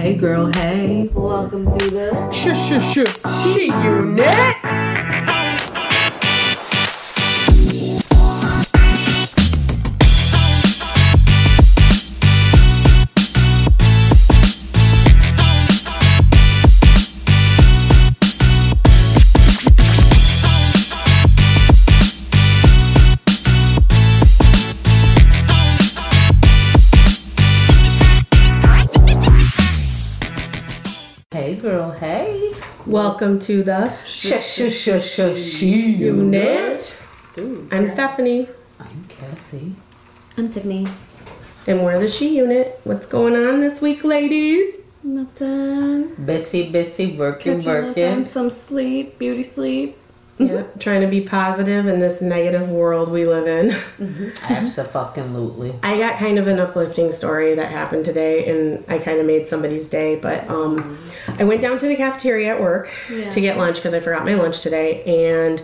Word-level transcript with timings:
Hey 0.00 0.14
girl, 0.14 0.50
hey. 0.54 1.10
Welcome 1.12 1.66
to 1.66 1.90
the 1.90 2.32
Shush, 2.32 2.70
shush, 2.70 2.94
shush. 2.94 3.44
She 3.44 3.66
unit. 3.66 4.89
Welcome 33.20 33.38
to 33.40 33.62
the 33.62 33.94
Shush, 34.06 34.54
shush, 34.54 34.74
shush, 34.74 35.10
shush, 35.10 35.38
she 35.38 35.90
unit. 35.92 37.02
Ooh. 37.36 37.68
I'm 37.70 37.86
Stephanie, 37.86 38.48
I'm 38.78 39.04
Cassie. 39.10 39.74
I'm 40.38 40.48
Tiffany. 40.48 40.88
and 41.66 41.84
we're 41.84 42.00
the 42.00 42.08
She 42.08 42.34
Unit. 42.38 42.80
What's 42.84 43.04
going 43.06 43.36
on 43.36 43.60
this 43.60 43.82
week, 43.82 44.04
ladies? 44.04 44.64
Nothing. 45.02 46.14
Busy, 46.14 46.70
busy, 46.72 47.18
working, 47.18 47.56
Catching 47.60 47.70
up 47.70 47.76
on 47.76 47.88
working. 47.88 48.24
some 48.24 48.48
sleep, 48.48 49.18
beauty 49.18 49.42
sleep. 49.42 49.98
Yeah, 50.40 50.62
trying 50.78 51.02
to 51.02 51.06
be 51.06 51.20
positive 51.20 51.86
in 51.86 52.00
this 52.00 52.22
negative 52.22 52.70
world 52.70 53.10
we 53.10 53.26
live 53.26 53.46
in. 53.46 53.76
Absolutely. 54.48 55.74
I 55.82 55.98
got 55.98 56.18
kind 56.18 56.38
of 56.38 56.46
an 56.46 56.58
uplifting 56.58 57.12
story 57.12 57.54
that 57.54 57.70
happened 57.70 58.04
today, 58.06 58.48
and 58.50 58.84
I 58.88 58.98
kind 58.98 59.20
of 59.20 59.26
made 59.26 59.48
somebody's 59.48 59.86
day. 59.86 60.16
But 60.18 60.48
um, 60.48 60.98
I 61.38 61.44
went 61.44 61.60
down 61.60 61.78
to 61.78 61.86
the 61.86 61.94
cafeteria 61.96 62.54
at 62.54 62.60
work 62.60 62.90
Yeah. 63.10 63.28
to 63.28 63.40
get 63.40 63.58
lunch 63.58 63.76
because 63.76 63.92
I 63.92 64.00
forgot 64.00 64.24
my 64.24 64.34
lunch 64.34 64.60
today, 64.60 65.02
and 65.04 65.62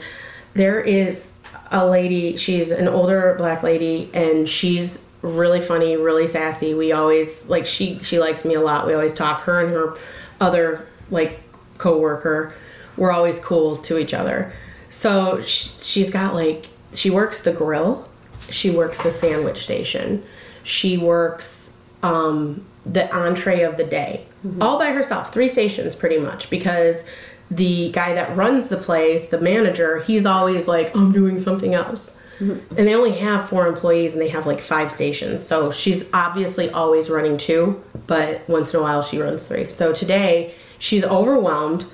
there 0.54 0.80
is 0.80 1.30
a 1.70 1.86
lady. 1.86 2.36
She's 2.36 2.70
an 2.70 2.86
older 2.88 3.34
black 3.38 3.62
lady, 3.62 4.10
and 4.12 4.48
she's 4.48 5.02
really 5.22 5.60
funny, 5.60 5.96
really 5.96 6.26
sassy. 6.26 6.74
We 6.74 6.92
always 6.92 7.46
like 7.46 7.64
she 7.66 7.98
she 8.02 8.18
likes 8.18 8.44
me 8.44 8.54
a 8.54 8.60
lot. 8.60 8.86
We 8.86 8.92
always 8.94 9.14
talk. 9.14 9.40
Her 9.42 9.60
and 9.60 9.70
her 9.72 9.96
other 10.40 10.86
like 11.10 11.40
coworker, 11.78 12.54
we're 12.96 13.10
always 13.12 13.40
cool 13.40 13.76
to 13.78 13.96
each 13.98 14.12
other. 14.12 14.52
So 14.96 15.42
sh- 15.42 15.70
she's 15.78 16.10
got 16.10 16.34
like 16.34 16.66
she 16.94 17.10
works 17.10 17.42
the 17.42 17.52
grill, 17.52 18.08
she 18.50 18.70
works 18.70 19.02
the 19.02 19.12
sandwich 19.12 19.62
station, 19.62 20.22
she 20.64 20.96
works 20.96 21.72
um, 22.02 22.64
the 22.86 23.14
entree 23.14 23.60
of 23.62 23.76
the 23.76 23.84
day, 23.84 24.24
all 24.60 24.78
by 24.78 24.92
herself. 24.92 25.34
Three 25.34 25.48
stations 25.50 25.94
pretty 25.94 26.18
much 26.18 26.48
because 26.48 27.04
the 27.50 27.90
guy 27.92 28.14
that 28.14 28.34
runs 28.36 28.68
the 28.68 28.78
place, 28.78 29.28
the 29.28 29.40
manager, 29.40 29.98
he's 30.00 30.24
always 30.24 30.66
like, 30.66 30.96
I'm 30.96 31.12
doing 31.12 31.40
something 31.40 31.74
else. 31.74 32.10
And 32.38 32.86
they 32.86 32.94
only 32.94 33.12
have 33.12 33.48
four 33.48 33.66
employees 33.66 34.12
and 34.12 34.20
they 34.20 34.28
have 34.28 34.46
like 34.46 34.60
five 34.60 34.92
stations. 34.92 35.46
So 35.46 35.70
she's 35.72 36.04
obviously 36.14 36.70
always 36.70 37.08
running 37.10 37.36
two, 37.38 37.82
but 38.06 38.48
once 38.48 38.72
in 38.72 38.80
a 38.80 38.82
while 38.82 39.02
she 39.02 39.18
runs 39.20 39.46
three. 39.46 39.68
So 39.68 39.92
today 39.92 40.54
she's 40.78 41.04
overwhelmed. 41.04 41.84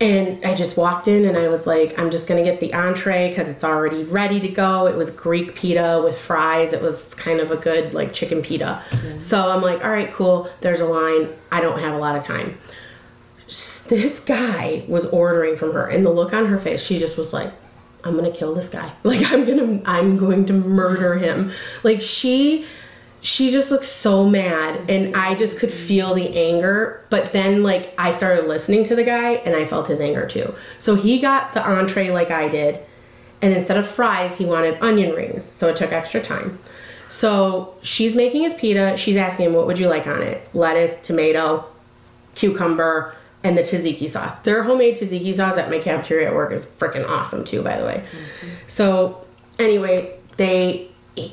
And 0.00 0.44
I 0.44 0.54
just 0.54 0.76
walked 0.76 1.08
in 1.08 1.24
and 1.24 1.36
I 1.36 1.48
was 1.48 1.66
like, 1.66 1.98
I'm 1.98 2.10
just 2.10 2.28
gonna 2.28 2.44
get 2.44 2.60
the 2.60 2.72
entree 2.72 3.30
because 3.30 3.48
it's 3.48 3.64
already 3.64 4.04
ready 4.04 4.38
to 4.40 4.48
go. 4.48 4.86
It 4.86 4.94
was 4.94 5.10
Greek 5.10 5.56
pita 5.56 6.00
with 6.04 6.16
fries. 6.16 6.72
It 6.72 6.80
was 6.80 7.14
kind 7.14 7.40
of 7.40 7.50
a 7.50 7.56
good 7.56 7.94
like 7.94 8.12
chicken 8.12 8.40
pita. 8.40 8.82
Mm-hmm. 8.90 9.18
So 9.18 9.50
I'm 9.50 9.60
like, 9.60 9.84
all 9.84 9.90
right, 9.90 10.12
cool. 10.12 10.48
There's 10.60 10.80
a 10.80 10.86
line. 10.86 11.30
I 11.50 11.60
don't 11.60 11.80
have 11.80 11.94
a 11.94 11.98
lot 11.98 12.16
of 12.16 12.24
time. 12.24 12.56
This 13.46 14.20
guy 14.20 14.84
was 14.86 15.06
ordering 15.06 15.56
from 15.56 15.72
her, 15.72 15.86
and 15.86 16.04
the 16.04 16.10
look 16.10 16.34
on 16.34 16.46
her 16.46 16.58
face, 16.58 16.82
she 16.82 16.98
just 16.98 17.16
was 17.16 17.32
like, 17.32 17.50
I'm 18.04 18.14
gonna 18.14 18.30
kill 18.30 18.54
this 18.54 18.68
guy. 18.68 18.92
Like 19.02 19.32
I'm 19.32 19.44
gonna 19.44 19.82
I'm 19.84 20.16
going 20.16 20.46
to 20.46 20.52
murder 20.52 21.14
him. 21.14 21.50
Like 21.82 22.00
she 22.00 22.66
she 23.20 23.50
just 23.50 23.70
looked 23.70 23.86
so 23.86 24.28
mad 24.28 24.88
and 24.88 25.16
I 25.16 25.34
just 25.34 25.58
could 25.58 25.72
feel 25.72 26.14
the 26.14 26.36
anger. 26.36 27.04
But 27.10 27.32
then 27.32 27.62
like 27.62 27.94
I 27.98 28.12
started 28.12 28.46
listening 28.46 28.84
to 28.84 28.96
the 28.96 29.04
guy 29.04 29.32
and 29.34 29.56
I 29.56 29.64
felt 29.64 29.88
his 29.88 30.00
anger 30.00 30.26
too. 30.26 30.54
So 30.78 30.94
he 30.94 31.18
got 31.18 31.52
the 31.52 31.66
entree 31.66 32.10
like 32.10 32.30
I 32.30 32.48
did, 32.48 32.80
and 33.42 33.52
instead 33.52 33.76
of 33.76 33.88
fries, 33.88 34.36
he 34.36 34.44
wanted 34.44 34.80
onion 34.82 35.14
rings. 35.14 35.44
So 35.44 35.68
it 35.68 35.76
took 35.76 35.92
extra 35.92 36.20
time. 36.20 36.58
So 37.08 37.74
she's 37.82 38.14
making 38.14 38.42
his 38.42 38.54
pita. 38.54 38.96
She's 38.96 39.16
asking 39.16 39.46
him, 39.46 39.54
"What 39.54 39.66
would 39.66 39.78
you 39.78 39.88
like 39.88 40.06
on 40.06 40.22
it? 40.22 40.46
Lettuce, 40.52 41.00
tomato, 41.00 41.64
cucumber, 42.34 43.14
and 43.42 43.56
the 43.56 43.62
tzatziki 43.62 44.08
sauce. 44.08 44.34
Their 44.40 44.62
homemade 44.62 44.96
tzatziki 44.96 45.34
sauce 45.34 45.56
at 45.56 45.70
my 45.70 45.78
cafeteria 45.78 46.28
at 46.28 46.34
work 46.34 46.52
is 46.52 46.66
freaking 46.66 47.08
awesome 47.08 47.44
too, 47.44 47.62
by 47.62 47.78
the 47.78 47.84
way. 47.84 48.04
Mm-hmm. 48.04 48.48
So 48.66 49.24
anyway, 49.58 50.14
they 50.36 50.87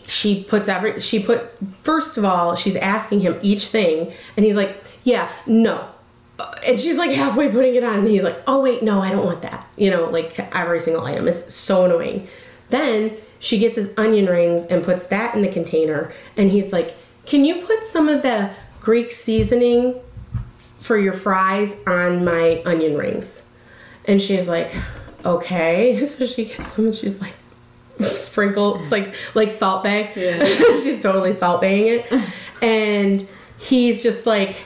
she 0.08 0.44
puts 0.44 0.68
every 0.70 1.00
she 1.00 1.22
put 1.22 1.42
first 1.80 2.18
of 2.18 2.26
all 2.26 2.56
she's 2.56 2.76
asking 2.76 3.22
him 3.22 3.40
each 3.42 3.68
thing, 3.68 4.12
and 4.36 4.46
he's 4.46 4.56
like, 4.56 4.84
yeah, 5.04 5.32
no. 5.46 5.88
Uh, 6.38 6.54
And 6.68 6.80
she's 6.80 6.98
like 6.98 7.12
halfway 7.12 7.50
putting 7.50 7.76
it 7.76 7.84
on, 7.84 8.00
and 8.00 8.08
he's 8.08 8.24
like, 8.24 8.38
"Oh 8.46 8.60
wait, 8.62 8.84
no, 8.84 9.02
I 9.02 9.10
don't 9.12 9.26
want 9.26 9.42
that." 9.44 9.66
You 9.78 9.90
know, 9.92 10.10
like 10.10 10.38
every 10.54 10.82
single 10.82 11.06
item. 11.06 11.28
It's 11.28 11.54
so 11.54 11.86
annoying. 11.86 12.28
Then 12.70 13.16
she 13.40 13.58
gets 13.60 13.76
his 13.78 13.92
onion 13.98 14.26
rings 14.26 14.66
and 14.66 14.84
puts 14.84 15.06
that 15.08 15.34
in 15.36 15.42
the 15.42 15.48
container, 15.48 16.12
and 16.36 16.52
he's 16.52 16.74
like, 16.74 16.96
"Can 17.26 17.46
you 17.46 17.66
put 17.66 17.86
some 17.86 18.10
of 18.10 18.22
the 18.22 18.50
Greek 18.86 19.12
seasoning 19.12 19.96
for 20.86 20.96
your 20.96 21.14
fries 21.14 21.74
on 21.88 22.24
my 22.24 22.62
onion 22.64 22.96
rings. 22.96 23.42
And 24.06 24.22
she's 24.22 24.48
like, 24.48 24.72
okay. 25.26 26.00
So 26.06 26.28
she 26.28 26.46
gets 26.46 26.76
them 26.76 26.86
and 26.86 26.96
she's 26.96 27.20
like, 27.20 27.34
sprinkle, 28.14 28.80
it's 28.80 28.92
like 28.92 29.16
like 29.34 29.52
Salt 29.52 29.84
Bae. 29.84 30.12
Yeah. 30.16 30.46
she's 30.84 31.02
totally 31.02 31.32
salt 31.32 31.62
baying 31.62 32.02
it. 32.06 32.30
And 32.62 33.28
he's 33.58 34.02
just 34.04 34.26
like, 34.26 34.58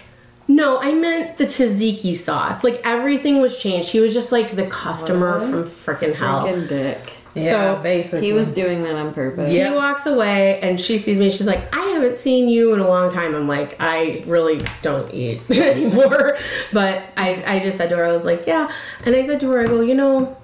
no, 0.48 0.80
I 0.80 0.94
meant 0.94 1.38
the 1.38 1.46
tzatziki 1.46 2.16
sauce. 2.16 2.64
Like 2.64 2.82
everything 2.84 3.40
was 3.42 3.62
changed. 3.62 3.90
He 3.90 4.00
was 4.00 4.14
just 4.14 4.32
like 4.32 4.56
the 4.56 4.66
customer 4.68 5.40
from 5.40 5.64
freaking 5.66 6.16
hell. 6.16 6.46
Freaking 6.46 6.68
dick. 6.68 7.14
Yeah, 7.36 7.76
So, 7.76 7.84
basically. 7.84 8.26
He 8.26 8.34
was 8.34 8.48
doing 8.48 8.82
that 8.84 8.96
on 8.96 9.14
purpose. 9.14 9.54
Yeah. 9.54 9.70
He 9.70 9.76
walks 9.76 10.08
away 10.08 10.60
and 10.62 10.82
she 10.82 10.98
sees 10.98 11.20
me. 11.20 11.30
She's 11.30 11.46
like, 11.46 11.72
I 11.74 11.82
haven't 11.92 12.18
seen 12.18 12.50
you 12.50 12.74
in 12.74 12.80
a 12.80 12.88
long 12.88 13.12
time. 13.12 13.36
I'm 13.36 13.48
like, 13.48 13.76
I 13.80 14.24
really 14.26 14.60
don't 14.82 15.14
eat 15.14 15.42
anymore. 15.52 16.38
but 16.74 17.04
I, 17.16 17.44
I 17.46 17.60
just 17.60 17.78
said 17.78 17.90
to 17.90 17.98
her, 17.98 18.06
I 18.06 18.12
was 18.12 18.26
like, 18.26 18.48
yeah. 18.48 18.72
And 19.06 19.16
I 19.16 19.22
said 19.22 19.40
to 19.42 19.52
her, 19.52 19.62
I 19.62 19.68
go, 19.68 19.82
you 19.82 19.94
know, 19.94 20.36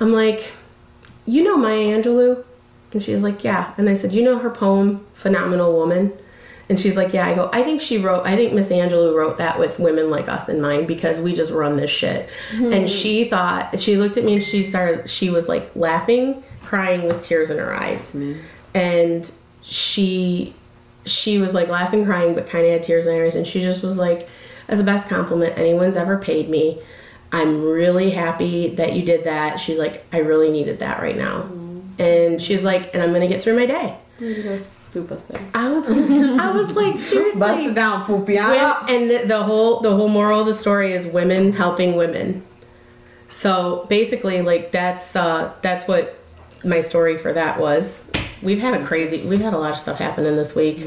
I'm 0.00 0.12
like, 0.12 0.50
you 1.26 1.42
know 1.42 1.56
Maya 1.56 2.00
Angelou? 2.00 2.44
And 2.92 3.02
she's 3.02 3.22
like, 3.22 3.42
yeah. 3.42 3.74
And 3.76 3.88
I 3.88 3.94
said, 3.94 4.12
you 4.12 4.22
know 4.22 4.38
her 4.38 4.50
poem, 4.50 5.04
Phenomenal 5.14 5.72
Woman? 5.72 6.12
And 6.68 6.78
she's 6.78 6.96
like, 6.96 7.12
yeah. 7.12 7.26
I 7.26 7.34
go, 7.34 7.50
I 7.52 7.62
think 7.62 7.80
she 7.80 7.98
wrote, 7.98 8.24
I 8.24 8.36
think 8.36 8.52
Miss 8.52 8.68
Angelou 8.68 9.14
wrote 9.14 9.38
that 9.38 9.58
with 9.58 9.78
women 9.78 10.10
like 10.10 10.28
us 10.28 10.48
in 10.48 10.60
mind 10.60 10.86
because 10.86 11.18
we 11.18 11.34
just 11.34 11.50
run 11.50 11.76
this 11.76 11.90
shit. 11.90 12.28
And 12.52 12.82
hmm. 12.82 12.86
she 12.86 13.28
thought, 13.28 13.80
she 13.80 13.96
looked 13.96 14.16
at 14.16 14.24
me 14.24 14.34
and 14.34 14.42
she 14.42 14.62
started, 14.62 15.10
she 15.10 15.28
was 15.28 15.48
like 15.48 15.74
laughing, 15.74 16.42
crying 16.64 17.06
with 17.06 17.22
tears 17.22 17.50
in 17.50 17.58
her 17.58 17.74
eyes 17.74 18.14
Me. 18.14 18.36
and 18.74 19.30
she 19.62 20.54
she 21.06 21.38
was 21.38 21.54
like 21.54 21.68
laughing 21.68 22.04
crying 22.04 22.34
but 22.34 22.46
kind 22.46 22.66
of 22.66 22.72
had 22.72 22.82
tears 22.82 23.06
in 23.06 23.16
her 23.16 23.24
eyes 23.24 23.36
and 23.36 23.46
she 23.46 23.60
just 23.60 23.84
was 23.84 23.98
like 23.98 24.28
as 24.68 24.78
the 24.78 24.84
best 24.84 25.08
compliment 25.08 25.56
anyone's 25.58 25.96
ever 25.96 26.18
paid 26.18 26.48
me 26.48 26.80
i'm 27.34 27.62
really 27.62 28.10
happy 28.10 28.74
that 28.76 28.92
you 28.94 29.02
did 29.04 29.24
that. 29.24 29.58
She's 29.60 29.78
like 29.78 30.04
i 30.12 30.18
really 30.18 30.50
needed 30.50 30.78
that 30.78 31.02
right 31.02 31.16
now. 31.16 31.48
And 31.98 32.40
she's 32.40 32.62
like 32.62 32.94
and 32.94 33.02
i'm 33.02 33.12
gonna 33.12 33.28
get 33.28 33.42
through 33.42 33.56
my 33.56 33.66
day. 33.66 33.96
I'm 34.20 34.30
gonna 34.32 34.42
go 34.42 34.58
food 34.58 35.08
busting. 35.08 35.36
i 35.54 35.68
was 35.68 35.82
i 35.88 36.50
was 36.50 36.70
like 36.70 36.98
seriously. 37.10 37.40
Bust 37.40 37.62
it 37.62 37.74
down, 37.74 38.02
Fupiana. 38.04 38.56
Wom- 38.56 38.88
and 38.88 39.10
the, 39.10 39.18
the 39.26 39.42
whole 39.42 39.80
the 39.80 39.94
whole 39.94 40.08
moral 40.08 40.40
of 40.40 40.46
the 40.46 40.54
story 40.54 40.92
is 40.92 41.06
women 41.06 41.52
helping 41.52 41.96
women. 41.96 42.42
So 43.28 43.86
basically 43.88 44.40
like 44.42 44.70
that's 44.70 45.16
uh 45.16 45.52
that's 45.62 45.88
what 45.88 46.16
my 46.64 46.80
story 46.80 47.16
for 47.16 47.32
that 47.32 47.58
was. 47.58 48.02
We've 48.42 48.60
had 48.60 48.80
a 48.80 48.84
crazy 48.86 49.26
we've 49.28 49.40
had 49.40 49.54
a 49.54 49.58
lot 49.58 49.72
of 49.72 49.78
stuff 49.78 49.98
happening 49.98 50.36
this 50.36 50.54
week. 50.54 50.78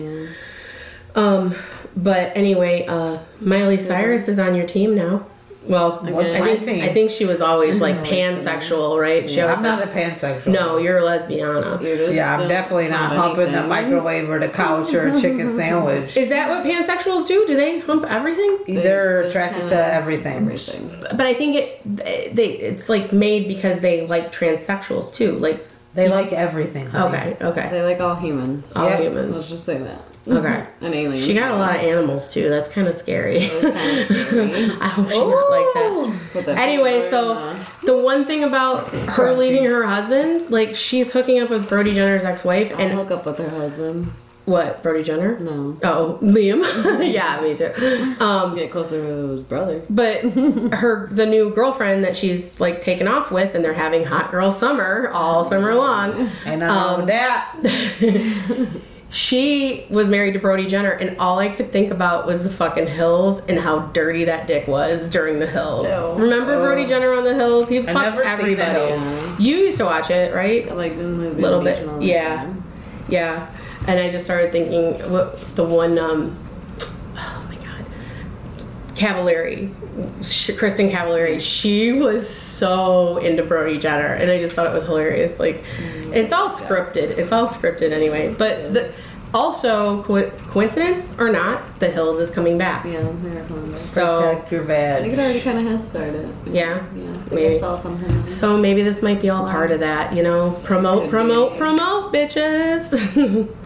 Um 1.15 1.53
but 1.95 2.35
anyway 2.37 2.85
uh 2.87 3.17
miley 3.41 3.77
cyrus 3.77 4.27
is 4.27 4.39
on 4.39 4.55
your 4.55 4.67
team 4.67 4.95
now 4.95 5.25
well 5.67 5.99
What's 6.03 6.33
I 6.33 6.39
my 6.39 6.45
think, 6.55 6.63
team? 6.63 6.83
I 6.83 6.93
think 6.93 7.11
she 7.11 7.25
was 7.25 7.41
always 7.41 7.75
like 7.77 7.95
pansexual 7.97 8.99
right 8.99 9.29
she 9.29 9.41
always 9.41 9.57
I'm 9.57 9.63
not 9.63 9.83
a 9.83 9.87
pansexual. 9.87 10.47
no 10.47 10.77
you're 10.77 10.97
a 10.97 11.01
lesbiana 11.01 12.13
Yeah, 12.13 12.37
I'm 12.37 12.47
definitely 12.47 12.87
not 12.89 13.11
have 13.11 13.19
humping 13.21 13.51
the 13.51 13.63
microwave 13.63 14.29
or 14.29 14.39
the 14.39 14.47
couch 14.49 14.93
or 14.93 15.07
a 15.09 15.21
chicken 15.21 15.49
sandwich. 15.61 16.15
is 16.17 16.29
that 16.29 16.49
what 16.49 16.63
pansexuals 16.65 17.27
do 17.27 17.45
do 17.47 17.55
they 17.55 17.79
hump 17.79 18.05
everything 18.05 18.57
They're 18.67 19.23
just 19.23 19.35
attracted 19.35 19.59
kinda 19.61 19.75
to 19.75 19.93
everything. 19.93 20.37
Everything. 20.37 20.89
but 21.17 21.25
I 21.25 21.33
think 21.33 21.55
it 21.55 21.81
they 22.35 22.47
it's 22.69 22.89
like 22.89 23.11
made 23.13 23.47
because 23.47 23.79
they 23.79 24.05
like 24.07 24.31
transsexuals 24.31 25.13
too. 25.13 25.33
Like 25.33 25.65
They 25.95 26.09
like 26.09 26.31
everything. 26.33 26.85
honey. 26.87 27.17
okay, 27.17 27.37
okay, 27.41 27.69
They 27.69 27.81
like 27.83 27.99
all 27.99 28.15
humans. 28.15 28.71
all 28.75 28.87
Yeah. 28.89 29.09
Let's 29.09 29.49
just 29.49 29.65
say 29.65 29.77
that. 29.79 30.01
Okay. 30.29 30.65
An 30.81 30.93
alien. 30.93 31.23
She 31.25 31.33
got 31.33 31.51
a 31.51 31.55
lot 31.55 31.75
of 31.77 31.81
animals 31.81 32.31
too. 32.33 32.49
That's 32.49 32.67
kind 32.69 32.87
of 32.87 32.95
scary. 32.95 33.37
It 33.37 33.63
was 33.63 33.73
kind 33.73 33.99
of 33.99 34.05
scary. 34.27 34.71
I 34.81 34.87
hope 34.89 35.07
she's 35.07 35.17
not 35.17 35.49
like 35.51 36.45
that. 36.45 36.57
Anyway, 36.57 36.99
so 37.09 37.31
in, 37.31 37.37
uh, 37.37 37.65
the 37.83 37.97
one 37.97 38.25
thing 38.25 38.43
about 38.43 38.89
her 38.91 39.33
leaving 39.33 39.63
her 39.65 39.83
husband, 39.85 40.49
like 40.51 40.75
she's 40.75 41.11
hooking 41.11 41.39
up 41.39 41.49
with 41.49 41.67
Brody 41.69 41.93
Jenner's 41.93 42.25
ex-wife, 42.25 42.71
I'll 42.73 42.79
and 42.81 42.91
hook 42.91 43.11
up 43.11 43.25
with 43.25 43.37
her 43.39 43.49
husband. 43.49 44.11
what 44.45 44.83
Brody 44.83 45.03
Jenner? 45.03 45.39
No. 45.39 45.77
Oh, 45.83 46.19
Liam. 46.21 46.61
yeah, 47.13 47.41
me 47.41 47.55
too. 47.57 48.23
Um, 48.23 48.55
Get 48.55 48.71
closer 48.71 49.01
to 49.09 49.15
his 49.29 49.43
brother. 49.43 49.81
but 49.89 50.21
her 50.73 51.07
the 51.11 51.25
new 51.25 51.49
girlfriend 51.51 52.03
that 52.03 52.15
she's 52.17 52.59
like 52.59 52.81
taken 52.81 53.07
off 53.07 53.31
with, 53.31 53.55
and 53.55 53.63
they're 53.63 53.73
having 53.73 54.03
hot 54.03 54.31
girl 54.31 54.51
summer 54.51 55.09
all 55.13 55.43
summer 55.45 55.73
long. 55.73 56.29
Ain't 56.45 56.59
nothing 56.59 56.67
wrong 56.67 56.97
with 56.99 57.07
that. 57.07 58.71
She 59.09 59.85
was 59.89 60.09
married 60.09 60.33
to 60.33 60.39
Brody 60.39 60.67
Jenner, 60.67 60.91
and 60.91 61.17
all 61.17 61.39
I 61.39 61.47
could 61.49 61.71
think 61.71 61.91
about 61.91 62.27
was 62.27 62.43
the 62.43 62.49
fucking 62.49 62.87
hills 62.87 63.39
and 63.47 63.57
how 63.57 63.79
dirty 63.87 64.25
that 64.25 64.47
dick 64.47 64.67
was 64.67 65.09
during 65.09 65.39
the 65.39 65.47
hills. 65.47 65.87
Ew. 65.87 66.21
Remember 66.21 66.59
Brody 66.59 66.85
Jenner 66.85 67.13
on 67.13 67.23
the 67.23 67.33
hills? 67.33 67.69
He 67.69 67.81
fucked 67.81 67.93
never 67.95 68.23
seen 68.23 68.55
the 68.55 68.63
everybody. 68.65 69.43
You 69.43 69.55
used 69.57 69.77
to 69.77 69.85
watch 69.85 70.09
it, 70.09 70.33
right? 70.35 70.69
I 70.69 70.73
like 70.73 70.97
the 70.97 71.03
movie. 71.03 71.41
Little 71.41 71.61
bit, 71.63 71.79
and 71.79 71.89
all 71.89 71.99
that. 71.99 72.05
yeah. 72.05 72.53
Yeah, 73.09 73.49
and 73.87 73.97
I 73.99 74.09
just 74.09 74.25
started 74.25 74.51
thinking 74.51 74.95
what 75.09 75.39
the 75.55 75.63
one 75.63 75.97
um 75.97 76.37
oh 76.37 76.46
Cavallari 78.97 79.69
Kristin 80.57 80.91
Cavallari 80.91 81.39
she 81.39 81.91
was 81.93 82.27
so 82.27 83.17
into 83.17 83.43
Brody 83.43 83.77
Jenner 83.77 84.13
and 84.13 84.29
I 84.31 84.39
just 84.39 84.53
thought 84.53 84.65
it 84.67 84.73
was 84.73 84.83
hilarious 84.83 85.39
like 85.39 85.63
it's 86.13 86.33
all 86.33 86.49
scripted 86.49 87.17
it's 87.17 87.31
all 87.31 87.47
scripted 87.47 87.91
anyway 87.91 88.33
but 88.33 88.73
the, 88.73 88.91
also 89.33 90.01
co- 90.03 90.29
coincidence 90.49 91.13
or 91.19 91.29
not 91.29 91.61
The 91.79 91.89
Hills 91.89 92.17
is 92.19 92.31
coming 92.31 92.57
back 92.57 92.85
Yeah, 92.85 93.01
they're 93.21 93.43
fun. 93.43 93.75
so 93.77 94.21
Protect 94.21 94.51
your 94.53 94.63
I 94.63 95.01
think 95.01 95.13
it 95.13 95.19
already 95.19 95.41
kind 95.41 95.57
of 95.59 95.65
has 95.65 95.87
started. 95.89 96.33
Yeah? 96.49 96.85
Yeah. 96.95 97.17
Maybe. 97.29 97.55
I 97.55 97.59
saw 97.59 97.75
something. 97.75 98.27
so 98.27 98.55
maybe 98.57 98.83
this 98.83 99.03
might 99.03 99.21
be 99.21 99.29
all 99.29 99.43
part 99.43 99.71
of 99.71 99.81
that 99.81 100.15
you 100.15 100.23
know 100.23 100.51
promote 100.63 101.01
Could 101.03 101.09
promote 101.11 101.51
be. 101.53 101.57
promote 101.59 102.13
bitches 102.13 102.87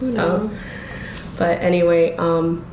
so 0.00 0.50
But 1.38 1.60
anyway, 1.62 2.14
um, 2.16 2.64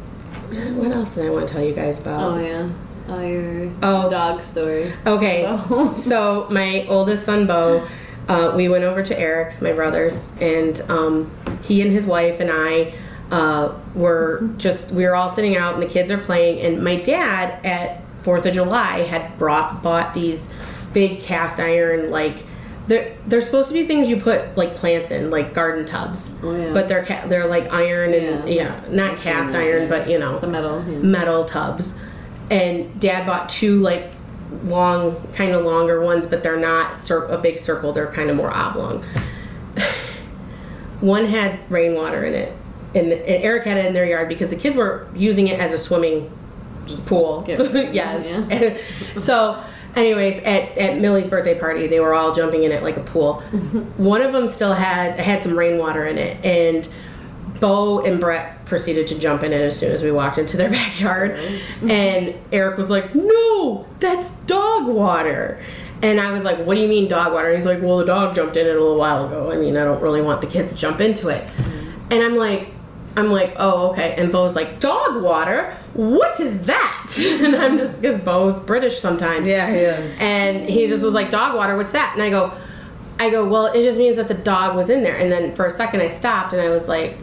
what 0.75 0.91
else 0.91 1.15
did 1.15 1.25
I 1.25 1.29
want 1.29 1.47
to 1.47 1.53
tell 1.53 1.63
you 1.63 1.73
guys 1.73 1.99
about? 2.01 2.33
Oh 2.33 2.37
yeah. 2.39 2.69
Oh 3.07 3.21
your 3.21 3.71
Oh. 3.81 4.09
dog 4.09 4.41
story. 4.43 4.91
Okay, 5.05 5.45
Oh. 5.47 5.93
so 5.97 6.47
my 6.49 6.85
oldest 6.87 7.25
son 7.25 7.47
Bo, 7.47 7.87
uh, 8.27 8.53
we 8.55 8.69
went 8.69 8.83
over 8.83 9.01
to 9.03 9.19
Eric's, 9.19 9.61
my 9.61 9.71
brother's, 9.73 10.29
and 10.39 10.79
um, 10.89 11.31
he 11.63 11.81
and 11.81 11.91
his 11.91 12.05
wife 12.05 12.39
and 12.39 12.51
I 12.53 12.93
uh, 13.31 13.73
were 13.95 14.47
just 14.57 14.91
we 14.91 15.05
were 15.05 15.15
all 15.15 15.29
sitting 15.29 15.55
out, 15.57 15.73
and 15.73 15.81
the 15.83 15.87
kids 15.87 16.11
are 16.11 16.17
playing, 16.17 16.59
and 16.61 16.83
my 16.83 16.95
dad 16.97 17.63
at 17.65 18.01
Fourth 18.23 18.45
of 18.45 18.53
July 18.53 18.99
had 19.03 19.37
brought 19.39 19.81
bought 19.81 20.13
these 20.13 20.49
big 20.93 21.21
cast 21.21 21.59
iron 21.59 22.11
like. 22.11 22.45
They're, 22.89 23.15
they're 23.27 23.41
supposed 23.41 23.67
to 23.69 23.73
be 23.75 23.85
things 23.85 24.09
you 24.09 24.17
put 24.19 24.57
like 24.57 24.73
plants 24.75 25.11
in, 25.11 25.29
like 25.29 25.53
garden 25.53 25.85
tubs, 25.85 26.35
Oh, 26.43 26.55
yeah. 26.55 26.73
but 26.73 26.87
they're 26.87 27.05
ca- 27.05 27.27
they're 27.27 27.45
like 27.45 27.71
iron 27.71 28.13
and 28.15 28.49
yeah, 28.49 28.81
not 28.89 29.11
I've 29.11 29.21
cast 29.21 29.51
that, 29.51 29.61
iron, 29.61 29.83
yeah. 29.83 29.89
but 29.89 30.09
you 30.09 30.17
know 30.17 30.39
The 30.39 30.47
metal. 30.47 30.83
Yeah. 30.89 30.97
metal 30.97 31.45
tubs 31.45 31.99
and 32.49 32.99
dad 32.99 33.27
bought 33.27 33.47
two 33.47 33.79
like 33.79 34.07
long 34.63 35.21
kind 35.33 35.51
of 35.51 35.63
longer 35.63 36.01
ones 36.01 36.25
but 36.25 36.41
they're 36.41 36.59
not 36.59 36.97
cir- 36.97 37.25
a 37.27 37.37
big 37.37 37.59
circle 37.59 37.93
they're 37.93 38.11
kind 38.11 38.31
of 38.31 38.35
more 38.35 38.49
oblong 38.51 39.03
one 41.01 41.25
had 41.25 41.59
rainwater 41.69 42.23
in 42.25 42.33
it 42.33 42.51
and, 42.95 43.11
and 43.11 43.43
eric 43.43 43.65
had 43.65 43.77
it 43.77 43.85
in 43.85 43.93
their 43.93 44.05
yard 44.05 44.27
because 44.27 44.49
the 44.49 44.55
kids 44.55 44.75
were 44.75 45.07
using 45.15 45.47
it 45.47 45.59
as 45.59 45.71
a 45.73 45.77
swimming 45.77 46.31
pool 47.05 47.41
get- 47.41 47.59
yes 47.93 48.81
so 49.15 49.61
anyways 49.95 50.37
at, 50.39 50.77
at 50.77 50.99
millie's 50.99 51.27
birthday 51.27 51.57
party 51.57 51.87
they 51.87 51.99
were 51.99 52.13
all 52.13 52.33
jumping 52.33 52.63
in 52.63 52.71
it 52.71 52.83
like 52.83 52.97
a 52.97 53.03
pool 53.03 53.43
mm-hmm. 53.51 53.79
one 54.03 54.21
of 54.21 54.31
them 54.31 54.47
still 54.47 54.73
had 54.73 55.19
had 55.19 55.41
some 55.41 55.57
rainwater 55.57 56.05
in 56.05 56.17
it 56.17 56.43
and 56.45 56.89
Bo 57.59 58.01
and 58.05 58.19
Brett 58.19 58.65
proceeded 58.65 59.07
to 59.07 59.19
jump 59.19 59.43
in 59.43 59.51
it 59.51 59.61
as 59.61 59.77
soon 59.77 59.91
as 59.91 60.03
we 60.03 60.11
walked 60.11 60.37
into 60.37 60.57
their 60.57 60.69
backyard. 60.71 61.37
Mm-hmm. 61.37 61.91
And 61.91 62.35
Eric 62.51 62.77
was 62.77 62.89
like, 62.89 63.13
No, 63.15 63.85
that's 63.99 64.31
dog 64.41 64.87
water. 64.87 65.61
And 66.01 66.21
I 66.21 66.31
was 66.31 66.43
like, 66.43 66.59
What 66.59 66.75
do 66.75 66.81
you 66.81 66.87
mean 66.87 67.07
dog 67.07 67.33
water? 67.33 67.47
And 67.47 67.57
he's 67.57 67.65
like, 67.65 67.81
Well, 67.81 67.97
the 67.97 68.05
dog 68.05 68.35
jumped 68.35 68.55
in 68.55 68.65
it 68.65 68.75
a 68.75 68.79
little 68.79 68.97
while 68.97 69.25
ago. 69.25 69.51
I 69.51 69.57
mean, 69.57 69.77
I 69.77 69.83
don't 69.83 70.01
really 70.01 70.21
want 70.21 70.41
the 70.41 70.47
kids 70.47 70.73
to 70.73 70.77
jump 70.77 71.01
into 71.01 71.29
it. 71.29 71.45
Mm-hmm. 71.45 72.13
And 72.13 72.23
I'm 72.23 72.35
like, 72.35 72.69
I'm 73.15 73.31
like, 73.31 73.53
oh, 73.57 73.91
okay. 73.91 74.15
And 74.17 74.31
Bo's 74.31 74.55
like, 74.55 74.79
dog 74.79 75.21
water? 75.21 75.75
What 75.93 76.39
is 76.39 76.63
that? 76.65 77.17
and 77.41 77.55
I'm 77.55 77.77
just, 77.77 77.99
because 77.99 78.19
Bo's 78.21 78.59
British 78.59 78.99
sometimes. 78.99 79.47
Yeah, 79.47 79.69
he 79.69 79.77
is. 79.79 80.17
And 80.19 80.69
he 80.69 80.87
just 80.87 81.03
was 81.03 81.13
like, 81.13 81.29
dog 81.29 81.55
water, 81.55 81.75
what's 81.75 81.93
that? 81.93 82.13
And 82.13 82.23
I 82.23 82.29
go, 82.29 82.53
I 83.19 83.29
go, 83.29 83.47
well, 83.47 83.67
it 83.67 83.81
just 83.81 83.97
means 83.97 84.15
that 84.15 84.27
the 84.27 84.33
dog 84.33 84.75
was 84.75 84.89
in 84.89 85.03
there. 85.03 85.17
And 85.17 85.31
then 85.31 85.53
for 85.55 85.65
a 85.65 85.71
second 85.71 86.01
I 86.01 86.07
stopped 86.07 86.53
and 86.53 86.61
I 86.61 86.69
was 86.69 86.87
like, 86.87 87.17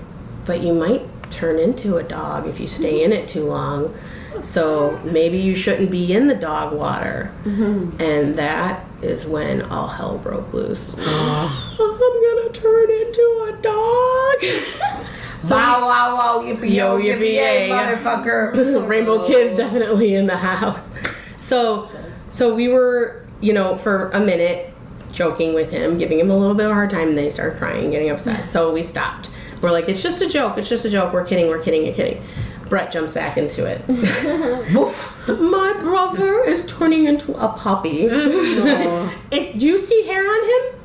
but 0.45 0.61
you 0.61 0.75
might 0.75 1.03
turn 1.31 1.59
into 1.59 1.97
a 1.97 2.03
dog 2.03 2.47
if 2.47 2.61
you 2.61 2.67
stay 2.67 3.03
in 3.03 3.13
it 3.13 3.29
too 3.29 3.45
long. 3.45 3.95
So 4.43 5.01
maybe 5.05 5.39
you 5.39 5.55
shouldn't 5.55 5.91
be 5.91 6.13
in 6.13 6.27
the 6.27 6.35
dog 6.35 6.75
water. 6.75 7.33
Mm-hmm. 7.45 8.01
And 8.01 8.37
that 8.37 8.87
is 9.03 9.25
when 9.25 9.63
all 9.63 9.89
hell 9.89 10.19
broke 10.19 10.53
loose. 10.53 10.95
I'm 10.99 11.79
gonna 11.79 12.51
turn 12.53 12.91
into 12.91 13.49
a 13.49 13.63
dog. 13.63 14.93
wow, 15.45 15.87
wow, 15.87 16.17
wow, 16.17 16.43
yippee 16.43 16.75
Yo, 16.75 16.99
yippee 16.99 17.35
yay, 17.35 17.69
motherfucker. 17.71 18.87
Rainbow 18.89 19.27
Kids 19.27 19.57
definitely 19.57 20.15
in 20.15 20.27
the 20.27 20.37
house. 20.37 20.91
So, 21.37 21.91
so 22.29 22.55
we 22.55 22.69
were, 22.69 23.25
you 23.41 23.53
know, 23.53 23.77
for 23.77 24.11
a 24.11 24.21
minute 24.21 24.73
joking 25.13 25.55
with 25.55 25.71
him, 25.71 25.99
giving 25.99 26.19
him 26.21 26.31
a 26.31 26.37
little 26.37 26.55
bit 26.55 26.67
of 26.67 26.73
a 26.73 26.75
hard 26.75 26.91
time, 26.91 27.09
and 27.09 27.17
then 27.19 27.25
he 27.25 27.31
started 27.31 27.59
crying, 27.59 27.91
getting 27.91 28.11
upset. 28.11 28.49
So 28.51 28.73
we 28.73 28.83
stopped. 28.83 29.31
We're 29.61 29.71
like, 29.71 29.89
it's 29.89 30.03
just 30.03 30.21
a 30.21 30.29
joke. 30.29 30.59
It's 30.59 30.69
just 30.69 30.85
a 30.85 30.91
joke. 30.91 31.13
We're 31.13 31.25
kidding. 31.25 31.49
We're 31.49 31.63
kidding. 31.63 31.87
You're 31.87 31.95
kidding. 31.95 32.23
Brett 32.69 32.93
jumps 32.93 33.15
back 33.15 33.37
into 33.39 33.65
it. 33.65 33.81
Woof. 34.75 35.29
My 35.29 35.73
brother 35.83 36.43
is 36.45 36.65
turning 36.67 37.05
into 37.07 37.33
a 37.35 37.49
puppy. 37.49 38.03
Is, 38.07 39.59
do 39.61 39.67
you 39.67 39.79
see 39.79 40.07
hair 40.07 40.23
on 40.25 40.45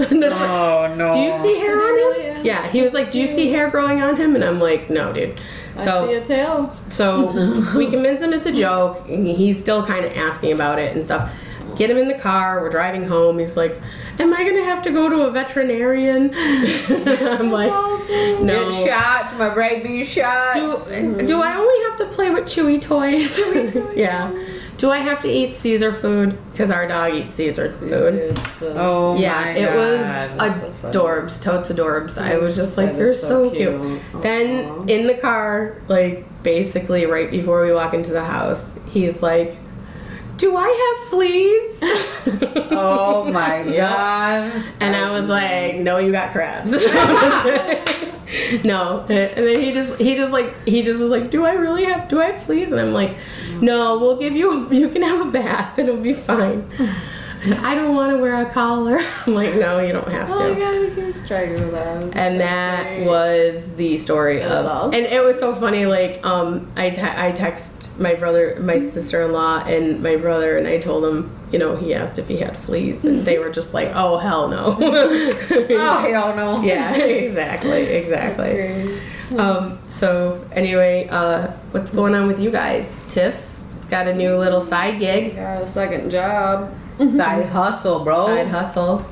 him? 0.09 0.19
That's 0.19 0.39
what- 0.39 0.49
Oh 0.49 0.93
no. 0.95 1.11
do 1.11 1.19
you 1.19 1.33
see 1.33 1.57
hair 1.59 1.75
on 1.75 1.93
really 1.93 2.23
him? 2.25 2.37
is. 2.37 2.45
Yeah. 2.45 2.67
He 2.71 2.81
was 2.81 2.93
like, 2.93 3.11
do 3.11 3.19
you 3.19 3.27
see 3.27 3.49
hair 3.51 3.69
growing 3.69 4.01
on 4.01 4.15
him? 4.15 4.35
And 4.35 4.43
I'm 4.43 4.59
like, 4.59 4.89
no, 4.89 5.13
dude. 5.13 5.39
I 5.77 5.85
see 5.85 6.13
a 6.15 6.25
tail. 6.25 6.67
so 6.89 7.31
we 7.75 7.87
convince 7.89 8.21
him 8.21 8.33
it's 8.33 8.45
a 8.45 8.51
joke. 8.53 9.07
and 9.09 9.25
He's 9.27 9.59
still 9.59 9.85
kind 9.85 10.05
of 10.05 10.15
asking 10.17 10.51
about 10.53 10.79
it 10.79 10.95
and 10.95 11.03
stuff. 11.05 11.33
Get 11.77 11.89
him 11.89 11.97
in 11.97 12.07
the 12.07 12.17
car. 12.17 12.61
We're 12.61 12.69
driving 12.69 13.05
home. 13.07 13.39
He's 13.39 13.55
like, 13.57 13.75
"Am 14.19 14.33
I 14.33 14.43
gonna 14.43 14.63
have 14.63 14.83
to 14.83 14.91
go 14.91 15.09
to 15.09 15.21
a 15.23 15.31
veterinarian?" 15.31 16.31
I'm 16.35 17.51
like, 17.51 17.71
awesome. 17.71 18.45
"No." 18.45 18.69
Get 18.69 18.87
shots, 18.87 19.37
my 19.37 19.53
rabies 19.53 20.07
shots. 20.09 20.57
Do, 20.95 21.25
do 21.25 21.41
I 21.41 21.55
only 21.55 21.89
have 21.89 21.97
to 21.99 22.05
play 22.15 22.29
with 22.29 22.45
chewy 22.45 22.81
toys? 22.81 23.39
yeah. 23.95 24.31
Do 24.77 24.89
I 24.89 24.97
have 24.97 25.21
to 25.21 25.27
eat 25.29 25.53
Cesar 25.53 25.93
food? 25.93 26.35
Because 26.51 26.71
our 26.71 26.87
dog 26.87 27.13
eats 27.13 27.35
Cesar 27.35 27.69
food. 27.69 28.35
oh 28.63 29.15
Yeah, 29.15 29.39
my 29.41 29.49
it 29.51 29.65
God. 29.65 29.75
was 29.75 30.55
so 30.59 30.71
funny. 30.71 30.93
adorbs, 30.95 31.41
totes 31.41 31.69
adorbs. 31.69 32.17
I 32.17 32.37
was 32.37 32.55
just 32.55 32.77
like, 32.77 32.95
you're 32.97 33.13
so 33.13 33.27
so 33.47 33.51
cute. 33.51 33.79
cute. 33.79 34.23
Then 34.23 34.89
in 34.89 35.05
the 35.05 35.13
car, 35.19 35.79
like 35.87 36.25
basically 36.41 37.05
right 37.05 37.29
before 37.29 37.63
we 37.63 37.71
walk 37.71 37.93
into 37.93 38.11
the 38.11 38.23
house, 38.25 38.75
he's 38.89 39.21
like, 39.21 39.55
"Do 40.41 40.57
I 40.57 40.69
have 40.83 41.09
fleas?" 41.09 41.83
Oh 42.73 43.25
my 43.25 43.63
god. 43.63 44.63
And 44.79 44.95
I 44.95 45.11
was 45.11 45.29
like, 45.29 45.75
"No, 45.75 45.99
you 45.99 46.11
got 46.11 46.31
crabs." 46.31 46.71
no, 48.63 49.01
and 49.01 49.47
then 49.47 49.61
he 49.61 49.71
just 49.71 49.99
he 49.99 50.15
just 50.15 50.31
like 50.31 50.67
he 50.67 50.81
just 50.81 50.99
was 50.99 51.11
like, 51.11 51.29
"Do 51.29 51.45
I 51.45 51.53
really 51.53 51.83
have 51.85 52.09
do 52.09 52.19
I 52.19 52.31
have 52.31 52.43
fleas?" 52.43 52.71
And 52.71 52.81
I'm 52.81 52.93
like, 52.93 53.15
"No, 53.61 53.99
we'll 53.99 54.17
give 54.17 54.35
you 54.35 54.67
you 54.71 54.89
can 54.89 55.03
have 55.03 55.27
a 55.27 55.29
bath. 55.29 55.77
It'll 55.77 55.97
be 55.97 56.13
fine." 56.13 56.67
I 57.63 57.73
don't 57.75 57.95
want 57.95 58.11
to 58.11 58.17
wear 58.19 58.45
a 58.45 58.49
collar. 58.51 58.99
I'm 59.25 59.33
like, 59.33 59.55
"No, 59.55 59.79
you 59.79 59.91
don't 59.93 60.07
have 60.09 60.27
to. 60.27 60.33
Oh 60.33 60.39
my 60.49 60.53
to." 60.53 60.59
god, 60.59 60.89
he 60.95 61.01
keeps 61.13 61.27
dragging 61.27 61.71
that. 61.71 62.15
And 62.15 62.39
that 62.39 63.01
was 63.05 63.73
the 63.75 63.97
story 63.97 64.39
That's 64.39 64.51
of, 64.53 64.65
awesome. 64.67 64.93
and 64.93 65.05
it 65.11 65.23
was 65.23 65.39
so 65.39 65.55
funny. 65.55 65.85
Like, 65.85 66.23
um, 66.25 66.71
I 66.75 66.89
te- 66.91 67.01
I 67.01 67.31
text 67.31 67.99
my 67.99 68.13
brother, 68.13 68.57
my 68.61 68.77
sister 68.77 69.23
in 69.23 69.31
law, 69.31 69.63
and 69.65 70.03
my 70.03 70.17
brother, 70.17 70.57
and 70.57 70.67
I 70.67 70.77
told 70.79 71.03
him, 71.03 71.35
you 71.51 71.57
know, 71.57 71.75
he 71.75 71.93
asked 71.95 72.19
if 72.19 72.27
he 72.27 72.37
had 72.37 72.55
fleas, 72.55 73.03
and 73.05 73.25
they 73.25 73.39
were 73.39 73.49
just 73.49 73.73
like, 73.73 73.91
"Oh 73.95 74.17
hell 74.17 74.47
no." 74.47 74.77
Oh 75.73 75.97
hell 76.11 76.35
no. 76.35 76.61
yeah, 76.61 76.93
exactly, 76.95 77.81
exactly. 77.83 78.97
Um, 79.37 79.79
so 79.85 80.43
anyway, 80.51 81.07
uh, 81.09 81.47
what's 81.71 81.91
going 81.91 82.13
on 82.15 82.27
with 82.27 82.39
you 82.39 82.51
guys? 82.51 82.91
Tiff 83.09 83.33
has 83.75 83.85
got 83.85 84.07
a 84.07 84.13
new 84.13 84.35
little 84.35 84.61
side 84.61 84.99
gig, 84.99 85.35
Got 85.35 85.61
a 85.63 85.67
second 85.67 86.09
job. 86.11 86.71
Mm-hmm. 87.01 87.17
Side 87.17 87.45
hustle, 87.47 88.03
bro. 88.03 88.27
side 88.27 88.47
hustle. 88.49 89.05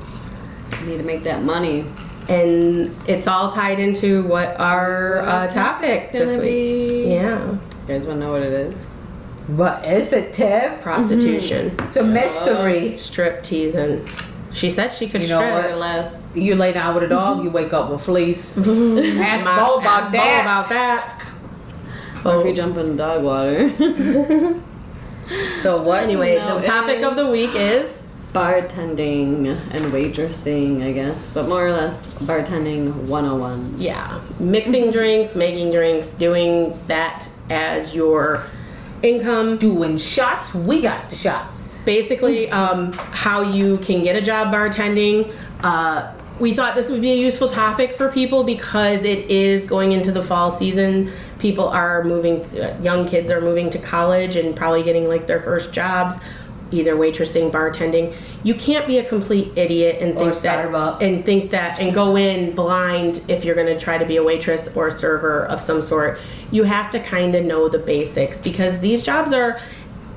Need 0.86 0.98
to 0.98 1.02
make 1.02 1.24
that 1.24 1.42
money. 1.42 1.84
and 2.28 2.94
it's 3.08 3.26
all 3.26 3.50
tied 3.50 3.80
into 3.80 4.22
what 4.24 4.58
our 4.60 5.18
uh, 5.22 5.48
topic 5.48 6.12
this 6.12 6.38
week. 6.38 7.04
be. 7.04 7.10
Yeah, 7.14 7.44
You 7.50 7.58
guys 7.88 8.06
want 8.06 8.20
to 8.20 8.26
know 8.26 8.32
what 8.32 8.42
it 8.42 8.52
is? 8.52 8.88
What 9.48 9.84
is 9.84 10.12
it, 10.12 10.32
Tib? 10.32 10.46
Mm-hmm. 10.62 10.82
prostitution, 10.82 11.74
It's 11.80 11.96
a 11.96 12.04
mystery. 12.04 12.96
strip 12.96 13.42
teasing. 13.42 14.08
She 14.52 14.70
said 14.70 14.92
she 14.92 15.08
could 15.08 15.22
You 15.22 15.28
know 15.28 15.38
strip. 15.40 15.72
Or 15.72 15.76
less. 15.76 16.28
You 16.34 16.54
lay 16.54 16.72
down 16.72 16.94
with 16.94 17.02
a 17.02 17.08
dog, 17.08 17.36
mm-hmm. 17.38 17.46
you 17.46 17.50
wake 17.50 17.72
up 17.72 17.90
with 17.90 18.02
fleece. 18.02 18.56
Ask 18.58 19.44
My- 19.44 19.56
Bo 19.56 19.78
about 19.78 20.02
ask 20.02 20.12
Bo 20.12 20.18
that. 20.18 20.42
about 20.42 20.68
that. 20.68 21.26
Or 22.24 22.40
if 22.42 22.46
you 22.46 22.54
jump 22.54 22.76
in 22.76 22.96
dog 22.96 23.24
water. 23.24 23.70
So 25.60 25.80
what? 25.82 26.02
anyway, 26.02 26.36
No, 26.36 26.58
the 26.60 26.66
topic 26.66 27.02
of 27.02 27.16
the 27.16 27.26
week 27.26 27.50
is 27.54 28.00
bartending 28.32 29.46
and 29.46 29.84
waitressing, 29.86 30.82
I 30.82 30.92
guess. 30.92 31.32
But 31.32 31.48
more 31.48 31.66
or 31.66 31.72
less 31.72 32.06
bartending 32.24 32.92
101. 33.06 33.74
yeah, 33.78 34.20
mixing 34.38 34.90
drinks, 34.96 35.34
making 35.34 35.70
drinks, 35.72 36.10
doing 36.12 36.78
that 36.86 37.28
as 37.48 37.94
your 37.94 38.44
income. 39.02 39.56
doing 39.58 39.98
shots. 39.98 40.52
We 40.54 40.80
got 40.82 41.10
the 41.10 41.16
shots. 41.16 41.78
basically 41.84 42.50
um, 42.50 42.92
how 42.92 43.40
you 43.42 43.78
can 43.78 44.02
get 44.02 44.16
a 44.16 44.20
job 44.22 44.52
bartending. 44.52 45.32
Uh, 45.62 46.12
we 46.38 46.54
thought 46.54 46.74
this 46.74 46.90
would 46.90 47.00
be 47.02 47.12
a 47.12 47.16
useful 47.16 47.48
topic 47.48 47.96
for 47.96 48.10
people 48.10 48.44
because 48.44 49.04
it 49.04 49.30
is 49.30 49.64
going 49.66 49.92
into 49.92 50.10
the 50.12 50.22
fall 50.22 50.50
season. 50.50 51.10
People 51.40 51.68
are 51.68 52.04
moving, 52.04 52.44
young 52.82 53.08
kids 53.08 53.30
are 53.30 53.40
moving 53.40 53.70
to 53.70 53.78
college 53.78 54.36
and 54.36 54.54
probably 54.54 54.82
getting 54.82 55.08
like 55.08 55.26
their 55.26 55.40
first 55.40 55.72
jobs, 55.72 56.16
either 56.70 56.94
waitressing, 56.94 57.50
bartending. 57.50 58.14
You 58.44 58.54
can't 58.54 58.86
be 58.86 58.98
a 58.98 59.04
complete 59.04 59.52
idiot 59.56 60.00
and 60.00 60.16
Or 60.16 60.30
think 60.30 60.42
that 60.42 60.66
Starbucks. 60.66 61.02
and 61.02 61.24
think 61.24 61.50
that 61.50 61.80
and 61.80 61.92
go 61.94 62.16
in 62.16 62.54
blind 62.54 63.22
if 63.28 63.44
you're 63.44 63.54
going 63.56 63.66
to 63.66 63.78
try 63.78 63.98
to 63.98 64.04
be 64.06 64.16
a 64.16 64.22
waitress 64.22 64.74
or 64.76 64.88
a 64.88 64.92
server 64.92 65.46
of 65.46 65.60
some 65.60 65.82
sort. 65.82 66.18
You 66.50 66.64
have 66.64 66.90
to 66.92 67.00
kind 67.00 67.34
of 67.34 67.44
know 67.44 67.68
the 67.68 67.78
basics 67.78 68.38
because 68.40 68.80
these 68.80 69.02
jobs 69.02 69.32
are 69.32 69.58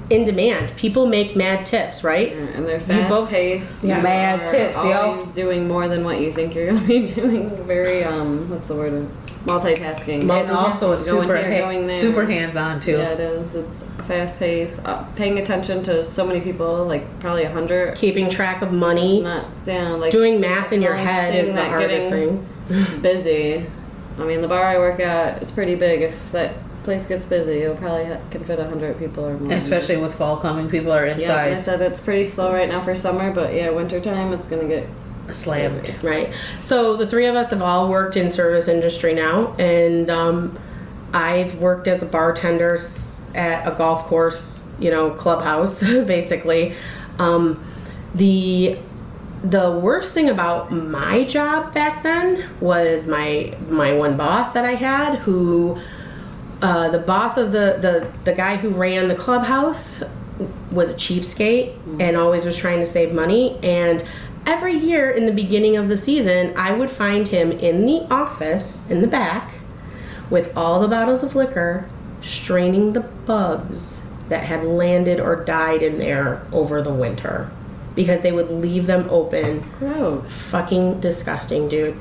in 0.09 0.25
demand. 0.25 0.73
People 0.75 1.05
make 1.07 1.35
mad 1.35 1.65
tips, 1.65 2.03
right? 2.03 2.33
And 2.33 2.65
they're 2.65 2.79
You 2.79 2.85
fast 2.85 3.09
both- 3.09 3.29
paced. 3.29 3.83
yeah. 3.83 3.97
You 3.97 4.03
Mad 4.03 4.39
are 4.47 4.51
tips, 4.51 4.75
yo. 4.75 4.91
always 4.91 5.31
doing 5.33 5.67
more 5.67 5.87
than 5.87 6.03
what 6.03 6.19
you 6.19 6.31
think 6.31 6.53
you're 6.53 6.67
going 6.67 6.81
to 6.81 6.87
be 6.87 7.05
doing. 7.13 7.49
Very, 7.65 8.03
um, 8.03 8.49
what's 8.49 8.67
the 8.67 8.75
word? 8.75 9.07
Multitasking. 9.45 10.21
And 10.23 10.49
also 10.51 10.93
it's 10.93 11.09
Going 11.09 11.27
super 11.27 11.37
here, 11.37 11.87
ha- 11.87 11.89
super 11.89 12.25
hands 12.25 12.55
on 12.55 12.79
too. 12.79 12.93
Yeah, 12.93 13.09
it 13.11 13.19
is. 13.19 13.55
It's 13.55 13.83
fast 14.07 14.39
paced. 14.39 14.85
Uh, 14.85 15.03
paying 15.15 15.37
attention 15.39 15.83
to 15.83 16.03
so 16.03 16.25
many 16.25 16.39
people, 16.39 16.85
like 16.85 17.19
probably 17.19 17.43
a 17.43 17.51
hundred. 17.51 17.97
Keeping 17.97 18.29
track 18.29 18.61
of 18.61 18.69
It's 18.69 18.73
money, 18.77 19.21
not 19.21 19.45
yeah, 19.65 19.89
like 19.89 20.11
doing 20.11 20.39
math 20.39 20.71
in 20.71 20.81
your 20.81 20.95
head 20.95 21.35
is 21.35 21.51
the 21.53 21.65
hardest 21.65 22.09
thing. 22.09 22.47
busy. 23.01 23.65
I 24.17 24.23
mean, 24.23 24.41
the 24.41 24.47
bar 24.47 24.63
I 24.63 24.77
work 24.77 24.99
at, 24.99 25.41
it's 25.41 25.51
pretty 25.51 25.75
big. 25.75 26.01
If 26.01 26.31
that 26.31 26.53
place 26.83 27.05
gets 27.07 27.25
busy, 27.25 27.59
you'll 27.59 27.75
probably 27.75 28.05
ha- 28.05 28.19
can 28.31 28.43
fit 28.43 28.59
a 28.59 28.65
hundred 28.65 28.97
people 28.99 29.25
or 29.25 29.37
more. 29.37 29.51
Especially 29.53 29.97
with 29.97 30.15
fall 30.15 30.37
coming, 30.37 30.69
people 30.69 30.91
are 30.91 31.05
inside. 31.05 31.49
Yeah, 31.49 31.55
I 31.55 31.57
said 31.57 31.81
it's 31.81 31.99
pretty 31.99 32.25
slow 32.29 32.53
right 32.53 32.69
now 32.69 32.79
for 32.79 32.95
summer, 32.95 33.33
but 33.33 33.53
yeah, 33.53 33.69
winter 33.71 33.99
time 33.99 34.31
it's 34.31 34.47
gonna 34.47 34.67
get 34.67 34.87
slammed. 35.29 35.95
Right. 36.03 36.33
So 36.61 36.95
the 36.95 37.07
three 37.07 37.25
of 37.27 37.35
us 37.35 37.51
have 37.51 37.61
all 37.61 37.89
worked 37.89 38.17
in 38.17 38.31
service 38.31 38.67
industry 38.67 39.13
now, 39.13 39.53
and 39.57 40.09
um, 40.09 40.59
I've 41.13 41.55
worked 41.55 41.87
as 41.87 42.01
a 42.01 42.05
bartender 42.05 42.79
at 43.35 43.67
a 43.67 43.75
golf 43.75 44.05
course, 44.05 44.61
you 44.79 44.91
know, 44.91 45.11
clubhouse, 45.11 45.81
basically. 46.05 46.73
Um, 47.19 47.63
the 48.15 48.77
the 49.43 49.71
worst 49.71 50.13
thing 50.13 50.29
about 50.29 50.71
my 50.71 51.25
job 51.25 51.73
back 51.73 52.01
then 52.01 52.49
was 52.61 53.07
my 53.07 53.55
my 53.69 53.93
one 53.93 54.15
boss 54.15 54.53
that 54.53 54.63
I 54.63 54.75
had 54.75 55.19
who 55.19 55.77
uh, 56.61 56.89
the 56.89 56.99
boss 56.99 57.37
of 57.37 57.51
the, 57.51 57.77
the 57.81 58.11
the 58.23 58.33
guy 58.33 58.55
who 58.55 58.69
ran 58.69 59.09
the 59.09 59.15
clubhouse 59.15 60.01
was 60.71 60.89
a 60.89 60.93
cheapskate 60.93 61.75
and 61.99 62.17
always 62.17 62.45
was 62.45 62.57
trying 62.57 62.79
to 62.79 62.85
save 62.85 63.13
money 63.13 63.59
and 63.61 64.03
every 64.45 64.75
year 64.75 65.09
in 65.09 65.25
the 65.25 65.31
beginning 65.31 65.77
of 65.77 65.87
the 65.87 65.97
season 65.97 66.53
I 66.57 66.71
would 66.73 66.89
find 66.89 67.27
him 67.27 67.51
in 67.51 67.85
the 67.85 68.01
office 68.13 68.89
in 68.89 69.01
the 69.01 69.07
back 69.07 69.51
with 70.29 70.55
all 70.57 70.79
the 70.79 70.87
bottles 70.87 71.23
of 71.23 71.35
liquor 71.35 71.85
straining 72.21 72.93
the 72.93 73.01
bugs 73.01 74.07
that 74.29 74.43
had 74.43 74.63
landed 74.63 75.19
or 75.19 75.43
died 75.43 75.81
in 75.83 75.97
there 75.97 76.45
over 76.51 76.81
the 76.81 76.93
winter 76.93 77.51
because 77.95 78.21
they 78.21 78.31
would 78.31 78.49
leave 78.49 78.87
them 78.87 79.07
open 79.11 79.63
gross. 79.77 80.23
fucking 80.49 80.99
disgusting 80.99 81.67
dude 81.69 81.95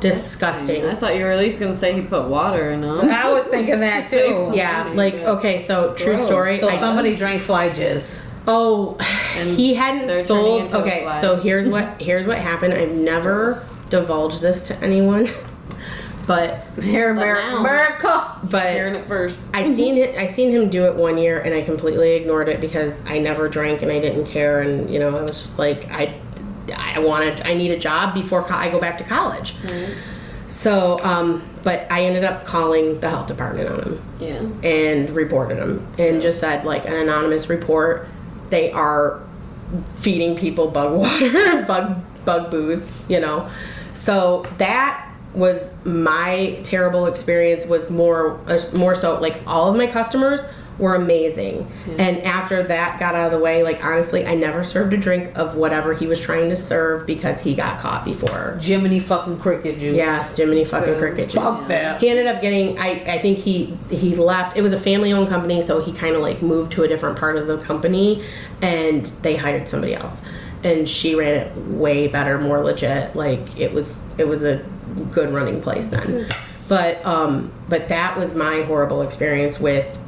Disgusting. 0.00 0.86
I 0.86 0.94
thought 0.94 1.16
you 1.16 1.24
were 1.24 1.32
at 1.32 1.38
least 1.38 1.60
gonna 1.60 1.74
say 1.74 1.92
he 1.92 2.00
put 2.02 2.28
water 2.28 2.70
in 2.70 2.80
them. 2.80 3.10
I 3.10 3.28
was 3.28 3.44
thinking 3.46 3.80
that 3.80 4.08
too. 4.10 4.52
yeah 4.54 4.90
like 4.94 5.14
okay 5.14 5.58
so 5.58 5.92
true 5.94 6.14
Gross. 6.14 6.26
story 6.26 6.58
So 6.58 6.68
I- 6.70 6.76
somebody 6.76 7.14
drank 7.16 7.42
fly 7.42 7.68
jizz. 7.70 8.22
Oh, 8.46 8.96
And 9.36 9.56
he 9.56 9.74
hadn't 9.74 10.24
sold. 10.24 10.74
Okay, 10.74 11.08
so 11.20 11.36
here's 11.36 11.68
what 11.68 12.00
here's 12.00 12.26
what 12.26 12.38
happened. 12.38 12.74
I've 12.74 12.92
never 12.92 13.60
divulged 13.90 14.40
this 14.40 14.66
to 14.68 14.76
anyone, 14.82 15.28
but 16.26 16.64
Here, 16.82 17.10
Amer- 17.10 17.34
now- 17.40 17.56
America. 17.58 18.38
Hearing 18.50 18.92
but 18.94 19.02
it 19.02 19.04
first. 19.06 19.40
I 19.54 19.64
seen 19.64 19.96
it. 19.96 20.16
I 20.16 20.26
seen 20.26 20.50
him 20.50 20.68
do 20.68 20.84
it 20.84 20.94
one 20.94 21.16
year, 21.16 21.40
and 21.40 21.54
I 21.54 21.62
completely 21.62 22.12
ignored 22.14 22.48
it 22.48 22.60
because 22.60 23.00
I 23.06 23.18
never 23.18 23.48
drank 23.48 23.82
and 23.82 23.90
I 23.90 23.98
didn't 24.00 24.26
care, 24.26 24.60
and 24.60 24.90
you 24.90 24.98
know 24.98 25.16
I 25.16 25.22
was 25.22 25.40
just 25.40 25.58
like 25.58 25.90
I, 25.90 26.14
I 26.76 26.98
wanted 26.98 27.40
I 27.46 27.54
need 27.54 27.70
a 27.70 27.78
job 27.78 28.12
before 28.14 28.42
co- 28.42 28.54
I 28.56 28.70
go 28.70 28.78
back 28.78 28.98
to 28.98 29.04
college. 29.04 29.54
So, 30.46 31.00
um, 31.02 31.42
but 31.62 31.90
I 31.90 32.04
ended 32.04 32.22
up 32.22 32.44
calling 32.44 33.00
the 33.00 33.08
health 33.08 33.26
department 33.28 33.70
on 33.70 33.82
him 33.82 34.02
Yeah. 34.20 34.68
and 34.68 35.10
reported 35.10 35.56
him, 35.58 35.86
and 35.98 36.20
just 36.20 36.38
said 36.38 36.64
like 36.66 36.84
an 36.86 36.92
anonymous 36.94 37.48
report 37.48 38.06
they 38.50 38.70
are 38.72 39.20
feeding 39.96 40.36
people 40.36 40.68
bug 40.68 40.98
water 40.98 41.64
bug 41.66 41.96
bug 42.24 42.50
booze 42.50 42.88
you 43.08 43.20
know? 43.20 43.48
So 43.92 44.46
that 44.58 45.10
was 45.34 45.72
my 45.84 46.60
terrible 46.62 47.06
experience 47.06 47.66
was 47.66 47.90
more 47.90 48.38
uh, 48.46 48.60
more 48.74 48.94
so 48.94 49.20
like 49.20 49.40
all 49.46 49.68
of 49.68 49.76
my 49.76 49.86
customers 49.86 50.40
were 50.78 50.94
amazing. 50.94 51.70
And 51.98 52.18
after 52.22 52.62
that 52.64 52.98
got 52.98 53.14
out 53.14 53.26
of 53.26 53.32
the 53.32 53.38
way 53.38 53.62
like 53.62 53.84
honestly 53.84 54.26
i 54.26 54.34
never 54.34 54.64
served 54.64 54.92
a 54.92 54.96
drink 54.96 55.36
of 55.36 55.54
whatever 55.56 55.94
he 55.94 56.06
was 56.06 56.20
trying 56.20 56.48
to 56.50 56.56
serve 56.56 57.06
because 57.06 57.40
he 57.40 57.54
got 57.54 57.78
caught 57.80 58.04
before. 58.04 58.58
Jiminy 58.60 59.00
fucking 59.00 59.38
cricket 59.38 59.78
juice. 59.78 59.96
yeah 59.96 60.28
jiminy 60.34 60.64
fucking 60.64 60.96
cricket 60.98 61.26
juice. 61.26 61.34
Fuck 61.34 61.68
that. 61.68 62.00
he 62.00 62.08
ended 62.08 62.26
up 62.26 62.40
getting 62.40 62.78
I, 62.78 63.04
I 63.06 63.18
think 63.18 63.38
he 63.38 63.66
he 63.90 64.16
left 64.16 64.56
it 64.56 64.62
was 64.62 64.72
a 64.72 64.80
family 64.80 65.12
owned 65.12 65.28
company 65.28 65.60
so 65.60 65.80
he 65.80 65.92
kind 65.92 66.16
of 66.16 66.22
like 66.22 66.42
moved 66.42 66.72
to 66.72 66.82
a 66.82 66.88
different 66.88 67.18
part 67.18 67.36
of 67.36 67.46
the 67.46 67.58
company 67.58 68.22
and 68.62 69.06
they 69.22 69.36
hired 69.36 69.68
somebody 69.68 69.94
else. 69.94 70.22
And 70.64 70.88
she 70.88 71.14
ran 71.14 71.34
it 71.34 71.56
way 71.74 72.08
better 72.08 72.38
more 72.38 72.62
legit 72.64 73.14
like 73.14 73.60
it 73.60 73.72
was 73.72 74.02
it 74.18 74.26
was 74.26 74.44
a 74.44 74.64
good 75.12 75.32
running 75.32 75.60
place 75.60 75.86
then. 75.88 76.26
But 76.68 77.04
um 77.04 77.52
but 77.68 77.88
that 77.88 78.16
was 78.16 78.34
my 78.34 78.62
horrible 78.62 79.02
experience 79.02 79.60
with 79.60 79.98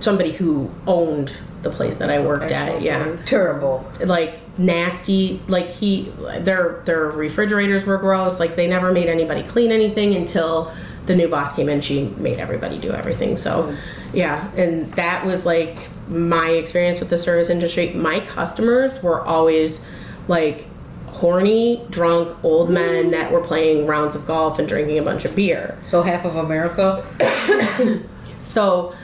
somebody 0.00 0.32
who 0.32 0.70
owned 0.86 1.36
the 1.62 1.70
place 1.70 1.96
that 1.96 2.10
i 2.10 2.18
worked 2.20 2.50
at 2.50 2.68
Actual 2.68 2.82
yeah 2.82 3.04
place. 3.04 3.26
Terrible. 3.26 3.90
like 4.04 4.38
nasty 4.58 5.40
like 5.48 5.66
he 5.66 6.12
their 6.40 6.82
their 6.84 7.06
refrigerators 7.06 7.84
were 7.84 7.98
gross 7.98 8.38
like 8.38 8.56
they 8.56 8.66
never 8.66 8.92
made 8.92 9.08
anybody 9.08 9.42
clean 9.42 9.72
anything 9.72 10.14
until 10.14 10.72
the 11.06 11.16
new 11.16 11.28
boss 11.28 11.54
came 11.54 11.68
in 11.68 11.80
she 11.80 12.04
made 12.18 12.38
everybody 12.38 12.78
do 12.78 12.92
everything 12.92 13.36
so 13.36 13.64
mm. 13.64 13.76
yeah 14.12 14.50
and 14.56 14.86
that 14.92 15.24
was 15.24 15.44
like 15.46 15.88
my 16.08 16.50
experience 16.50 17.00
with 17.00 17.10
the 17.10 17.18
service 17.18 17.50
industry 17.50 17.92
my 17.94 18.20
customers 18.20 19.02
were 19.02 19.20
always 19.22 19.84
like 20.28 20.66
horny 21.18 21.84
drunk 21.90 22.44
old 22.44 22.70
men 22.70 23.10
that 23.10 23.32
were 23.32 23.40
playing 23.40 23.86
rounds 23.86 24.14
of 24.14 24.24
golf 24.26 24.58
and 24.60 24.68
drinking 24.68 24.98
a 24.98 25.02
bunch 25.02 25.24
of 25.24 25.34
beer 25.34 25.76
So 25.84 26.02
half 26.02 26.24
of 26.24 26.36
America. 26.36 27.04
so 28.38 28.94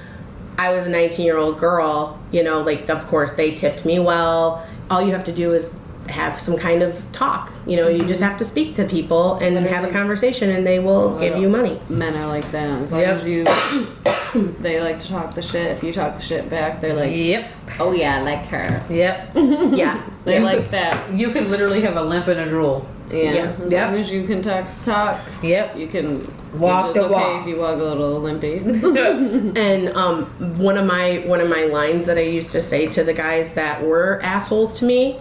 I 0.59 0.73
was 0.73 0.87
a 0.87 0.89
19 0.89 1.25
year 1.25 1.37
old 1.37 1.59
girl, 1.59 2.19
you 2.31 2.43
know, 2.43 2.63
like, 2.63 2.89
of 2.89 3.07
course, 3.07 3.35
they 3.35 3.55
tipped 3.55 3.85
me 3.85 3.99
well. 3.99 4.67
All 4.91 5.03
you 5.03 5.13
have 5.13 5.25
to 5.25 5.33
do 5.33 5.53
is 5.53 5.79
have 6.09 6.39
some 6.39 6.57
kind 6.57 6.83
of 6.83 7.01
talk. 7.13 7.53
You 7.67 7.77
know, 7.77 7.89
you 7.89 8.05
just 8.05 8.21
mm-hmm. 8.21 8.29
have 8.29 8.39
to 8.39 8.45
speak 8.45 8.75
to 8.77 8.85
people 8.85 9.37
and 9.37 9.57
have 9.57 9.85
a 9.85 9.91
conversation 9.91 10.51
and 10.51 10.67
they 10.67 10.79
will 10.79 11.19
give 11.19 11.39
you 11.39 11.49
money. 11.49 11.81
Men 11.89 12.15
are 12.17 12.27
like 12.27 12.51
that. 12.53 12.83
As 12.83 12.93
long 12.93 13.01
Yep. 13.01 13.21
as 13.21 13.27
you, 13.27 13.45
they 14.61 14.81
like 14.81 15.01
to 15.01 15.09
talk 15.09 15.35
the 15.35 15.43
shit. 15.43 15.71
If 15.71 15.83
you 15.83 15.93
talk 15.93 16.17
the 16.17 16.23
shit 16.23 16.49
back, 16.51 16.81
they're 16.81 16.95
like, 16.95 17.15
Yep. 17.15 17.51
oh 17.81 17.93
yeah, 17.93 18.19
I 18.19 18.23
like 18.23 18.47
her. 18.47 18.85
Yep. 18.91 19.31
Yeah. 19.75 20.03
They 20.25 20.39
You 20.39 20.45
like 20.45 20.59
could- 20.59 20.71
that. 20.73 21.13
You 21.13 21.31
could 21.31 21.49
literally 21.49 21.81
have 21.83 21.97
a 21.97 22.03
limp 22.03 22.29
and 22.29 22.41
a 22.41 22.49
drool. 22.49 22.87
Yeah. 23.11 23.33
Yeah. 23.33 23.57
As 23.65 23.71
Yep. 23.73 23.91
long 23.91 24.01
as 24.01 24.13
you 24.13 24.27
can 24.27 24.43
talk 24.43 24.67
talk, 24.85 25.21
Yep. 25.43 25.79
you 25.79 25.87
can 25.87 26.27
Walk 26.59 26.87
it's 26.91 26.99
the 26.99 27.05
okay 27.05 27.15
walk. 27.15 27.43
if 27.43 27.49
you 27.49 27.61
walk 27.61 27.79
a 27.79 27.83
little 27.85 28.21
limpy. 28.21 28.59
And 29.61 29.89
um, 29.97 30.27
one 30.59 30.77
of 30.79 30.87
my 30.87 31.19
one 31.27 31.41
of 31.41 31.49
my 31.49 31.65
lines 31.65 32.07
that 32.07 32.19
I 32.19 32.23
used 32.23 32.53
to 32.53 32.61
say 32.61 32.87
to 32.89 33.05
the 33.05 33.13
guys 33.15 33.55
that 33.55 33.83
were 33.83 34.21
assholes 34.23 34.79
to 34.81 34.85
me 34.85 35.19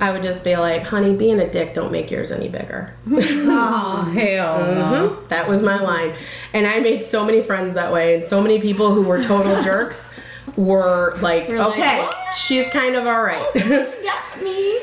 I 0.00 0.10
would 0.10 0.22
just 0.22 0.42
be 0.42 0.56
like, 0.56 0.82
honey, 0.82 1.14
being 1.14 1.38
a 1.38 1.48
dick 1.48 1.72
don't 1.72 1.92
make 1.92 2.10
yours 2.10 2.32
any 2.32 2.48
bigger. 2.48 2.94
Oh 3.46 4.02
hell 4.12 4.58
no. 4.58 5.16
Mhm. 5.16 5.28
That 5.28 5.48
was 5.48 5.62
my 5.62 5.80
line. 5.80 6.14
And 6.52 6.66
I 6.66 6.80
made 6.80 7.04
so 7.04 7.24
many 7.24 7.40
friends 7.40 7.74
that 7.74 7.92
way, 7.92 8.14
and 8.14 8.24
so 8.24 8.40
many 8.42 8.60
people 8.60 8.92
who 8.92 9.02
were 9.02 9.22
total 9.22 9.62
jerks 9.62 10.08
were 10.56 11.16
like, 11.20 11.48
We're 11.48 11.58
like, 11.58 11.68
okay, 11.72 11.98
"What?" 12.02 12.36
she's 12.36 12.68
kind 12.70 12.96
of 12.96 13.06
all 13.06 13.22
right. 13.22 13.54
Got 13.54 14.42
me. 14.42 14.80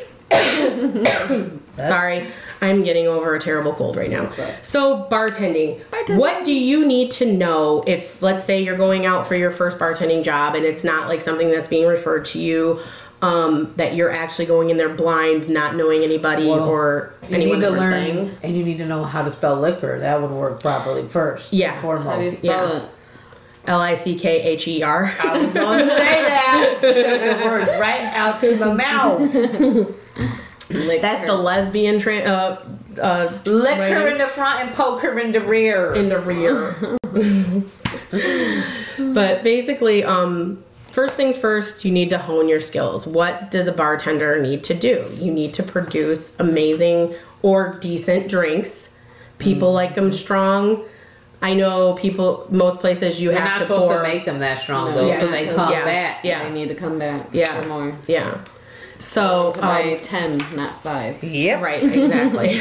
Sorry, 1.78 2.28
I'm 2.62 2.84
getting 2.84 3.08
over 3.08 3.34
a 3.36 3.40
terrible 3.40 3.74
cold 3.74 3.96
right 3.96 4.10
now. 4.10 4.30
So, 4.62 5.08
bartending. 5.10 5.80
Bartending. 5.86 6.18
What 6.18 6.46
do 6.46 6.54
you 6.54 6.86
need 6.86 7.12
to 7.12 7.32
know 7.32 7.84
if, 7.88 8.22
let's 8.22 8.44
say, 8.46 8.62
you're 8.64 8.78
going 8.78 9.06
out 9.06 9.28
for 9.28 9.36
your 9.36 9.52
first 9.52 9.78
bartending 9.80 10.24
job 10.24 10.56
and 10.56 10.66
it's 10.66 10.84
not 10.84 11.08
like 11.08 11.22
something 11.22 11.50
that's 11.50 11.68
being 11.68 11.88
referred 11.88 12.26
to 12.26 12.40
you, 12.40 12.80
um, 13.24 13.72
that 13.78 13.96
you're 13.96 14.10
actually 14.12 14.46
going 14.48 14.70
in 14.70 14.78
there 14.78 14.90
blind, 14.90 15.48
not 15.50 15.76
knowing 15.76 16.04
anybody 16.04 16.48
Well, 16.48 16.68
or 16.68 17.14
You 17.30 17.36
anyone 17.36 17.60
need 17.60 17.66
to 17.66 17.72
learn, 17.72 17.92
saying? 17.92 18.38
and 18.44 18.56
you 18.58 18.64
need 18.64 18.78
to 18.80 18.86
know 18.86 19.04
how 19.04 19.24
to 19.24 19.32
spell 19.32 19.60
liquor. 19.60 20.00
That 20.00 20.22
would 20.22 20.32
work 20.32 20.60
properly 20.60 21.08
first. 21.08 21.54
Yeah. 21.54 21.74
and 21.74 21.82
How 21.82 21.88
do 21.94 21.98
you 21.98 22.04
foremost. 22.32 22.40
spell 22.40 22.70
Yeah. 22.70 22.78
it? 22.84 22.90
L 23.68 23.80
I 23.80 23.94
C 23.94 24.18
K 24.18 24.42
H 24.42 24.68
E 24.68 24.82
R. 24.82 25.14
I 25.20 25.38
was 25.38 25.52
gonna 25.52 25.80
say 25.82 25.88
that. 26.24 26.78
Took 26.82 27.40
the 27.40 27.46
words 27.46 27.70
right 27.80 28.02
out 28.16 28.42
to 28.42 28.56
my 28.58 28.74
mouth. 28.74 29.96
Liquor. 30.74 31.02
That's 31.02 31.26
the 31.26 31.34
lesbian 31.36 32.00
tra- 32.00 32.20
uh, 32.20 32.64
uh, 33.02 33.40
Lick 33.46 33.78
her 33.78 34.08
in 34.08 34.18
the 34.18 34.28
front 34.28 34.62
and 34.62 34.74
poke 34.76 35.02
her 35.02 35.18
in 35.20 35.32
the 35.32 35.42
rear. 35.42 35.94
in 35.94 36.10
the 36.10 36.20
rear. 36.20 36.76
but 39.14 39.44
basically, 39.44 40.04
um, 40.04 40.64
first 40.88 41.16
things 41.16 41.38
first, 41.38 41.86
you 41.86 41.92
need 41.92 42.10
to 42.10 42.18
hone 42.18 42.48
your 42.50 42.60
skills. 42.60 43.08
What 43.08 43.52
does 43.52 43.68
a 43.68 43.72
bartender 43.72 44.42
need 44.42 44.64
to 44.66 44.74
do? 44.74 45.08
You 45.20 45.32
need 45.32 45.54
to 45.56 45.64
produce 45.64 46.38
amazing 46.40 47.14
or 47.42 47.78
decent 47.80 48.28
drinks. 48.30 48.98
People 49.40 49.72
like 49.74 49.96
them 49.96 50.12
strong. 50.12 50.84
I 51.42 51.56
know 51.56 51.96
people. 51.96 52.46
Most 52.52 52.80
places 52.80 53.20
you 53.20 53.32
You're 53.32 53.40
have 53.40 53.50
not 53.50 53.58
to 53.60 53.64
supposed 53.64 53.86
pour. 53.88 53.98
to 53.98 54.04
make 54.04 54.26
them 54.26 54.40
that 54.40 54.60
strong 54.60 54.92
No. 54.92 54.98
though, 54.98 55.08
Yeah. 55.08 55.20
so 55.20 55.28
they 55.28 55.48
come 55.48 55.72
Yeah. 55.72 55.84
back. 55.86 56.20
Yeah. 56.24 56.44
They 56.44 56.52
need 56.52 56.68
to 56.68 56.76
come 56.76 57.00
back. 57.00 57.28
Yeah. 57.32 57.62
For 57.62 57.68
more. 57.68 57.96
yeah. 58.08 58.38
So 59.02 59.52
To 59.54 59.62
buy 59.62 59.94
um, 59.96 60.00
ten, 60.02 60.38
not 60.56 60.82
five. 60.84 61.24
Yep. 61.24 61.62
Right, 61.62 61.84
exactly. 61.84 62.60